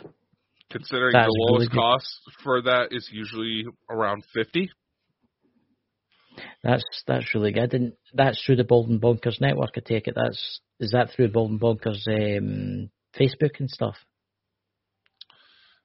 Considering 0.71 1.13
That's 1.13 1.27
the 1.27 1.47
lowest 1.51 1.71
really 1.73 1.81
cost 1.81 2.21
for 2.43 2.63
that 2.63 2.89
is 2.91 3.09
usually 3.13 3.67
around 3.91 4.25
fifty. 4.35 4.71
That's 6.63 6.85
that's 7.07 7.35
really 7.35 7.53
good, 7.53 7.75
and 7.75 7.93
that's 8.15 8.43
through 8.43 8.57
the 8.57 8.65
Bald 8.65 8.89
and 8.89 9.01
Bonkers 9.01 9.41
network. 9.41 9.71
I 9.77 9.81
take 9.81 10.09
it. 10.09 10.15
That's 10.17 10.61
is 10.81 10.93
that 10.93 11.11
through 11.15 11.29
Bald 11.29 11.51
and 11.51 11.61
Bonkers 11.61 12.09
um, 12.09 12.91
Facebook 13.19 13.61
and 13.61 13.69
stuff. 13.69 13.97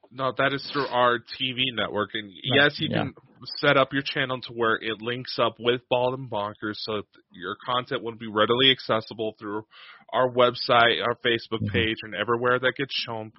No, 0.09 0.33
that 0.37 0.53
is 0.53 0.67
through 0.71 0.87
our 0.87 1.19
TV 1.19 1.73
network, 1.73 2.11
and 2.13 2.27
Right, 2.27 2.63
yes, 2.63 2.79
you 2.79 2.89
yeah. 2.89 3.03
can 3.03 3.13
set 3.57 3.77
up 3.77 3.93
your 3.93 4.03
channel 4.03 4.39
to 4.41 4.53
where 4.53 4.75
it 4.75 5.01
links 5.01 5.37
up 5.39 5.55
with 5.59 5.81
Bald 5.89 6.19
and 6.19 6.29
Bonkers, 6.29 6.75
so 6.75 7.01
your 7.31 7.55
content 7.65 8.03
will 8.03 8.15
be 8.15 8.27
readily 8.27 8.71
accessible 8.71 9.35
through 9.39 9.65
our 10.13 10.29
website, 10.29 11.01
our 11.03 11.15
Facebook 11.25 11.61
Mhm. 11.61 11.71
page, 11.71 11.97
and 12.03 12.13
everywhere 12.15 12.59
that 12.59 12.75
gets 12.75 12.93
shown. 12.93 13.31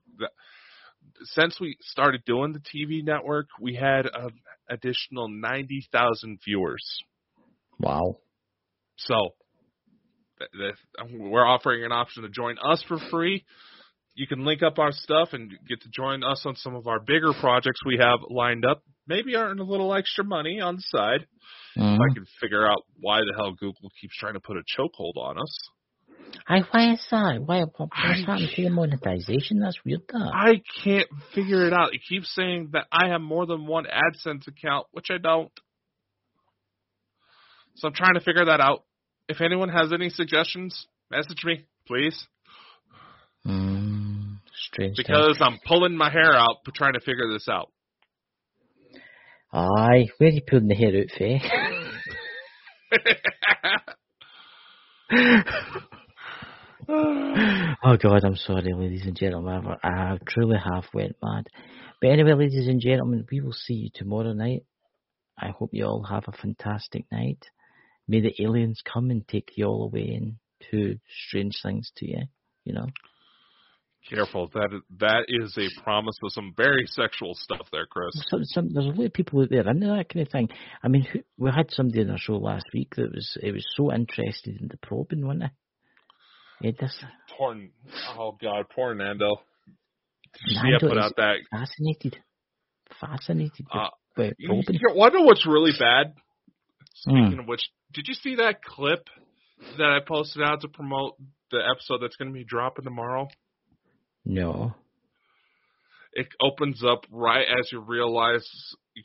Since 1.25 1.61
we 1.61 1.77
started 1.81 2.25
doing 2.25 2.53
the 2.53 2.61
TV 2.61 3.03
network, 3.03 3.49
we 3.61 3.75
had 3.75 4.07
an 4.07 4.31
additional 4.69 5.29
ninety 5.29 5.87
thousand 5.93 6.41
viewers. 6.45 7.03
Wow. 7.79 8.19
So 8.97 9.35
we're 11.13 11.47
offering 11.47 11.85
an 11.85 11.93
option 11.93 12.23
to 12.23 12.29
join 12.29 12.59
us 12.59 12.83
for 12.85 12.99
free. 12.99 13.45
You 14.15 14.27
can 14.27 14.45
link 14.45 14.63
up 14.63 14.79
our 14.79 14.93
stuff 14.93 15.33
and 15.33 15.51
get 15.69 15.81
to 15.83 15.89
join 15.89 16.23
us 16.23 16.45
on 16.45 16.57
some 16.57 16.75
of 16.75 16.87
our 16.87 17.01
bigger 17.01 17.33
projects 17.33 17.81
we 17.85 17.97
have 17.99 18.21
lined 18.29 18.65
up. 18.65 18.83
Maybe 19.13 19.37
earn 19.37 19.59
a 19.59 19.65
little 19.65 19.95
extra 19.95 20.25
money 20.25 20.61
on 20.61 20.77
the 20.77 20.83
side. 20.83 21.27
Mhm. 21.77 21.95
If 21.97 22.01
I 22.01 22.15
can 22.15 22.25
figure 22.41 22.67
out 22.67 22.83
why 22.99 23.21
the 23.21 23.35
hell 23.37 23.53
Google 23.53 23.91
keeps 24.01 24.17
trying 24.17 24.35
to 24.35 24.41
put 24.41 24.57
a 24.57 24.63
chokehold 24.77 25.17
on 25.17 25.39
us. 25.39 25.69
Aye, 26.49 26.65
why 26.71 26.93
is 26.93 27.07
that? 27.11 27.43
Why 27.43 27.61
what, 27.61 27.73
what's 27.77 27.93
I- 28.27 28.39
to 28.39 28.63
the 28.63 28.71
monetization? 28.71 29.61
That's 29.61 29.79
weird. 29.85 30.01
That. 30.09 30.31
I 30.35 30.63
can't 30.83 31.09
figure 31.35 31.67
it 31.67 31.73
out. 31.73 31.95
It 31.95 32.01
keeps 32.09 32.35
saying 32.35 32.71
that 32.73 32.87
I 32.91 33.09
have 33.09 33.21
more 33.21 33.47
than 33.47 33.67
one 33.67 33.85
AdSense 33.85 34.47
account, 34.49 34.87
which 34.93 35.11
I 35.11 35.19
don't. 35.19 35.53
So 37.77 37.89
I'm 37.89 37.95
trying 37.95 38.15
to 38.15 38.21
figure 38.21 38.47
that 38.47 38.61
out. 38.61 38.85
If 39.29 39.41
anyone 39.41 39.69
has 39.69 39.93
any 39.93 40.09
suggestions, 40.11 40.87
message 41.11 41.45
me, 41.45 41.65
please. 41.87 42.27
Mm, 43.47 44.39
strange. 44.55 44.97
thing. 44.97 45.05
because 45.07 45.39
I'm 45.41 45.59
pulling 45.67 45.97
my 45.97 46.11
hair 46.11 46.35
out 46.35 46.59
trying 46.75 46.95
to 46.95 47.01
figure 47.01 47.33
this 47.33 47.49
out. 47.49 47.72
Aye, 49.53 50.07
where 50.17 50.31
are 50.31 50.33
you 50.33 50.41
pulling 50.49 50.69
the 50.69 50.75
hair 50.75 50.99
out, 50.99 51.11
Faye? 51.19 51.43
oh 57.85 57.97
God, 57.99 58.25
I'm 58.25 58.37
sorry, 58.37 58.73
ladies 58.73 59.05
and 59.05 59.15
gentlemen. 59.15 59.67
I 59.83 60.17
truly 60.27 60.57
have 60.57 60.85
went 60.95 61.17
mad. 61.23 61.49
But 62.01 62.13
anyway, 62.13 62.33
ladies 62.33 62.67
and 62.67 62.81
gentlemen, 62.81 63.27
we 63.31 63.43
will 63.43 63.53
see 63.53 63.75
you 63.75 63.91
tomorrow 63.95 64.33
night. 64.33 64.65
I 65.39 65.51
hope 65.51 65.71
you 65.75 65.85
all 65.85 66.03
have 66.05 66.25
a 66.29 66.33
fantastic 66.33 67.05
night. 67.13 67.45
May 68.09 68.21
the 68.21 68.35
aliens 68.43 68.81
come 68.83 69.11
and 69.11 69.29
take 69.29 69.51
you 69.57 69.67
all 69.67 69.85
away 69.85 70.15
and 70.15 70.37
do 70.71 70.99
strange 71.29 71.61
things 71.63 71.93
to 71.97 72.09
you. 72.09 72.23
You 72.65 72.73
know. 72.73 72.87
Careful, 74.11 74.49
that 74.55 74.81
that 74.99 75.25
is 75.29 75.57
a 75.57 75.83
promise 75.83 76.17
of 76.25 76.33
some 76.33 76.53
very 76.57 76.85
sexual 76.87 77.35
stuff 77.35 77.69
there, 77.73 77.87
Chris. 77.87 78.11
Some, 78.29 78.45
some, 78.45 78.73
there's 78.75 78.87
a 78.87 78.89
lot 78.89 79.07
of 79.07 79.13
people 79.13 79.41
out 79.43 79.51
there 79.51 79.69
into 79.69 79.87
that 79.87 80.09
kind 80.13 80.27
of 80.27 80.33
thing. 80.33 80.49
I 80.83 80.89
mean, 80.89 81.03
who, 81.05 81.21
we 81.39 81.51
had 81.55 81.71
somebody 81.71 82.03
on 82.03 82.11
our 82.11 82.19
show 82.19 82.37
last 82.37 82.67
week 82.75 82.95
that 82.97 83.13
was 83.15 83.37
it 83.41 83.53
was 83.53 83.65
so 83.77 83.93
interested 83.93 84.61
in 84.61 84.69
the 84.69 84.77
probing, 84.79 85.25
wasn't 85.25 85.45
it? 85.45 85.51
It 86.69 86.81
just 86.81 86.97
Poor, 87.39 87.57
oh 88.19 88.37
god, 88.43 88.67
poor 88.75 88.95
Nando. 88.95 89.37
She 90.47 90.57
had 90.57 90.65
Nando 90.65 90.89
put 90.89 90.99
is 90.99 91.05
out 91.05 91.17
that. 91.17 91.37
fascinated, 91.51 92.17
fascinated 93.01 93.67
with, 93.73 93.83
Uh, 93.83 93.89
with 94.17 94.35
You, 94.39 94.49
probing. 94.49 94.75
you 94.81 94.95
wonder 94.95 95.23
what's 95.23 95.47
really 95.47 95.73
bad? 95.79 96.15
Speaking 96.95 97.33
Hmm. 97.35 97.41
of 97.41 97.47
which, 97.47 97.63
did 97.93 98.07
you 98.09 98.15
see 98.15 98.35
that 98.37 98.63
clip 98.63 99.07
that 99.79 99.87
I 99.91 100.01
posted 100.07 100.43
out 100.43 100.61
to 100.63 100.69
promote 100.69 101.15
the 101.51 101.59
episode 101.73 101.99
that's 102.03 102.17
going 102.17 102.29
to 102.33 102.35
be 102.35 102.45
dropping 102.45 102.85
tomorrow? 102.85 103.29
No, 104.25 104.75
It 106.13 106.29
opens 106.41 106.85
up 106.85 107.05
right 107.11 107.47
as 107.59 107.73
you 107.73 107.81
realize 107.81 108.47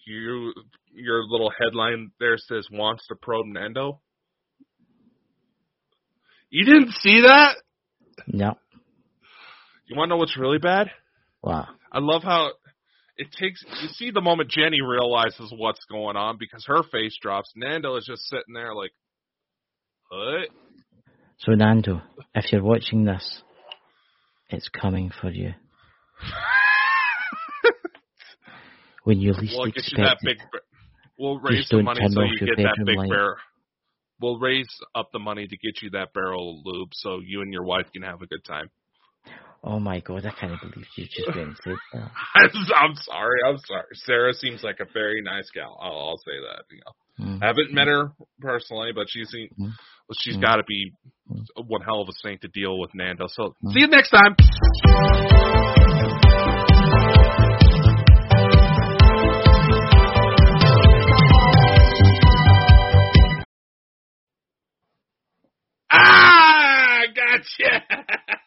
you 0.05 0.53
your 0.93 1.23
little 1.23 1.51
headline 1.59 2.11
there 2.19 2.37
says 2.37 2.67
wants 2.71 3.07
to 3.07 3.15
probe 3.15 3.47
Nando. 3.47 4.01
You 6.49 6.65
didn't 6.65 6.93
see 7.01 7.21
that? 7.21 7.55
no. 8.27 8.57
You 9.87 9.95
want 9.95 10.09
to 10.09 10.15
know 10.15 10.17
what's 10.17 10.37
really 10.37 10.57
bad? 10.57 10.91
Wow. 11.41 11.67
I 11.91 11.99
love 11.99 12.21
how 12.23 12.51
it 13.15 13.27
takes. 13.39 13.63
You 13.81 13.87
see 13.89 14.11
the 14.11 14.21
moment 14.21 14.49
Jenny 14.51 14.81
realizes 14.81 15.53
what's 15.55 15.83
going 15.89 16.17
on 16.17 16.37
because 16.37 16.65
her 16.67 16.83
face 16.91 17.17
drops. 17.21 17.49
Nando 17.55 17.95
is 17.95 18.05
just 18.05 18.23
sitting 18.23 18.53
there 18.53 18.75
like, 18.75 18.91
what? 20.09 20.49
So 21.39 21.53
Nando, 21.53 22.01
if 22.35 22.51
you're 22.51 22.63
watching 22.63 23.05
this, 23.05 23.43
it's 24.49 24.69
coming 24.69 25.11
for 25.21 25.29
you 25.29 25.53
when 29.03 29.19
you 29.19 29.33
least 29.33 29.55
We'll 29.57 29.67
you 29.67 29.73
that 29.73 29.79
expect 29.81 30.21
big. 30.23 30.37
it. 30.37 30.61
We'll 31.17 31.39
raise 31.39 31.67
the 31.69 31.81
money 31.81 32.01
so 32.09 32.21
you 32.21 32.45
get 32.45 32.57
that 32.57 32.77
big 32.85 32.97
light. 32.97 33.09
barrel. 33.09 33.35
We'll 34.19 34.39
raise 34.39 34.67
up 34.95 35.09
the 35.11 35.19
money 35.19 35.47
to 35.47 35.57
get 35.57 35.81
you 35.81 35.91
that 35.91 36.13
barrel 36.13 36.59
of 36.59 36.65
lube 36.65 36.89
so 36.93 37.19
you 37.25 37.41
and 37.41 37.53
your 37.53 37.63
wife 37.63 37.85
can 37.93 38.03
have 38.03 38.21
a 38.21 38.27
good 38.27 38.43
time. 38.45 38.69
Oh, 39.63 39.79
my 39.79 39.99
god! 39.99 40.25
I 40.25 40.31
can't 40.39 40.59
believe 40.61 40.85
you 40.95 41.05
just 41.05 41.27
didn't 41.27 41.57
say 41.63 41.71
that. 41.93 42.11
I'm 42.75 42.95
sorry. 42.95 43.39
I'm 43.45 43.57
sorry. 43.57 43.85
Sarah 43.93 44.33
seems 44.33 44.63
like 44.63 44.77
a 44.79 44.85
very 44.93 45.21
nice 45.21 45.49
gal. 45.53 45.77
I'll, 45.81 45.91
I'll 45.91 46.17
say 46.17 46.31
that. 46.47 46.63
You 46.71 46.79
know, 46.85 47.25
mm-hmm. 47.25 47.43
I 47.43 47.47
haven't 47.47 47.73
met 47.73 47.87
her 47.87 48.11
personally, 48.39 48.91
but 48.93 49.07
mm-hmm. 49.07 49.19
she's 49.19 49.35
mm-hmm. 49.35 49.67
she's 50.19 50.35
mm-hmm. 50.35 50.41
got 50.41 50.55
to 50.57 50.63
be 50.63 50.93
one 51.55 51.81
hell 51.81 52.01
of 52.01 52.07
a 52.07 52.13
saint 52.23 52.41
to 52.41 52.47
deal 52.47 52.79
with 52.79 52.91
Nando. 52.93 53.25
So 53.27 53.49
mm-hmm. 53.49 53.71
see 53.71 53.79
you 53.81 53.87
next 53.87 54.11
time. 54.11 54.35
Ah, 65.91 67.01
gotcha. 67.13 67.83